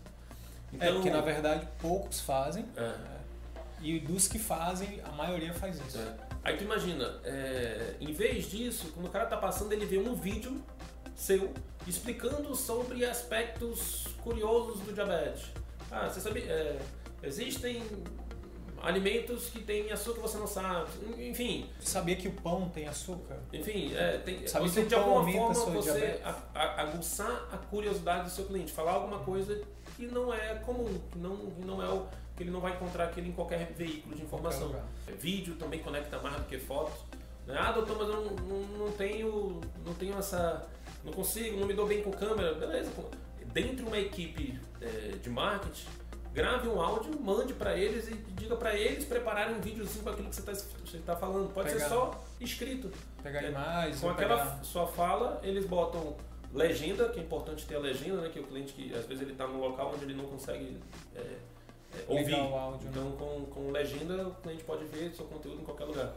Então, 0.73 0.87
é 0.87 0.91
porque 0.91 1.09
na 1.09 1.21
verdade 1.21 1.67
poucos 1.79 2.19
fazem. 2.19 2.65
É. 2.75 3.17
E 3.81 3.99
dos 3.99 4.27
que 4.27 4.39
fazem, 4.39 4.99
a 5.03 5.11
maioria 5.11 5.53
faz 5.53 5.79
isso. 5.79 5.99
É. 5.99 6.26
Aí 6.47 6.55
tu 6.55 6.63
imagina, 6.63 7.19
é, 7.25 7.95
em 7.99 8.13
vez 8.13 8.49
disso, 8.49 8.89
quando 8.93 9.07
o 9.07 9.09
cara 9.09 9.25
tá 9.25 9.35
passando, 9.35 9.73
ele 9.73 9.85
vê 9.85 9.97
um 9.97 10.15
vídeo 10.15 10.63
seu 11.13 11.53
explicando 11.85 12.55
sobre 12.55 13.03
aspectos 13.03 14.07
curiosos 14.23 14.79
do 14.79 14.93
diabetes. 14.93 15.51
Ah, 15.91 16.07
você 16.07 16.21
sabe, 16.21 16.43
é, 16.43 16.79
existem 17.21 17.83
alimentos 18.81 19.49
que 19.49 19.59
têm 19.59 19.91
açúcar 19.91 20.21
você 20.21 20.37
não 20.37 20.47
sabe. 20.47 20.89
Enfim. 21.17 21.69
Sabia 21.81 22.15
que 22.15 22.29
o 22.29 22.31
pão 22.31 22.69
tem 22.69 22.87
açúcar? 22.87 23.39
Enfim, 23.51 23.93
é, 23.93 24.19
tem, 24.19 24.47
Sabia 24.47 24.69
você, 24.69 24.83
que 24.83 24.87
de 24.87 24.95
alguma 24.95 25.29
forma 25.29 25.53
você 25.53 26.21
a, 26.23 26.33
a, 26.55 26.81
aguçar 26.83 27.49
a 27.51 27.57
curiosidade 27.57 28.23
do 28.23 28.29
seu 28.29 28.45
cliente, 28.45 28.71
falar 28.71 28.93
alguma 28.93 29.19
coisa 29.19 29.61
que 29.97 30.07
não 30.07 30.33
é 30.33 30.55
comum, 30.65 30.97
que 31.11 31.19
não, 31.19 31.35
que 31.35 31.65
não 31.65 31.83
é 31.83 31.89
o 31.89 32.07
que 32.37 32.43
ele 32.43 32.51
não 32.51 32.61
vai 32.61 32.73
encontrar 32.73 33.05
aquilo 33.05 33.27
em 33.27 33.31
qualquer 33.31 33.73
veículo 33.73 34.15
de 34.15 34.21
informação. 34.21 34.73
Vídeo 35.19 35.55
também 35.55 35.79
conecta 35.79 36.19
mais 36.19 36.37
do 36.37 36.43
que 36.43 36.59
fotos. 36.59 37.03
Né? 37.47 37.57
Ah, 37.57 37.71
doutor, 37.71 37.97
mas 37.97 38.07
eu 38.07 38.15
não, 38.15 38.35
não, 38.35 38.77
não, 38.77 38.91
tenho, 38.91 39.59
não 39.83 39.93
tenho 39.95 40.17
essa. 40.17 40.67
Não 41.03 41.11
consigo, 41.11 41.59
não 41.59 41.65
me 41.65 41.73
dou 41.73 41.87
bem 41.87 42.03
com 42.03 42.11
câmera. 42.11 42.53
Beleza. 42.53 42.91
Dentro 43.51 43.77
de 43.77 43.83
uma 43.83 43.97
equipe 43.97 44.59
é, 44.79 45.15
de 45.17 45.29
marketing, 45.29 45.87
grave 46.31 46.67
um 46.67 46.79
áudio, 46.79 47.19
mande 47.19 47.53
para 47.53 47.75
eles 47.75 48.07
e 48.07 48.13
diga 48.13 48.55
para 48.55 48.75
eles 48.75 49.05
prepararem 49.05 49.55
um 49.55 49.59
videozinho 49.59 50.03
com 50.03 50.09
aquilo 50.11 50.29
que 50.29 50.35
você 50.35 50.51
está 50.51 51.13
tá 51.13 51.15
falando. 51.15 51.51
Pode 51.51 51.69
pegar, 51.69 51.85
ser 51.85 51.89
só 51.89 52.23
escrito. 52.39 52.91
Pegar 53.23 53.43
é, 53.43 53.49
imagens. 53.49 53.99
Com 53.99 54.09
aquela 54.09 54.37
pegar... 54.37 54.63
sua 54.63 54.85
fala, 54.85 55.39
eles 55.41 55.65
botam 55.65 56.15
legenda, 56.53 57.09
que 57.09 57.19
é 57.19 57.23
importante 57.23 57.65
ter 57.65 57.75
a 57.75 57.79
legenda, 57.79 58.21
né? 58.21 58.29
Que 58.29 58.39
o 58.39 58.43
cliente 58.43 58.73
que 58.73 58.93
às 58.93 59.05
vezes 59.05 59.23
ele 59.23 59.31
está 59.31 59.47
num 59.47 59.59
local 59.59 59.91
onde 59.95 60.05
ele 60.05 60.13
não 60.13 60.25
consegue 60.25 60.77
é, 61.15 61.37
ouvir. 62.07 62.35
Áudio, 62.35 62.89
né? 62.89 62.91
então, 62.91 63.11
com, 63.13 63.45
com 63.45 63.71
legenda, 63.71 64.27
o 64.27 64.35
cliente 64.35 64.63
pode 64.63 64.85
ver 64.85 65.13
seu 65.13 65.25
conteúdo 65.25 65.61
em 65.61 65.65
qualquer 65.65 65.85
lugar. 65.85 66.13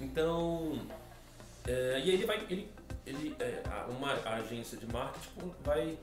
Então, 0.00 0.78
é, 1.66 1.98
e 1.98 2.02
aí 2.02 2.10
ele 2.10 2.24
vai, 2.24 2.36
ele, 2.48 2.68
ele, 3.06 3.36
é, 3.38 3.62
uma 3.90 4.12
agência 4.12 4.78
de 4.78 4.86
marketing 4.92 5.52
vai 5.64 5.98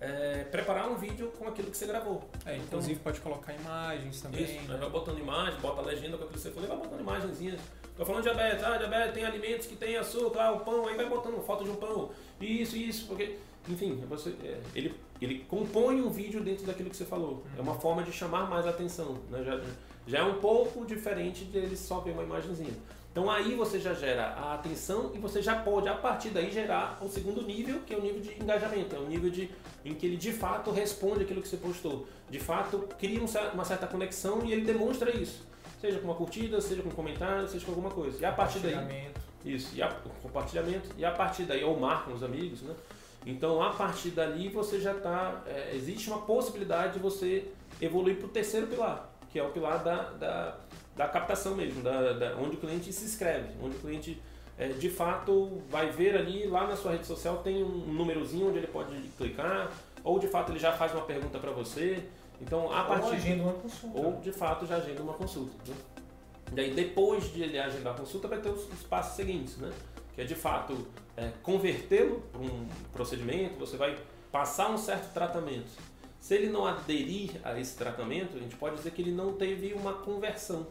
é, 0.00 0.44
preparar 0.44 0.90
um 0.90 0.96
vídeo 0.96 1.32
com 1.38 1.48
aquilo 1.48 1.70
que 1.70 1.76
você 1.76 1.86
gravou. 1.86 2.28
É, 2.44 2.56
então, 2.56 2.78
inclusive 2.78 3.00
pode 3.00 3.20
colocar 3.20 3.52
imagens 3.52 4.20
também. 4.20 4.44
Isso, 4.44 4.68
né? 4.68 4.76
vai 4.76 4.90
botando 4.90 5.18
imagem, 5.18 5.60
bota 5.60 5.80
a 5.80 5.84
legenda 5.84 6.16
com 6.16 6.24
aquilo 6.24 6.32
que 6.32 6.40
você 6.40 6.50
falou, 6.50 6.68
vai 6.68 6.78
botando 6.78 7.00
imagenzinhas. 7.00 7.60
Tô 7.96 8.06
falando 8.06 8.22
de 8.22 8.30
diabetes, 8.30 8.64
ah, 8.64 8.76
diabetes 8.78 9.14
tem 9.14 9.24
alimentos 9.24 9.66
que 9.66 9.76
tem 9.76 9.96
açúcar, 9.96 10.44
ah, 10.44 10.52
o 10.52 10.60
pão, 10.60 10.88
aí 10.88 10.96
vai 10.96 11.06
botando 11.06 11.40
foto 11.44 11.62
de 11.62 11.70
um 11.70 11.76
pão, 11.76 12.10
isso, 12.40 12.74
isso, 12.74 13.06
porque, 13.06 13.36
enfim, 13.68 14.02
você, 14.08 14.30
é, 14.42 14.60
ele, 14.74 14.94
ele 15.24 15.44
compõe 15.48 16.00
um 16.00 16.10
vídeo 16.10 16.42
dentro 16.42 16.66
daquilo 16.66 16.90
que 16.90 16.96
você 16.96 17.04
falou. 17.04 17.44
É 17.56 17.60
uma 17.60 17.74
forma 17.74 18.02
de 18.02 18.12
chamar 18.12 18.48
mais 18.48 18.66
atenção, 18.66 19.18
né? 19.30 19.42
já, 19.44 19.60
já 20.06 20.18
é 20.18 20.22
um 20.22 20.40
pouco 20.40 20.84
diferente 20.84 21.44
de 21.44 21.58
ele 21.58 21.76
só 21.76 22.00
ver 22.00 22.12
uma 22.12 22.22
imagenzinha. 22.22 22.72
Então 23.12 23.30
aí 23.30 23.54
você 23.54 23.78
já 23.78 23.92
gera 23.92 24.28
a 24.28 24.54
atenção 24.54 25.12
e 25.14 25.18
você 25.18 25.42
já 25.42 25.54
pode, 25.54 25.86
a 25.86 25.94
partir 25.94 26.30
daí, 26.30 26.50
gerar 26.50 26.98
o 27.02 27.08
segundo 27.08 27.42
nível, 27.42 27.80
que 27.86 27.92
é 27.92 27.96
o 27.96 28.00
nível 28.00 28.20
de 28.20 28.30
engajamento, 28.42 28.96
é 28.96 28.98
o 28.98 29.06
nível 29.06 29.28
de, 29.28 29.50
em 29.84 29.94
que 29.94 30.06
ele 30.06 30.16
de 30.16 30.32
fato 30.32 30.70
responde 30.70 31.22
aquilo 31.22 31.42
que 31.42 31.48
você 31.48 31.58
postou. 31.58 32.06
De 32.30 32.40
fato, 32.40 32.88
cria 32.98 33.20
uma 33.52 33.64
certa 33.64 33.86
conexão 33.86 34.42
e 34.46 34.52
ele 34.52 34.64
demonstra 34.64 35.14
isso. 35.14 35.44
Seja 35.78 35.98
com 35.98 36.06
uma 36.06 36.14
curtida, 36.14 36.60
seja 36.60 36.80
com 36.80 36.88
um 36.88 36.92
comentário, 36.92 37.46
seja 37.48 37.66
com 37.66 37.72
alguma 37.72 37.90
coisa. 37.90 38.18
E 38.18 38.24
a 38.24 38.32
partir 38.32 38.60
daí. 38.60 39.10
Isso, 39.44 39.74
e 39.74 39.82
a, 39.82 39.88
compartilhamento. 40.22 40.88
E 40.96 41.04
a 41.04 41.10
partir 41.10 41.42
daí, 41.42 41.62
ou 41.62 41.78
marcam 41.78 42.14
os 42.14 42.22
amigos, 42.22 42.62
né? 42.62 42.74
Então 43.24 43.62
a 43.62 43.70
partir 43.70 44.10
dali 44.10 44.48
você 44.48 44.80
já 44.80 44.92
está. 44.92 45.42
É, 45.46 45.72
existe 45.74 46.08
uma 46.08 46.22
possibilidade 46.22 46.94
de 46.94 46.98
você 46.98 47.48
evoluir 47.80 48.16
para 48.16 48.26
o 48.26 48.30
terceiro 48.30 48.66
pilar, 48.66 49.10
que 49.30 49.38
é 49.38 49.42
o 49.42 49.50
pilar 49.50 49.82
da, 49.82 50.10
da 50.10 50.58
da 50.96 51.08
captação 51.08 51.54
mesmo, 51.54 51.82
da, 51.82 52.12
da, 52.12 52.36
onde 52.36 52.56
o 52.56 52.58
cliente 52.58 52.92
se 52.92 53.04
inscreve, 53.04 53.48
onde 53.62 53.76
o 53.76 53.80
cliente 53.80 54.20
é, 54.58 54.68
de 54.68 54.90
fato 54.90 55.62
vai 55.70 55.90
ver 55.90 56.16
ali, 56.16 56.46
lá 56.46 56.66
na 56.66 56.76
sua 56.76 56.92
rede 56.92 57.06
social 57.06 57.38
tem 57.38 57.62
um 57.64 57.92
númerozinho 57.92 58.48
onde 58.48 58.58
ele 58.58 58.66
pode 58.66 58.94
clicar, 59.16 59.72
ou 60.04 60.18
de 60.18 60.28
fato 60.28 60.52
ele 60.52 60.58
já 60.58 60.72
faz 60.72 60.92
uma 60.92 61.02
pergunta 61.02 61.38
para 61.38 61.50
você. 61.50 62.04
Então, 62.40 62.72
a 62.72 62.84
partir. 62.84 63.06
Ou 63.06 63.12
agenda 63.12 63.42
uma 63.44 63.52
consulta. 63.52 64.00
Ou 64.00 64.20
de 64.20 64.32
fato 64.32 64.66
já 64.66 64.76
agenda 64.76 65.02
uma 65.02 65.14
consulta. 65.14 65.52
Né? 65.66 65.76
Daí, 66.52 66.74
depois 66.74 67.32
de 67.32 67.42
ele 67.42 67.58
agendar 67.58 67.94
a 67.94 67.96
consulta, 67.96 68.28
vai 68.28 68.38
ter 68.40 68.50
os, 68.50 68.70
os 68.70 68.82
passos 68.82 69.16
seguintes, 69.16 69.56
né? 69.56 69.70
Que 70.14 70.20
é 70.20 70.24
de 70.24 70.34
fato 70.34 70.86
é, 71.16 71.30
convertê-lo 71.42 72.22
para 72.32 72.40
um 72.40 72.66
procedimento, 72.92 73.58
você 73.58 73.76
vai 73.76 73.96
passar 74.30 74.70
um 74.70 74.78
certo 74.78 75.12
tratamento. 75.12 75.70
Se 76.18 76.34
ele 76.34 76.48
não 76.48 76.64
aderir 76.64 77.32
a 77.42 77.58
esse 77.58 77.76
tratamento, 77.76 78.36
a 78.36 78.40
gente 78.40 78.56
pode 78.56 78.76
dizer 78.76 78.92
que 78.92 79.02
ele 79.02 79.10
não 79.10 79.32
teve 79.32 79.74
uma 79.74 79.92
conversão. 79.92 80.66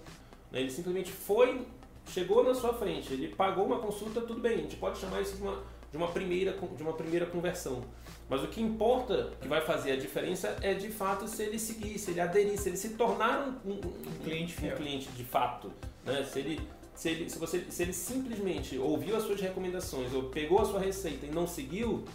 Né? 0.51 0.61
Ele 0.61 0.71
simplesmente 0.71 1.11
foi, 1.11 1.67
chegou 2.07 2.43
na 2.43 2.55
sua 2.55 2.73
frente, 2.73 3.11
ele 3.11 3.27
pagou 3.29 3.65
uma 3.65 3.79
consulta, 3.79 4.21
tudo 4.21 4.39
bem, 4.39 4.53
a 4.53 4.61
gente 4.61 4.77
pode 4.77 4.97
chamar 4.97 5.21
isso 5.21 5.35
de 5.35 5.43
uma, 5.43 5.61
de 5.91 5.97
uma, 5.97 6.07
primeira, 6.07 6.53
de 6.53 6.81
uma 6.81 6.93
primeira 6.93 7.25
conversão. 7.25 7.83
Mas 8.29 8.41
o 8.43 8.47
que 8.47 8.61
importa, 8.61 9.33
que 9.41 9.47
vai 9.49 9.59
fazer 9.59 9.91
a 9.91 9.97
diferença, 9.97 10.57
é 10.61 10.73
de 10.73 10.89
fato 10.89 11.27
se 11.27 11.43
ele 11.43 11.59
seguir, 11.59 11.99
se 11.99 12.11
ele 12.11 12.21
aderir, 12.21 12.57
se 12.57 12.69
ele 12.69 12.77
se 12.77 12.91
tornar 12.91 13.45
um, 13.65 13.71
um, 13.71 13.75
um 13.75 14.23
cliente, 14.23 14.55
um 14.65 14.75
cliente 14.77 15.09
de 15.09 15.25
fato. 15.25 15.69
Né? 16.05 16.23
Se, 16.23 16.39
ele, 16.39 16.61
se, 17.01 17.09
ele, 17.09 17.27
se, 17.31 17.39
você, 17.39 17.65
se 17.67 17.81
ele 17.81 17.93
simplesmente 17.93 18.77
ouviu 18.77 19.15
as 19.15 19.23
suas 19.23 19.41
recomendações 19.41 20.13
ou 20.13 20.25
pegou 20.25 20.61
a 20.61 20.65
sua 20.65 20.79
receita 20.79 21.25
e 21.25 21.31
não 21.31 21.47
seguiu, 21.47 22.05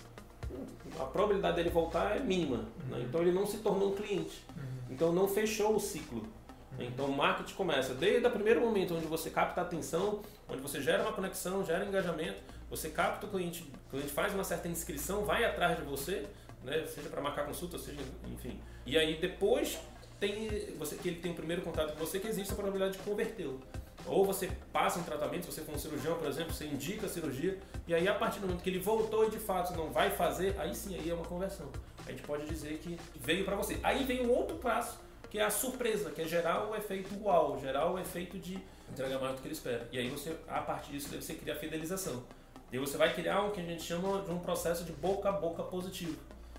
a 0.96 1.03
probabilidade 1.03 1.57
dele 1.57 1.70
voltar 1.70 2.16
é 2.16 2.20
mínima. 2.20 2.59
Né? 2.88 2.99
Uhum. 2.99 3.03
Então 3.03 3.20
ele 3.20 3.33
não 3.33 3.44
se 3.44 3.59
tornou 3.59 3.90
um 3.90 3.96
cliente. 3.96 4.44
Uhum. 4.49 4.62
Então 4.90 5.12
não 5.12 5.27
fechou 5.27 5.75
o 5.75 5.81
ciclo. 5.81 6.18
Uhum. 6.20 6.85
Então 6.85 7.07
o 7.07 7.16
marketing 7.16 7.55
começa 7.55 7.94
desde 7.94 8.25
o 8.25 8.31
primeiro 8.31 8.61
momento 8.61 8.94
onde 8.94 9.07
você 9.07 9.29
capta 9.29 9.61
a 9.61 9.64
atenção, 9.64 10.20
onde 10.49 10.62
você 10.62 10.81
gera 10.81 11.03
uma 11.03 11.12
conexão, 11.12 11.64
gera 11.64 11.85
engajamento, 11.85 12.40
você 12.70 12.88
capta 12.88 13.27
o 13.27 13.29
cliente, 13.29 13.68
o 13.88 13.90
cliente 13.90 14.12
faz 14.12 14.33
uma 14.35 14.44
certa 14.44 14.68
inscrição, 14.68 15.25
vai 15.25 15.42
atrás 15.42 15.77
de 15.77 15.83
você, 15.83 16.25
né? 16.62 16.87
seja 16.87 17.09
para 17.09 17.20
marcar 17.20 17.44
consulta, 17.44 17.77
seja, 17.77 17.99
enfim. 18.33 18.61
E 18.87 18.96
aí 18.96 19.16
depois 19.20 19.81
tem 20.20 20.49
você 20.79 20.94
que 20.94 21.09
ele 21.09 21.18
tem 21.18 21.33
o 21.33 21.35
primeiro 21.35 21.62
contato 21.62 21.94
com 21.94 21.99
você 21.99 22.20
que 22.20 22.29
existe 22.29 22.53
a 22.53 22.55
probabilidade 22.55 22.96
de 22.96 23.03
convertê-lo. 23.03 23.61
Ou 24.07 24.25
você 24.25 24.51
passa 24.73 24.99
um 24.99 25.03
tratamento, 25.03 25.47
se 25.47 25.53
você 25.53 25.62
for 25.62 25.75
um 25.75 25.79
cirurgião, 25.79 26.16
por 26.16 26.29
exemplo, 26.29 26.53
você 26.53 26.66
indica 26.66 27.07
a 27.07 27.09
cirurgia, 27.09 27.59
e 27.87 27.95
aí 27.95 28.07
a 28.07 28.14
partir 28.14 28.40
do 28.40 28.47
momento 28.47 28.62
que 28.62 28.71
ele 28.71 28.79
voltou 28.79 29.27
e 29.27 29.31
de 29.31 29.38
fato 29.38 29.77
não 29.77 29.90
vai 29.90 30.11
fazer, 30.11 30.55
aí 30.59 30.75
sim, 30.75 30.95
aí 30.95 31.11
é 31.11 31.14
uma 31.14 31.25
conversão. 31.25 31.66
A 32.07 32.11
gente 32.11 32.23
pode 32.23 32.47
dizer 32.47 32.79
que 32.79 32.99
veio 33.16 33.45
para 33.45 33.57
você. 33.57 33.79
Aí 33.83 34.05
vem 34.05 34.25
um 34.27 34.31
outro 34.31 34.57
passo, 34.59 34.99
que 35.29 35.38
é 35.38 35.45
a 35.45 35.51
surpresa, 35.51 36.11
que 36.11 36.23
é 36.23 36.25
gerar 36.25 36.69
o 36.69 36.77
efeito 36.77 37.11
uau, 37.23 37.59
gerar 37.61 37.90
o 37.90 37.99
efeito 37.99 38.38
de 38.38 38.59
entregar 38.90 39.19
mais 39.19 39.35
do 39.35 39.40
que 39.40 39.49
ele 39.49 39.55
espera. 39.55 39.88
E 39.90 39.99
aí 39.99 40.09
você, 40.09 40.37
a 40.47 40.61
partir 40.61 40.92
disso, 40.92 41.09
você 41.21 41.35
cria 41.35 41.55
a 41.55 41.57
fidelização. 41.57 42.23
E 42.73 42.79
você 42.79 42.97
vai 42.97 43.12
criar 43.12 43.42
o 43.42 43.51
que 43.51 43.61
a 43.61 43.64
gente 43.64 43.83
chama 43.83 44.23
de 44.23 44.31
um 44.31 44.38
processo 44.38 44.85
de 44.85 44.92
boca 44.92 45.29
a 45.29 45.33
boca 45.33 45.62
positivo 45.62 46.16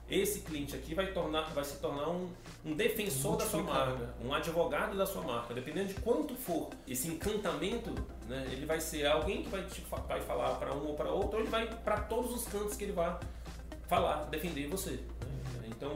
esse 0.09 0.39
cliente 0.41 0.75
aqui 0.75 0.95
vai, 0.95 1.11
tornar, 1.11 1.43
vai 1.53 1.63
se 1.63 1.77
tornar 1.77 2.09
um, 2.09 2.29
um 2.65 2.73
defensor 2.73 3.35
da 3.35 3.45
sua 3.45 3.61
marca, 3.61 4.13
um 4.23 4.33
advogado 4.33 4.97
da 4.97 5.05
sua 5.05 5.21
marca. 5.21 5.53
Dependendo 5.53 5.89
de 5.89 5.95
quanto 5.95 6.33
for 6.35 6.69
esse 6.87 7.09
encantamento, 7.09 7.93
né, 8.27 8.47
ele 8.51 8.65
vai 8.65 8.79
ser 8.79 9.05
alguém 9.05 9.43
que 9.43 9.49
vai, 9.49 9.63
te, 9.65 9.83
vai 10.07 10.21
falar 10.21 10.55
para 10.55 10.73
um 10.73 10.87
ou 10.87 10.95
para 10.95 11.11
outro, 11.11 11.37
ou 11.37 11.39
ele 11.41 11.49
vai 11.49 11.67
para 11.67 12.01
todos 12.01 12.33
os 12.33 12.45
cantos 12.45 12.75
que 12.77 12.85
ele 12.85 12.93
vai 12.93 13.19
falar, 13.87 14.25
defender 14.25 14.67
você. 14.67 14.91
Né? 14.91 15.67
Então, 15.67 15.93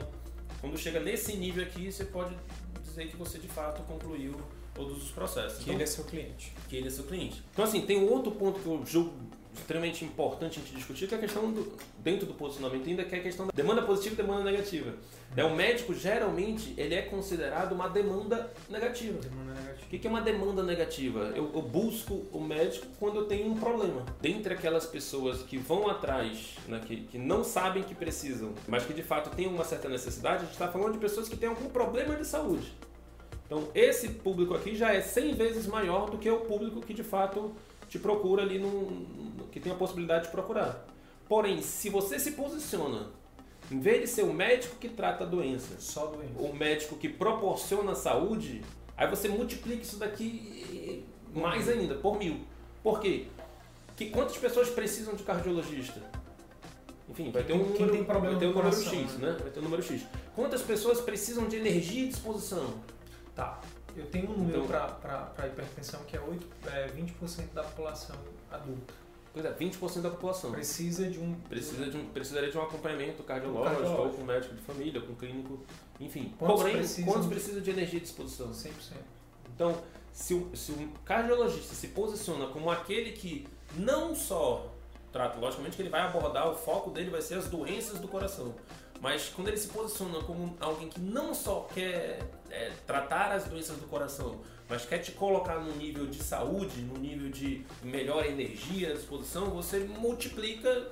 quando 0.60 0.78
chega 0.78 1.00
nesse 1.00 1.38
nível 1.38 1.64
aqui, 1.64 1.92
você 1.92 2.04
pode 2.04 2.36
dizer 2.84 3.08
que 3.08 3.16
você 3.16 3.40
de 3.40 3.48
fato 3.48 3.82
concluiu 3.84 4.36
todos 4.74 5.04
os 5.04 5.12
processos. 5.12 5.58
Que 5.60 5.64
então, 5.64 5.76
ele 5.76 5.84
é 5.84 5.88
seu 5.88 6.04
cliente. 6.04 6.54
Que 6.68 6.76
ele 6.76 6.88
é 6.88 6.92
seu 6.92 7.06
cliente. 7.06 7.42
Então, 7.54 7.64
assim, 7.64 7.82
tem 7.86 7.98
um 7.98 8.12
outro 8.12 8.32
ponto 8.32 8.60
que 8.60 8.66
eu 8.66 8.86
julgo 8.86 9.14
extremamente 9.54 10.06
importante 10.06 10.60
a 10.60 10.62
gente 10.62 10.76
discutir, 10.76 11.08
que 11.08 11.14
é 11.14 11.18
a 11.18 11.22
questão 11.22 11.52
do, 11.52 11.78
dentro 12.00 12.26
do 12.26 12.34
posicionamento 12.34 12.88
ainda, 12.88 13.04
que 13.04 13.16
é 13.16 13.20
a 13.20 13.22
questão 13.22 13.48
da 13.48 13.52
demanda 13.54 13.82
positiva 13.82 14.14
e 14.14 14.18
demanda 14.26 14.44
negativa. 14.44 14.94
É, 15.36 15.44
o 15.44 15.56
médico, 15.56 15.94
geralmente, 15.94 16.74
ele 16.78 16.94
é 16.94 17.02
considerado 17.04 17.72
uma 17.72 17.88
demanda 17.88 18.52
negativa. 18.70 19.20
Demanda 19.20 19.54
negativa. 19.54 19.86
O 19.86 19.90
que 19.90 20.08
é 20.08 20.10
uma 20.10 20.22
demanda 20.22 20.64
negativa? 20.64 21.32
Eu, 21.36 21.52
eu, 21.54 21.62
busco 21.62 22.26
o 22.32 22.40
médico 22.40 22.88
quando 23.00 23.18
eu 23.18 23.26
tenho 23.26 23.48
um 23.48 23.58
problema. 23.58 24.06
Dentre 24.20 24.54
aquelas 24.54 24.86
pessoas 24.86 25.42
que 25.44 25.58
vão 25.58 25.90
atrás, 25.90 26.56
né, 26.68 26.82
que, 26.86 27.02
que 27.04 27.18
não 27.18 27.44
sabem 27.44 27.84
que 27.84 27.96
precisam, 27.96 28.54
mas 28.68 28.86
que 28.86 28.94
de 28.94 29.04
fato 29.04 29.34
têm 29.36 29.48
uma 29.48 29.64
certa 29.64 29.88
necessidade, 29.88 30.38
a 30.38 30.40
gente 30.40 30.52
está 30.52 30.68
falando 30.68 30.94
de 30.94 31.00
pessoas 31.00 31.30
que 31.30 31.38
têm 31.38 31.50
algum 31.50 31.70
problema 31.70 32.16
de 32.16 32.26
saúde. 32.26 32.74
Então, 33.46 33.68
esse 33.76 34.08
público 34.08 34.54
aqui 34.54 34.76
já 34.76 34.94
é 34.94 35.02
100 35.02 35.34
vezes 35.34 35.68
maior 35.68 36.10
do 36.10 36.18
que 36.18 36.30
o 36.30 36.40
público 36.42 36.80
que 36.80 36.94
de 36.94 37.04
fato 37.04 37.54
te 37.90 38.00
procura 38.00 38.44
ali, 38.44 38.58
no, 38.58 38.90
que 39.52 39.60
tem 39.60 39.72
a 39.72 39.76
possibilidade 39.76 40.26
de 40.26 40.32
procurar. 40.32 40.86
Porém, 41.28 41.62
se 41.62 41.90
você 41.90 42.20
se 42.20 42.32
posiciona, 42.32 43.08
em 43.72 43.80
vez 43.80 44.02
de 44.02 44.08
ser 44.08 44.24
o 44.24 44.34
médico 44.34 44.76
que 44.76 44.90
trata 44.90 45.24
a 45.24 45.28
doença, 45.28 45.80
só 45.80 46.08
doença, 46.08 46.34
o 46.38 46.54
médico 46.54 46.96
que 46.98 47.08
proporciona 47.08 47.96
saúde, 47.96 48.62
aí 48.98 49.08
você 49.10 49.30
multiplica 49.30 49.82
isso 49.82 49.98
daqui 49.98 51.06
mais 51.34 51.70
ainda, 51.70 51.96
por 51.96 52.18
mil. 52.18 52.42
Por 52.84 53.00
quê? 53.00 53.28
Que, 53.96 54.10
quantas 54.10 54.38
pessoas 54.38 54.70
precisam 54.70 55.14
de 55.14 55.24
cardiologista? 55.24 56.02
Enfim, 57.10 57.30
vai 57.30 57.44
ter 57.44 57.54
um 57.54 57.60
número, 57.60 57.92
tem 57.92 58.04
problema 58.04 58.32
vai 58.32 58.40
ter 58.40 58.48
um 58.48 58.54
número 58.54 58.74
X, 58.74 59.18
né? 59.18 59.38
Vai 59.40 59.52
ter 59.52 59.60
um 59.60 59.64
número 59.64 59.84
X. 59.84 60.06
Quantas 60.34 60.62
pessoas 60.62 61.02
precisam 61.02 61.48
de 61.48 61.58
energia 61.58 62.06
e 62.06 62.08
disposição? 62.08 62.74
Tá. 63.36 63.60
Eu 63.96 64.06
tenho 64.06 64.30
um 64.30 64.38
número 64.38 64.64
então, 64.64 64.68
para 64.68 65.48
hipertensão 65.48 66.02
que 66.06 66.16
é, 66.16 66.20
8, 66.20 66.48
é 66.68 66.88
20% 66.88 67.54
da 67.54 67.64
população 67.64 68.16
adulta. 68.50 68.94
Pois 69.34 69.46
é, 69.46 69.54
20% 69.54 70.02
da 70.02 70.10
população. 70.10 70.52
Precisa 70.52 71.10
de 71.10 71.20
um. 71.20 71.34
Precisa 71.48 71.90
de 71.90 71.98
um, 71.98 72.06
precisaria 72.08 72.52
de 72.52 72.58
um 72.58 72.62
acompanhamento 72.62 73.24
cardiológico, 73.24 73.82
cardiológico. 73.82 74.08
ou 74.10 74.14
com 74.18 74.24
médico 74.26 74.56
de 74.56 74.62
família, 74.62 75.02
com 75.02 75.16
clínico, 75.16 75.60
enfim. 76.00 76.34
Quantos 76.38 76.62
Porém, 76.62 76.78
precisam 76.78 77.14
quantos 77.14 77.28
precisam 77.30 77.62
de 77.62 77.70
energia 77.70 77.98
e 77.98 78.02
disposição? 78.02 78.52
100%. 78.52 78.72
Então, 79.56 79.82
se 80.12 80.34
o, 80.34 80.56
se 80.56 80.72
o 80.74 80.90
cardiologista 81.06 81.74
se 81.74 81.90
posiciona 81.90 82.48
como 82.48 82.70
aquele 82.70 83.12
que 83.12 83.48
não 83.76 84.14
só 84.14 84.70
trata, 85.14 85.40
logicamente 85.40 85.76
que 85.76 85.82
ele 85.82 85.90
vai 85.90 86.02
abordar, 86.02 86.50
o 86.50 86.56
foco 86.56 86.90
dele 86.90 87.10
vai 87.10 87.22
ser 87.22 87.36
as 87.36 87.48
doenças 87.48 88.00
do 88.00 88.08
coração. 88.08 88.54
Mas 89.00 89.30
quando 89.30 89.48
ele 89.48 89.58
se 89.58 89.68
posiciona 89.68 90.22
como 90.24 90.56
alguém 90.60 90.88
que 90.88 91.00
não 91.00 91.34
só 91.34 91.68
quer 91.74 92.20
é, 92.50 92.72
tratar 92.86 93.32
as 93.32 93.46
doenças 93.46 93.78
do 93.78 93.88
coração, 93.88 94.40
mas 94.72 94.86
quer 94.86 95.00
te 95.00 95.12
colocar 95.12 95.60
no 95.60 95.76
nível 95.76 96.08
de 96.08 96.24
saúde, 96.24 96.82
no 96.82 96.98
nível 96.98 97.30
de 97.30 97.66
melhor 97.84 98.26
energia, 98.26 98.94
disposição, 98.94 99.50
você 99.50 99.80
multiplica 99.80 100.90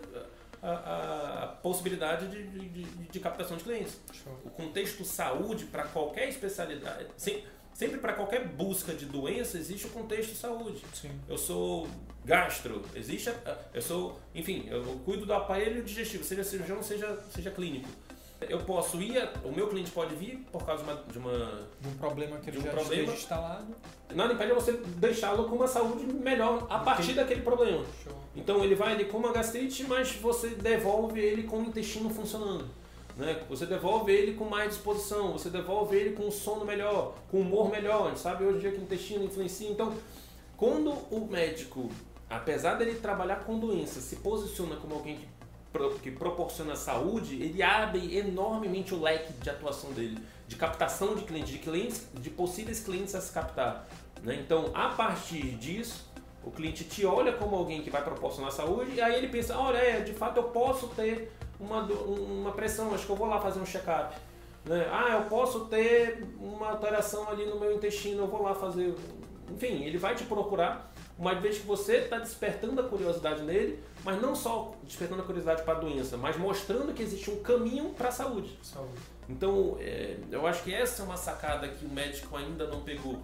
a, 0.62 0.68
a, 0.68 1.44
a 1.46 1.48
possibilidade 1.48 2.28
de, 2.28 2.44
de, 2.44 2.84
de, 2.84 3.20
captação 3.22 3.56
de 3.56 3.64
clientes. 3.64 3.98
Show. 4.12 4.38
O 4.44 4.50
contexto 4.50 5.06
saúde 5.06 5.64
para 5.64 5.84
qualquer 5.84 6.28
especialidade, 6.28 7.08
sim, 7.16 7.42
sempre 7.74 8.00
para 8.00 8.12
qualquer 8.12 8.50
busca 8.50 8.94
de 8.94 9.06
doença 9.06 9.58
existe 9.58 9.88
o 9.88 9.92
contexto 9.92 10.36
saúde. 10.36 10.84
Sim. 10.94 11.18
Eu 11.30 11.38
sou 11.38 11.88
gastro, 12.26 12.84
existe, 12.94 13.32
eu 13.74 13.82
sou, 13.82 14.20
enfim, 14.36 14.68
eu 14.70 14.84
cuido 15.06 15.26
do 15.26 15.34
aparelho 15.34 15.82
digestivo, 15.82 16.26
seja 16.26 16.44
cirurgião, 16.44 16.84
seja, 16.84 17.18
seja 17.34 17.50
clínico. 17.50 17.88
Eu 18.42 18.60
posso 18.60 19.02
ir, 19.02 19.30
o 19.44 19.52
meu 19.52 19.68
cliente 19.68 19.92
pode 19.92 20.16
vir 20.16 20.46
por 20.52 20.66
causa 20.66 20.84
de 20.84 20.90
uma. 20.90 21.04
De, 21.04 21.18
uma, 21.18 21.68
de 21.82 21.88
um 21.90 21.94
problema 21.98 22.38
que 22.38 22.50
ele 22.50 22.60
um 22.60 22.62
já 22.62 22.72
problema. 22.72 22.94
esteja 23.04 23.14
instalado. 23.14 23.76
Nada 24.16 24.34
impede 24.34 24.54
você 24.54 24.72
deixá-lo 24.72 25.50
com 25.50 25.56
uma 25.56 25.68
saúde 25.68 26.06
melhor 26.06 26.66
a 26.70 26.80
partir 26.80 27.14
daquele 27.14 27.42
problema. 27.42 27.84
Show. 28.04 28.14
Então 28.36 28.64
ele 28.64 28.76
vai 28.76 28.94
ali 28.94 29.06
com 29.06 29.18
uma 29.18 29.34
gastrite, 29.34 29.84
mas 29.84 30.16
você 30.16 30.50
devolve 30.50 31.20
ele 31.20 31.44
com 31.44 31.58
o 31.58 31.64
intestino 31.64 32.10
funcionando. 32.10 32.66
Né? 33.18 33.44
Você 33.50 33.66
devolve 33.66 34.14
ele 34.14 34.34
com 34.34 34.46
mais 34.46 34.70
disposição, 34.70 35.34
você 35.34 35.50
devolve 35.50 35.96
ele 35.98 36.16
com 36.16 36.28
um 36.28 36.32
sono 36.32 36.64
melhor, 36.64 37.16
com 37.30 37.40
um 37.40 37.42
humor 37.42 37.70
melhor. 37.70 38.06
A 38.06 38.10
gente 38.10 38.22
sabe 38.22 38.46
hoje 38.46 38.58
em 38.58 38.60
dia 38.62 38.72
que 38.72 38.78
o 38.78 38.84
intestino 38.84 39.26
influencia. 39.26 39.70
Então, 39.70 39.94
quando 40.56 40.92
o 41.12 41.28
médico, 41.30 41.90
apesar 42.30 42.76
dele 42.76 42.96
trabalhar 42.96 43.44
com 43.44 43.60
doença, 43.60 44.00
se 44.00 44.16
posiciona 44.18 44.78
como 44.78 44.96
alguém 44.96 45.18
que, 45.18 45.28
que 46.02 46.12
proporciona 46.12 46.76
saúde, 46.76 47.42
ele 47.42 47.62
abre 47.62 48.18
enormemente 48.18 48.94
o 48.94 49.02
leque 49.02 49.32
de 49.34 49.50
atuação 49.50 49.92
dele, 49.92 50.18
de 50.48 50.56
captação 50.56 51.16
de 51.16 51.24
clientes, 51.24 51.52
de 51.52 51.60
clientes, 51.60 52.08
de 52.14 52.30
possíveis 52.30 52.80
clientes 52.80 53.14
a 53.14 53.22
se 53.22 53.32
captar. 53.32 53.88
né? 54.24 54.36
Então, 54.44 54.72
a 54.74 54.90
partir 54.90 55.56
disso, 55.58 56.10
o 56.44 56.52
cliente 56.52 56.84
te 56.84 57.06
olha 57.06 57.34
como 57.34 57.56
alguém 57.56 57.82
que 57.82 57.90
vai 57.90 58.04
proporcionar 58.04 58.52
saúde 58.52 58.94
e 58.96 59.02
aí 59.02 59.16
ele 59.16 59.28
pensa, 59.28 59.58
olha, 59.58 59.78
é, 59.78 60.02
de 60.02 60.14
fato 60.14 60.38
eu 60.38 60.44
posso 60.44 60.88
ter 60.90 61.32
uma, 61.60 61.84
uma 61.84 62.52
pressão, 62.52 62.94
acho 62.94 63.06
que 63.06 63.12
eu 63.12 63.16
vou 63.16 63.28
lá 63.28 63.40
fazer 63.40 63.60
um 63.60 63.66
check-up. 63.66 64.16
Né? 64.66 64.88
Ah, 64.92 65.16
eu 65.18 65.24
posso 65.30 65.66
ter 65.66 66.26
uma 66.40 66.72
alteração 66.72 67.30
ali 67.30 67.46
no 67.46 67.60
meu 67.60 67.74
intestino, 67.74 68.24
eu 68.24 68.28
vou 68.28 68.42
lá 68.42 68.56
fazer. 68.56 68.96
Enfim, 69.52 69.84
ele 69.84 69.98
vai 69.98 70.16
te 70.16 70.24
procurar, 70.24 70.92
uma 71.20 71.36
vez 71.36 71.58
que 71.58 71.68
você 71.68 71.98
está 71.98 72.18
despertando 72.18 72.80
a 72.80 72.86
curiosidade 72.86 73.44
nele, 73.44 73.84
mas 74.06 74.22
não 74.22 74.34
só 74.34 74.74
despertando 74.84 75.22
a 75.22 75.26
curiosidade 75.26 75.64
para 75.64 75.74
a 75.74 75.80
doença, 75.80 76.16
mas 76.16 76.38
mostrando 76.38 76.94
que 76.94 77.04
existe 77.04 77.30
um 77.30 77.44
caminho 77.44 77.90
para 77.90 78.08
a 78.08 78.12
saúde. 78.12 78.58
Saúde. 78.64 78.98
Então, 79.28 79.76
é, 79.82 80.16
eu 80.32 80.48
acho 80.48 80.64
que 80.64 80.74
essa 80.74 81.02
é 81.02 81.06
uma 81.06 81.18
sacada 81.18 81.68
que 81.68 81.86
o 81.86 81.90
médico 81.90 82.38
ainda 82.38 82.66
não 82.68 82.82
pegou. 82.84 83.20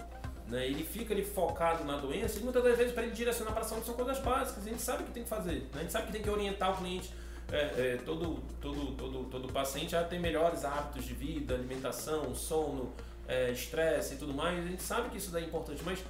Né? 0.50 0.68
Ele 0.68 0.84
fica 0.84 1.14
ali 1.14 1.24
focado 1.24 1.86
na 1.86 1.96
doença 1.96 2.38
e 2.38 2.44
muitas 2.44 2.62
das 2.62 2.78
vezes 2.78 2.92
para 2.92 3.04
ele 3.04 3.14
direcionar 3.14 3.54
para 3.54 3.62
a 3.62 3.64
saúde 3.64 3.86
são 3.86 3.96
coisas 3.96 4.20
básicas. 4.20 4.68
A 4.68 4.70
gente 4.70 4.82
sabe 4.82 5.04
o 5.04 5.06
que 5.06 5.14
tem 5.14 5.24
que 5.24 5.30
fazer, 5.30 5.62
né? 5.74 5.76
a 5.76 5.80
gente 5.80 5.94
sabe 5.94 6.08
que 6.08 6.12
tem 6.12 6.22
que 6.22 6.30
orientar 6.30 6.74
o 6.74 6.78
cliente. 6.78 7.14
É, 7.50 7.58
é, 7.58 8.00
todo, 8.04 8.44
todo, 8.60 8.92
todo, 8.96 9.24
todo 9.26 9.54
paciente 9.54 9.96
a 9.96 10.04
ter 10.04 10.20
melhores 10.20 10.66
hábitos 10.66 11.06
de 11.06 11.14
vida, 11.14 11.54
alimentação, 11.54 12.34
sono, 12.34 12.92
é, 13.28 13.52
estresse 13.52 14.16
e 14.16 14.18
tudo 14.18 14.34
mais. 14.34 14.60
A 14.60 14.68
gente 14.68 14.84
sabe 14.84 15.10
que 15.10 15.18
isso 15.18 15.32
daí 15.32 15.44
é 15.44 15.48
importante, 15.48 15.82
mas 15.86 16.04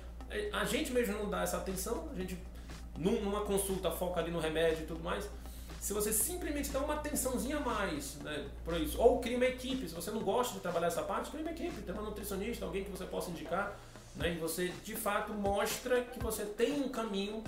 a 0.53 0.65
gente 0.65 0.91
mesmo 0.91 1.13
não 1.17 1.29
dá 1.29 1.41
essa 1.43 1.57
atenção. 1.57 2.09
A 2.13 2.15
gente, 2.19 2.37
num- 2.97 3.21
numa 3.21 3.41
consulta, 3.41 3.91
foca 3.91 4.19
ali 4.19 4.31
no 4.31 4.39
remédio 4.39 4.83
e 4.83 4.87
tudo 4.87 5.03
mais. 5.03 5.27
Se 5.79 5.93
você 5.93 6.11
simplesmente 6.11 6.69
dá 6.71 6.79
uma 6.79 6.95
atençãozinha 6.95 7.57
a 7.57 7.59
mais 7.59 8.15
né, 8.23 8.47
para 8.63 8.79
isso, 8.79 8.99
ou 8.99 9.19
cria 9.19 9.37
uma 9.37 9.45
equipe, 9.45 9.87
se 9.87 9.93
você 9.93 10.09
não 10.09 10.21
gosta 10.21 10.55
de 10.55 10.59
trabalhar 10.59 10.87
essa 10.87 11.03
parte, 11.03 11.29
cria 11.29 11.43
uma 11.43 11.51
equipe, 11.51 11.79
tem 11.83 11.93
uma 11.93 12.01
nutricionista, 12.03 12.65
alguém 12.65 12.83
que 12.83 12.89
você 12.89 13.05
possa 13.05 13.29
indicar, 13.29 13.77
né, 14.15 14.33
e 14.33 14.37
você 14.39 14.69
de 14.83 14.95
fato 14.95 15.31
mostra 15.33 16.01
que 16.01 16.19
você 16.19 16.43
tem 16.43 16.81
um 16.81 16.89
caminho 16.89 17.43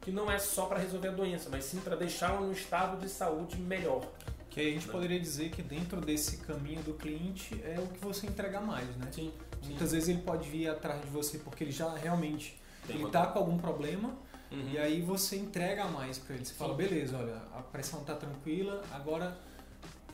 que 0.00 0.10
não 0.10 0.30
é 0.30 0.38
só 0.38 0.64
para 0.66 0.78
resolver 0.78 1.08
a 1.08 1.12
doença, 1.12 1.48
mas 1.50 1.64
sim 1.64 1.80
para 1.80 1.94
deixá-la 1.94 2.40
num 2.40 2.52
estado 2.52 2.96
de 2.98 3.10
saúde 3.10 3.56
melhor. 3.58 4.02
Que 4.48 4.60
aí 4.60 4.68
a 4.68 4.70
gente 4.72 4.86
Né? 4.86 4.92
poderia 4.92 5.20
dizer 5.20 5.50
que 5.50 5.60
dentro 5.62 6.00
desse 6.00 6.38
caminho 6.38 6.82
do 6.82 6.94
cliente 6.94 7.60
é 7.62 7.78
o 7.78 7.86
que 7.88 7.98
você 8.02 8.26
entrega 8.26 8.60
mais, 8.60 8.86
né? 8.96 9.08
Sim, 9.12 9.32
Muitas 9.64 9.92
vezes 9.92 10.08
ele 10.08 10.22
pode 10.22 10.48
vir 10.48 10.68
atrás 10.68 11.00
de 11.00 11.06
você 11.08 11.38
porque 11.38 11.64
ele 11.64 11.72
já 11.72 11.92
realmente 11.94 12.58
Tem 12.86 12.96
ele 12.96 13.10
tá 13.10 13.26
com 13.26 13.38
algum 13.38 13.56
problema 13.58 14.16
Uhum. 14.50 14.68
e 14.70 14.78
aí 14.78 15.00
você 15.00 15.36
entrega 15.36 15.86
mais 15.86 16.18
para 16.18 16.34
ele. 16.34 16.44
Você 16.44 16.52
fala, 16.52 16.72
Sim. 16.72 16.76
beleza, 16.76 17.16
olha, 17.16 17.36
a 17.56 17.62
pressão 17.62 18.04
tá 18.04 18.14
tranquila, 18.14 18.82
agora 18.92 19.34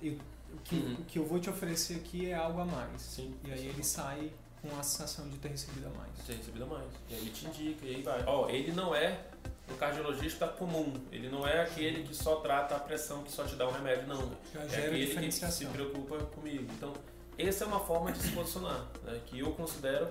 eu- 0.00 0.16
o, 0.54 0.58
que, 0.62 0.76
Uhum. 0.76 0.94
o 1.00 1.04
que 1.04 1.18
eu 1.18 1.24
vou 1.26 1.40
te 1.40 1.50
oferecer 1.50 1.96
aqui 1.96 2.30
é 2.30 2.34
algo 2.34 2.60
a 2.60 2.64
mais. 2.64 3.02
Sim. 3.02 3.34
E 3.44 3.50
aí 3.50 3.66
ele 3.66 3.82
sai 3.82 4.30
com 4.62 4.68
a 4.78 4.82
sensação 4.82 5.28
de 5.28 5.38
ter 5.38 5.48
recebido 5.48 5.86
a 5.88 5.90
mais. 5.98 6.10
Tem 6.26 6.36
recebido 6.36 6.66
mais. 6.68 6.86
E 7.10 7.14
aí 7.14 7.20
ele 7.20 7.30
te 7.30 7.46
indica, 7.46 7.84
e 7.84 7.96
aí 7.96 8.02
vai. 8.02 8.22
Ó, 8.26 8.48
ele 8.48 8.70
não 8.72 8.94
é 8.94 9.20
um 9.70 9.76
cardiologista 9.76 10.46
comum. 10.46 10.92
Ele 11.10 11.28
não 11.28 11.44
é 11.46 11.60
aquele 11.62 12.04
que 12.04 12.14
só 12.14 12.36
trata 12.36 12.76
a 12.76 12.78
pressão, 12.80 13.22
que 13.24 13.32
só 13.32 13.44
te 13.44 13.56
dá 13.56 13.66
um 13.68 13.72
remédio, 13.72 14.06
não. 14.06 14.30
Já 14.54 14.60
é 14.60 14.86
aquele 14.86 15.06
que 15.28 15.32
se 15.32 15.66
preocupa 15.66 16.16
comigo. 16.26 16.64
Então, 16.76 16.92
essa 17.38 17.64
é 17.64 17.66
uma 17.66 17.80
forma 17.80 18.12
de 18.12 18.18
se 18.18 18.32
posicionar, 18.32 18.86
né, 19.04 19.20
que 19.26 19.38
eu 19.38 19.52
considero, 19.52 20.08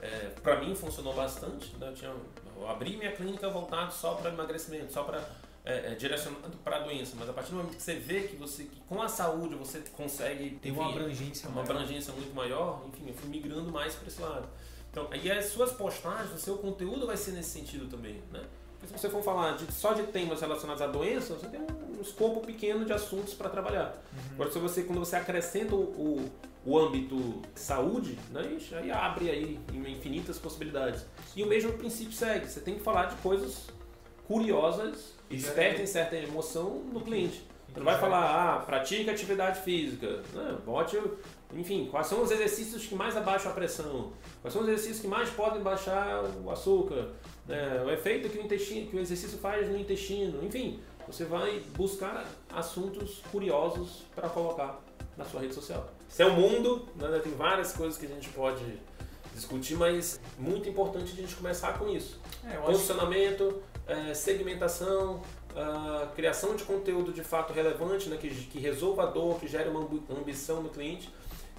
é, 0.00 0.30
para 0.42 0.60
mim 0.60 0.74
funcionou 0.74 1.14
bastante. 1.14 1.74
Né, 1.76 1.88
eu, 1.88 1.94
tinha, 1.94 2.12
eu 2.56 2.68
abri 2.68 2.96
minha 2.96 3.12
clínica 3.12 3.48
voltado 3.48 3.92
só 3.92 4.14
para 4.14 4.30
emagrecimento, 4.30 4.92
só 4.92 5.04
para 5.04 5.22
é, 5.64 5.92
é, 5.92 5.94
direcionado 5.94 6.56
para 6.64 6.76
a 6.76 6.80
doença, 6.80 7.14
mas 7.18 7.28
a 7.28 7.32
partir 7.32 7.50
do 7.50 7.58
momento 7.58 7.76
que 7.76 7.82
você 7.82 7.94
vê 7.94 8.22
que 8.22 8.36
você 8.36 8.64
que 8.64 8.80
com 8.88 9.02
a 9.02 9.08
saúde 9.08 9.54
você 9.54 9.82
consegue 9.94 10.58
Tem 10.62 10.72
uma 10.72 10.88
abrangência 10.88 11.48
uma 11.48 11.62
maior. 11.62 11.70
abrangência 11.70 12.12
muito 12.14 12.34
maior, 12.34 12.82
enfim, 12.88 13.08
eu 13.08 13.14
fui 13.14 13.28
migrando 13.28 13.70
mais 13.70 13.94
para 13.94 14.08
esse 14.08 14.20
lado. 14.20 14.48
Então, 14.90 15.06
aí 15.10 15.30
as 15.30 15.46
suas 15.46 15.70
postagens, 15.72 16.34
o 16.34 16.38
seu 16.38 16.56
conteúdo 16.58 17.06
vai 17.06 17.16
ser 17.16 17.32
nesse 17.32 17.50
sentido 17.50 17.88
também, 17.88 18.20
né? 18.32 18.42
Porque 18.80 18.86
se 18.86 18.98
você 18.98 19.10
for 19.10 19.22
falar 19.22 19.56
de, 19.56 19.70
só 19.72 19.92
de 19.92 20.04
temas 20.04 20.40
relacionados 20.40 20.82
à 20.82 20.86
doença, 20.86 21.34
você 21.34 21.46
tem 21.46 21.60
um 21.60 22.00
escopo 22.00 22.40
pequeno 22.40 22.84
de 22.86 22.92
assuntos 22.92 23.34
para 23.34 23.50
trabalhar. 23.50 24.02
Uhum. 24.12 24.34
Agora, 24.34 24.50
se 24.50 24.58
você, 24.58 24.82
quando 24.82 24.98
você 24.98 25.16
acrescenta 25.16 25.74
o, 25.74 25.82
o, 25.82 26.30
o 26.64 26.78
âmbito 26.78 27.40
saúde, 27.54 28.18
né, 28.30 28.52
ixi, 28.56 28.74
aí 28.74 28.90
abre 28.90 29.30
aí 29.30 29.60
infinitas 29.72 30.38
possibilidades. 30.38 31.06
E 31.34 31.42
o 31.42 31.46
mesmo 31.46 31.72
princípio 31.72 32.12
segue. 32.12 32.48
Você 32.48 32.60
tem 32.60 32.74
que 32.74 32.80
falar 32.80 33.06
de 33.06 33.16
coisas 33.16 33.68
curiosas, 34.26 35.14
E 35.28 35.36
despertem 35.36 35.86
certa 35.86 36.16
emoção 36.16 36.82
no 36.92 37.00
cliente. 37.00 37.44
Você 37.72 37.78
não 37.78 37.86
vai 37.86 37.98
falar, 37.98 38.56
ah, 38.56 38.58
pratica 38.58 39.12
atividade 39.12 39.60
física. 39.60 40.22
Né? 40.34 40.58
Bote, 40.66 41.00
enfim, 41.54 41.88
quais 41.88 42.08
são 42.08 42.20
os 42.22 42.30
exercícios 42.30 42.84
que 42.84 42.96
mais 42.96 43.16
abaixam 43.16 43.52
a 43.52 43.54
pressão? 43.54 44.12
Quais 44.42 44.52
são 44.52 44.62
os 44.62 44.68
exercícios 44.68 45.00
que 45.00 45.06
mais 45.06 45.30
podem 45.30 45.62
baixar 45.62 46.24
o 46.44 46.50
açúcar? 46.50 47.10
né? 47.50 47.82
o 47.84 47.90
efeito 47.90 48.28
que 48.28 48.38
o, 48.38 48.42
intestino, 48.42 48.86
que 48.88 48.96
o 48.96 49.00
exercício 49.00 49.38
faz 49.38 49.68
no 49.68 49.76
intestino? 49.76 50.42
Enfim, 50.44 50.80
você 51.06 51.24
vai 51.24 51.60
buscar 51.76 52.24
assuntos 52.52 53.20
curiosos 53.30 54.04
para 54.14 54.28
colocar 54.28 54.80
na 55.16 55.24
sua 55.24 55.40
rede 55.40 55.54
social. 55.54 55.88
Isso 56.10 56.22
é 56.22 56.26
o 56.26 56.32
mundo, 56.32 56.86
né? 56.96 57.20
tem 57.22 57.32
várias 57.34 57.72
coisas 57.72 57.96
que 57.96 58.04
a 58.04 58.08
gente 58.08 58.28
pode 58.30 58.64
discutir, 59.34 59.76
mas 59.76 60.20
muito 60.38 60.68
importante 60.68 61.12
a 61.12 61.16
gente 61.16 61.34
começar 61.36 61.78
com 61.78 61.88
isso. 61.88 62.20
É, 62.44 62.56
Posicionamento, 62.56 63.62
eh, 63.86 64.12
segmentação, 64.12 65.22
ah, 65.56 66.08
criação 66.14 66.54
de 66.56 66.64
conteúdo 66.64 67.12
de 67.12 67.22
fato 67.22 67.52
relevante, 67.52 68.08
né, 68.08 68.16
que, 68.16 68.28
que 68.28 68.58
resolva 68.58 69.04
a 69.04 69.06
dor, 69.06 69.38
que 69.38 69.46
gere 69.48 69.68
uma 69.68 69.80
ambi- 69.80 70.02
ambição 70.10 70.62
no 70.62 70.68
cliente 70.68 71.08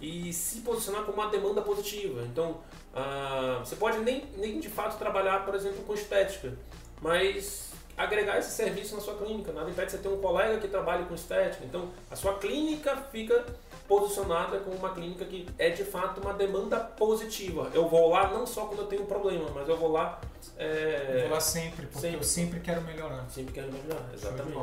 e 0.02 0.34
se 0.34 0.60
posicionar 0.62 1.04
como 1.04 1.22
uma 1.22 1.30
demanda 1.30 1.62
positiva. 1.62 2.22
Então, 2.24 2.58
ah, 2.94 3.62
você 3.64 3.76
pode 3.78 4.00
nem, 4.00 4.26
nem 4.38 4.60
de 4.60 4.68
fato 4.70 4.98
trabalhar, 5.00 5.46
por 5.46 5.56
exemplo, 5.56 5.82
com 5.84 5.94
estética, 5.94 6.54
mas 7.02 7.72
agregar 7.98 8.38
esse 8.38 8.52
serviço 8.52 8.96
na 8.96 9.02
sua 9.02 9.16
clínica. 9.16 9.52
Nada 9.54 9.70
impede 9.70 9.92
você 9.92 9.98
ter 9.98 10.08
um 10.10 10.18
colega 10.18 10.60
que 10.60 10.68
trabalhe 10.68 11.06
com 11.06 11.14
estética. 11.16 11.64
Então, 11.64 11.90
a 12.10 12.16
sua 12.16 12.38
clínica 12.38 12.96
fica 13.12 13.46
posicionada 13.92 14.58
como 14.60 14.78
uma 14.78 14.94
clínica 14.94 15.26
que 15.26 15.46
é 15.58 15.70
de 15.70 15.84
fato 15.84 16.22
uma 16.22 16.34
demanda 16.34 16.80
positiva. 16.80 17.70
Eu 17.74 17.90
vou 17.90 18.10
lá 18.10 18.32
não 18.32 18.48
só 18.48 18.66
quando 18.66 18.80
eu 18.80 18.86
tenho 18.86 19.02
um 19.02 19.06
problema, 19.06 19.50
mas 19.54 19.68
eu 19.68 19.76
vou 19.76 19.92
lá. 19.92 20.22
é, 20.58 21.16
eu 21.16 21.22
vou 21.24 21.32
lá 21.32 21.42
sempre, 21.42 21.88
porque 21.88 22.00
sempre. 22.00 22.18
eu 22.18 22.24
sempre 22.24 22.60
quero 22.62 22.82
melhorar. 22.84 23.30
Sempre 23.30 23.52
quero 23.52 23.70
melhorar, 23.70 24.10
exatamente. 24.14 24.58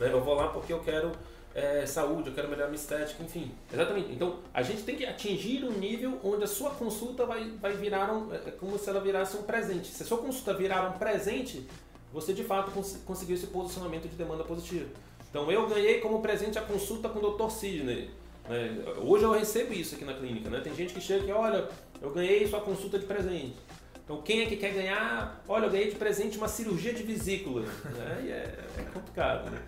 Né? 0.00 0.12
Eu 0.12 0.20
vou 0.20 0.34
lá 0.34 0.48
porque 0.48 0.72
eu 0.72 0.80
quero 0.80 1.12
é, 1.54 1.86
saúde, 1.86 2.30
eu 2.30 2.34
quero 2.34 2.48
melhorar 2.48 2.68
minha 2.68 2.80
estética, 2.80 3.22
enfim. 3.22 3.54
Exatamente. 3.72 4.10
Então, 4.10 4.40
a 4.52 4.62
gente 4.62 4.82
tem 4.82 4.96
que 4.96 5.06
atingir 5.06 5.64
um 5.64 5.70
nível 5.70 6.18
onde 6.24 6.42
a 6.42 6.48
sua 6.48 6.70
consulta 6.70 7.24
vai, 7.24 7.52
vai 7.60 7.74
virar 7.74 8.12
um, 8.12 8.34
é 8.34 8.50
como 8.50 8.76
se 8.76 8.90
ela 8.90 9.00
virasse 9.00 9.36
um 9.36 9.44
presente. 9.44 9.92
Se 9.92 10.02
a 10.02 10.06
sua 10.06 10.18
consulta 10.18 10.54
virar 10.54 10.90
um 10.90 10.98
presente, 10.98 11.68
você 12.12 12.32
de 12.32 12.42
fato 12.42 12.72
cons 12.72 13.00
conseguiu 13.06 13.36
esse 13.36 13.46
posicionamento 13.46 14.08
de 14.08 14.16
demanda 14.16 14.42
positiva. 14.42 14.88
Então, 15.30 15.52
eu 15.52 15.68
ganhei 15.68 16.00
como 16.00 16.20
presente 16.20 16.58
a 16.58 16.62
consulta 16.62 17.08
com 17.08 17.20
o 17.20 17.30
Dr. 17.30 17.48
Sidney. 17.48 18.21
Né? 18.52 18.84
Hoje 18.98 19.24
eu 19.24 19.32
recebo 19.32 19.72
isso 19.72 19.94
aqui 19.94 20.04
na 20.04 20.14
clínica. 20.14 20.50
Né? 20.50 20.60
Tem 20.60 20.74
gente 20.74 20.92
que 20.92 21.00
chega 21.00 21.24
e 21.24 21.32
olha, 21.32 21.68
eu 22.00 22.10
ganhei 22.10 22.46
sua 22.46 22.60
consulta 22.60 22.98
de 22.98 23.06
presente. 23.06 23.56
Então, 24.04 24.20
quem 24.20 24.42
é 24.42 24.46
que 24.46 24.56
quer 24.56 24.74
ganhar? 24.74 25.42
Olha, 25.48 25.66
eu 25.66 25.70
ganhei 25.70 25.90
de 25.90 25.96
presente 25.96 26.36
uma 26.36 26.48
cirurgia 26.48 26.92
de 26.92 27.02
vesícula. 27.02 27.62
Né? 27.62 28.22
E 28.24 28.30
é, 28.30 28.58
é 28.78 28.82
complicado. 28.92 29.50
Né? 29.50 29.62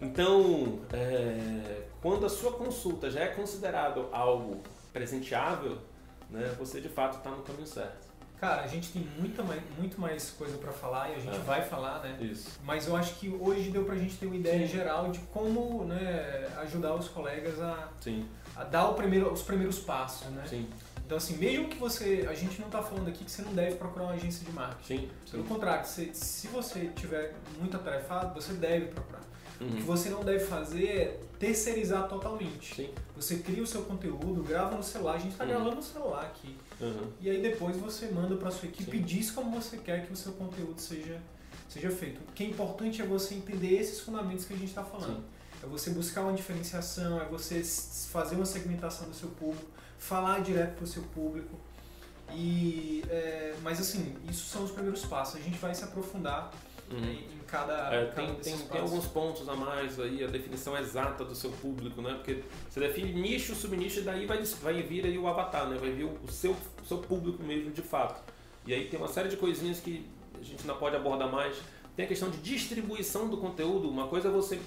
Então, 0.00 0.80
é, 0.92 1.82
quando 2.00 2.26
a 2.26 2.28
sua 2.28 2.52
consulta 2.52 3.10
já 3.10 3.20
é 3.20 3.28
considerado 3.28 4.08
algo 4.12 4.62
presenteável, 4.92 5.78
né, 6.30 6.54
você 6.58 6.80
de 6.80 6.88
fato 6.88 7.18
está 7.18 7.30
no 7.30 7.42
caminho 7.42 7.66
certo. 7.66 8.11
Cara, 8.42 8.62
a 8.62 8.66
gente 8.66 8.90
tem 8.90 9.06
muita 9.20 9.40
mais, 9.44 9.62
muito 9.78 10.00
mais 10.00 10.30
coisa 10.30 10.58
pra 10.58 10.72
falar 10.72 11.10
e 11.10 11.14
a 11.14 11.18
gente 11.20 11.36
É. 11.36 11.38
vai 11.38 11.62
falar, 11.62 12.00
né? 12.00 12.18
Isso. 12.20 12.58
Mas 12.64 12.88
eu 12.88 12.96
acho 12.96 13.14
que 13.14 13.28
hoje 13.28 13.70
deu 13.70 13.84
pra 13.84 13.94
gente 13.94 14.16
ter 14.16 14.26
uma 14.26 14.34
ideia 14.34 14.66
geral 14.66 15.12
de 15.12 15.20
como 15.32 15.84
né, 15.84 16.48
ajudar 16.56 16.92
os 16.96 17.06
colegas 17.06 17.60
a, 17.60 17.88
Sim, 18.00 18.26
a 18.56 18.64
dar 18.64 18.88
primeiro, 18.94 19.32
os 19.32 19.42
primeiros 19.42 19.78
passos, 19.78 20.26
né? 20.32 20.42
sim, 20.44 20.68
Então 21.06 21.18
assim, 21.18 21.36
mesmo 21.36 21.68
que 21.68 21.76
você, 21.78 22.26
a 22.28 22.34
gente 22.34 22.60
não 22.60 22.68
tá 22.68 22.82
falando 22.82 23.06
aqui 23.06 23.24
que 23.24 23.30
você 23.30 23.42
não 23.42 23.54
deve 23.54 23.76
procurar 23.76 24.06
uma 24.06 24.14
agência 24.14 24.44
de 24.44 24.50
marketing. 24.50 25.02
sim. 25.02 25.10
Pelo 25.30 25.42
sim. 25.44 25.48
contrário, 25.48 25.86
se, 25.86 26.12
se 26.12 26.48
você 26.48 26.90
tiver 26.96 27.36
muito 27.60 27.76
atarefado, 27.76 28.34
você 28.34 28.54
deve 28.54 28.86
procurar. 28.86 29.22
Uhum. 29.60 29.68
O 29.68 29.70
que 29.76 29.82
você 29.82 30.08
não 30.10 30.24
deve 30.24 30.44
fazer 30.44 30.88
é 30.88 31.20
terceirizar 31.38 32.08
totalmente. 32.08 32.74
Sim. 32.74 32.90
Você 33.14 33.36
cria 33.36 33.62
o 33.62 33.66
seu 33.68 33.82
conteúdo, 33.82 34.42
grava 34.42 34.74
no 34.74 34.82
celular, 34.82 35.14
a 35.14 35.18
gente 35.18 35.30
está 35.32 35.44
uhum. 35.44 35.50
gravando 35.50 35.76
no 35.76 35.82
celular 35.82 36.22
aqui. 36.24 36.56
Uhum. 36.82 37.12
E 37.20 37.30
aí 37.30 37.40
depois 37.40 37.76
você 37.76 38.06
manda 38.06 38.34
para 38.36 38.50
sua 38.50 38.68
equipe 38.68 38.90
Sim. 38.90 38.96
e 38.98 39.00
diz 39.00 39.30
como 39.30 39.50
você 39.50 39.76
quer 39.76 40.04
que 40.04 40.12
o 40.12 40.16
seu 40.16 40.32
conteúdo 40.32 40.80
seja, 40.80 41.20
seja 41.68 41.90
feito. 41.90 42.20
O 42.28 42.32
que 42.32 42.42
é 42.42 42.46
importante 42.48 43.00
é 43.00 43.06
você 43.06 43.34
entender 43.34 43.74
esses 43.74 44.00
fundamentos 44.00 44.44
que 44.44 44.52
a 44.52 44.56
gente 44.56 44.68
está 44.68 44.82
falando. 44.82 45.18
Sim. 45.18 45.24
É 45.62 45.66
você 45.66 45.90
buscar 45.90 46.22
uma 46.22 46.32
diferenciação, 46.32 47.20
é 47.20 47.24
você 47.26 47.62
fazer 48.10 48.34
uma 48.34 48.44
segmentação 48.44 49.08
do 49.08 49.14
seu 49.14 49.28
público, 49.28 49.70
falar 49.96 50.40
direto 50.40 50.74
para 50.74 50.84
o 50.84 50.86
seu 50.88 51.02
público. 51.04 51.56
E, 52.34 53.04
é, 53.08 53.54
mas 53.62 53.78
assim, 53.78 54.16
isso 54.28 54.48
são 54.48 54.64
os 54.64 54.72
primeiros 54.72 55.04
passos. 55.04 55.36
A 55.36 55.40
gente 55.40 55.58
vai 55.58 55.72
se 55.74 55.84
aprofundar 55.84 56.50
uhum. 56.92 57.04
em, 57.04 57.42
cada, 57.46 57.94
é, 57.94 58.06
cada 58.06 58.28
tem, 58.28 58.34
tem, 58.36 58.58
tem, 58.58 58.80
alguns 58.80 59.06
pontos 59.06 59.48
a 59.48 59.54
mais 59.54 60.00
aí, 60.00 60.24
a 60.24 60.26
definição 60.26 60.76
exata 60.78 61.24
do 61.24 61.34
seu 61.34 61.50
público, 61.50 62.00
né? 62.00 62.14
Porque 62.14 62.42
você 62.68 62.80
define 62.80 63.12
nicho, 63.12 63.54
subnicho, 63.54 64.00
e 64.00 64.02
daí 64.02 64.26
vai, 64.26 64.42
vai 64.42 64.82
vir 64.82 65.04
aí 65.04 65.18
o 65.18 65.26
avatar, 65.28 65.68
né? 65.68 65.76
Vai 65.78 65.90
vir 65.90 66.04
o 66.04 66.30
seu, 66.30 66.56
seu 66.86 66.98
público 66.98 67.42
mesmo 67.42 67.70
de 67.70 67.82
fato. 67.82 68.22
E 68.66 68.72
aí 68.72 68.88
tem 68.88 68.98
uma 68.98 69.08
série 69.08 69.28
de 69.28 69.36
coisinhas 69.36 69.80
que 69.80 70.08
a 70.40 70.42
gente 70.42 70.66
não 70.66 70.76
pode 70.76 70.96
abordar 70.96 71.30
mais. 71.30 71.56
Tem 71.94 72.04
a 72.04 72.08
questão 72.08 72.30
de 72.30 72.38
distribuição 72.38 73.28
do 73.28 73.36
conteúdo. 73.36 73.88
Uma 73.88 74.08
coisa 74.08 74.28
é 74.28 74.30
você 74.30 74.58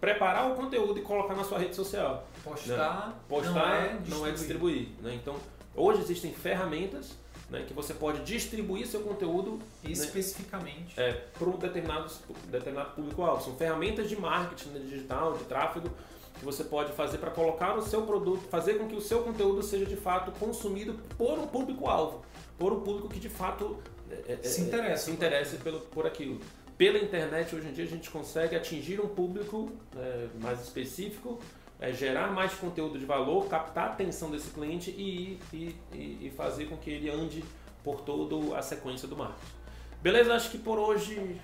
preparar 0.00 0.50
o 0.52 0.54
conteúdo 0.54 0.98
e 0.98 1.02
colocar 1.02 1.34
na 1.34 1.44
sua 1.44 1.58
rede 1.58 1.74
social. 1.74 2.26
Postar, 2.44 3.08
né? 3.08 3.14
Postar 3.28 3.52
não 3.54 3.66
é 3.66 3.88
distribuir. 3.88 4.10
Não 4.10 4.26
é 4.26 4.30
distribuir 4.32 4.88
né? 5.02 5.14
Então, 5.14 5.36
hoje 5.74 6.02
existem 6.02 6.32
ferramentas 6.32 7.16
né, 7.50 7.64
que 7.66 7.72
você 7.72 7.94
pode 7.94 8.22
distribuir 8.24 8.86
seu 8.86 9.00
conteúdo 9.00 9.52
né, 9.82 9.90
especificamente. 9.90 10.98
né, 10.98 11.10
é, 11.10 11.12
para 11.12 11.48
um 11.48 11.56
determinado, 11.56 12.12
determinado 12.50 12.90
público-alvo. 12.94 13.42
São 13.42 13.56
ferramentas 13.56 14.08
de 14.08 14.16
marketing 14.16 14.70
né, 14.70 14.80
digital, 14.80 15.36
de 15.36 15.44
tráfego, 15.44 15.90
que 16.38 16.44
você 16.44 16.62
pode 16.64 16.92
fazer 16.92 17.18
para 17.18 17.30
colocar 17.30 17.76
o 17.76 17.82
seu 17.82 18.02
produto, 18.02 18.48
fazer 18.48 18.74
com 18.74 18.86
que 18.86 18.94
o 18.94 19.00
seu 19.00 19.22
conteúdo 19.22 19.62
seja 19.62 19.84
de 19.84 19.96
fato 19.96 20.30
consumido 20.32 20.94
por 21.16 21.38
um 21.38 21.46
público-alvo, 21.46 22.22
por 22.58 22.72
um 22.72 22.80
público 22.80 23.08
que 23.08 23.18
de 23.18 23.28
fato 23.28 23.78
é, 24.10 24.34
é 24.34 24.48
se 24.48 24.62
interessa, 24.62 25.04
se 25.04 25.10
interessa 25.10 25.56
pelo, 25.56 25.80
por 25.80 26.06
aquilo. 26.06 26.40
Pela 26.76 26.98
internet 26.98 27.56
hoje 27.56 27.66
em 27.66 27.72
dia 27.72 27.84
a 27.84 27.88
gente 27.88 28.08
consegue 28.08 28.54
atingir 28.54 29.00
um 29.00 29.08
público 29.08 29.72
é, 29.96 30.28
mais 30.40 30.62
específico, 30.62 31.40
é, 31.80 31.92
gerar 31.92 32.32
mais 32.32 32.54
conteúdo 32.54 32.98
de 32.98 33.04
valor, 33.04 33.48
captar 33.48 33.88
a 33.88 33.92
atenção 33.92 34.30
desse 34.30 34.50
cliente 34.50 34.90
e, 34.90 35.38
e, 35.52 35.76
e, 35.92 36.32
fazer 36.36 36.66
com 36.66 36.76
que 36.76 36.90
ele 36.90 37.08
ande 37.08 37.44
por 37.84 38.00
toda 38.00 38.58
a 38.58 38.62
sequência 38.62 39.06
do 39.06 39.16
marketing. 39.16 39.52
Beleza? 40.02 40.34
Acho 40.34 40.50
que 40.50 40.58
por 40.58 40.78
hoje 40.78 41.40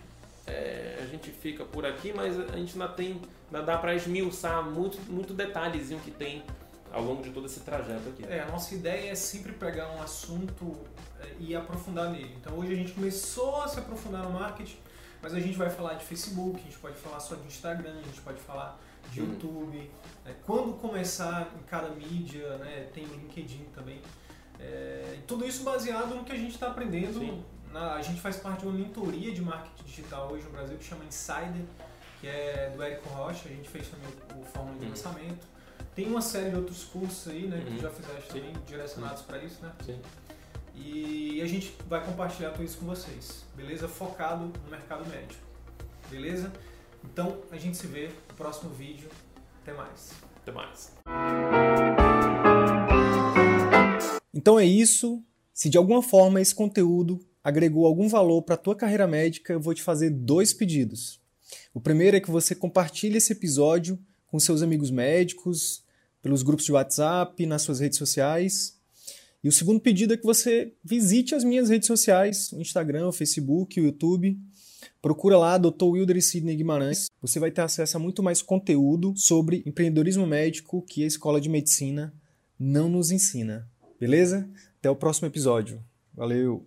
é, 0.47 0.99
a 1.03 1.07
gente 1.07 1.31
fica 1.31 1.65
por 1.65 1.87
aqui, 1.87 2.13
mas 2.13 2.39
a 2.39 2.57
gente 2.57 2.73
ainda 2.73 2.89
tem, 2.89 3.21
ainda 3.47 3.65
dá 3.65 3.79
para 3.79 3.95
esmiuçar 3.95 4.63
muito, 4.65 5.01
muito 5.11 5.33
detalhezinho 5.33 6.01
que 6.01 6.11
tem 6.11 6.43
ao 6.93 7.03
longo 7.03 7.23
de 7.23 7.31
todo 7.31 7.47
esse 7.47 7.61
trajeto 7.61 8.09
aqui. 8.09 8.25
É, 8.29 8.41
a 8.41 8.47
nossa 8.47 8.75
ideia 8.75 9.11
é 9.11 9.15
sempre 9.15 9.53
pegar 9.53 9.91
um 9.91 10.03
assunto 10.03 10.77
é, 11.21 11.29
e 11.41 11.55
aprofundar 11.55 12.11
nele. 12.11 12.35
Então 12.41 12.59
hoje 12.59 12.73
a 12.73 12.77
gente 12.77 12.93
começou 12.93 13.63
a 13.63 13.69
se 13.69 13.79
aprofundar 13.79 14.25
no 14.25 14.31
marketing, 14.31 14.79
mas 15.23 15.35
a 15.35 15.41
gente 15.41 15.57
vai 15.57 15.71
falar 15.71 15.95
de 15.95 16.05
Facebook, 16.05 16.61
a 16.61 16.63
gente 16.63 16.79
pode 16.79 16.97
falar 16.97 17.21
só 17.21 17.35
de 17.35 17.47
Instagram, 17.47 17.99
a 17.99 18.03
gente 18.03 18.21
pode 18.21 18.39
falar 18.41 18.79
de 19.11 19.21
uhum. 19.21 19.33
YouTube. 19.33 19.91
Né? 20.25 20.35
Quando 20.45 20.75
começar 20.75 21.53
em 21.59 21.63
cada 21.65 21.89
mídia, 21.91 22.57
né? 22.59 22.89
tem 22.93 23.05
o 23.05 23.15
LinkedIn 23.15 23.67
também. 23.75 24.01
É, 24.59 25.19
tudo 25.27 25.45
isso 25.47 25.63
baseado 25.65 26.15
no 26.15 26.25
que 26.25 26.33
a 26.33 26.37
gente 26.37 26.53
está 26.53 26.69
aprendendo. 26.69 27.45
Na, 27.73 27.95
a 27.95 28.03
gente 28.03 28.21
faz 28.21 28.37
parte 28.37 28.61
de 28.61 28.67
uma 28.67 28.79
mentoria 28.79 29.33
de 29.33 29.43
marketing 29.43 29.85
digital 29.85 30.31
hoje 30.31 30.45
no 30.45 30.51
Brasil 30.51 30.77
que 30.79 30.85
chama 30.85 31.05
Insider, 31.05 31.65
que 32.21 32.29
é 32.29 32.73
do 32.75 32.83
Érico 32.83 33.09
Rocha. 33.09 33.49
A 33.49 33.53
gente 33.53 33.69
fez 33.69 33.89
também 33.89 34.09
o, 34.37 34.41
o 34.41 34.45
Fórmula 34.45 34.77
de 34.77 34.85
uhum. 34.85 34.91
Lançamento. 34.91 35.55
Tem 35.95 36.07
uma 36.09 36.21
série 36.21 36.51
de 36.51 36.57
outros 36.57 36.85
cursos 36.85 37.29
aí, 37.29 37.47
né, 37.47 37.63
que 37.65 37.73
uhum. 37.73 37.79
já 37.79 37.91
fizeste 37.91 38.29
também, 38.29 38.53
direcionados 38.67 39.23
para 39.23 39.39
isso, 39.39 39.63
né? 39.63 39.73
Sim. 39.85 40.01
E 40.75 41.41
a 41.41 41.47
gente 41.47 41.77
vai 41.89 42.05
compartilhar 42.05 42.51
tudo 42.51 42.65
isso 42.65 42.79
com 42.79 42.87
vocês, 42.87 43.45
beleza? 43.55 43.87
Focado 43.87 44.53
no 44.65 44.71
mercado 44.71 45.07
médio, 45.09 45.39
beleza? 46.11 46.53
Então 47.05 47.39
a 47.51 47.57
gente 47.57 47.77
se 47.77 47.87
vê 47.87 48.09
no 48.29 48.35
próximo 48.37 48.71
vídeo. 48.71 49.09
Até 49.63 49.73
mais. 49.73 50.11
Até 50.37 50.53
mais. 50.53 50.93
Então 54.33 54.59
é 54.59 54.65
isso. 54.65 55.23
Se 55.53 55.69
de 55.69 55.79
alguma 55.79 56.03
forma 56.03 56.41
esse 56.41 56.55
conteúdo 56.55 57.21
agregou 57.43 57.87
algum 57.87 58.09
valor 58.09 58.43
para 58.43 58.55
a 58.55 58.59
tua 58.59 58.75
carreira 58.75 59.07
médica, 59.07 59.53
eu 59.53 59.61
vou 59.61 59.75
te 59.75 59.83
fazer 59.83 60.11
dois 60.11 60.53
pedidos. 60.53 61.21
O 61.73 61.81
primeiro 61.81 62.17
é 62.17 62.21
que 62.21 62.31
você 62.31 62.55
compartilhe 62.55 63.19
esse 63.19 63.33
episódio 63.33 63.99
com 64.27 64.41
seus 64.41 64.63
amigos 64.63 64.91
médicos, 64.91 65.85
pelos 66.21 66.43
grupos 66.43 66.65
de 66.65 66.73
WhatsApp, 66.73 67.47
nas 67.47 67.63
suas 67.63 67.81
redes 67.81 67.99
sociais. 67.99 68.79
E 69.45 69.49
o 69.49 69.53
segundo 69.53 69.79
pedido 69.79 70.15
é 70.15 70.17
que 70.17 70.25
você 70.25 70.73
visite 70.83 71.35
as 71.35 71.45
minhas 71.45 71.69
redes 71.69 71.87
sociais, 71.87 72.51
o 72.53 72.61
Instagram, 72.61 73.09
o 73.09 73.13
Facebook, 73.13 73.79
o 73.79 73.85
YouTube. 73.85 74.39
Procura 75.05 75.37
lá 75.37 75.59
Dr. 75.59 75.85
Wilder 75.85 76.17
e 76.17 76.23
Sidney 76.23 76.57
Guimarães. 76.57 77.11
Você 77.21 77.39
vai 77.39 77.51
ter 77.51 77.61
acesso 77.61 77.99
a 77.99 78.01
muito 78.01 78.23
mais 78.23 78.41
conteúdo 78.41 79.13
sobre 79.15 79.63
empreendedorismo 79.67 80.27
médico 80.27 80.81
que 80.81 81.05
a 81.05 81.07
Escola 81.07 81.39
de 81.39 81.51
Medicina 81.51 82.11
não 82.59 82.89
nos 82.89 83.11
ensina. 83.11 83.69
Beleza? 84.01 84.49
Até 84.79 84.89
o 84.89 84.97
próximo 84.97 85.29
episódio. 85.29 85.79
Valeu! 86.15 86.65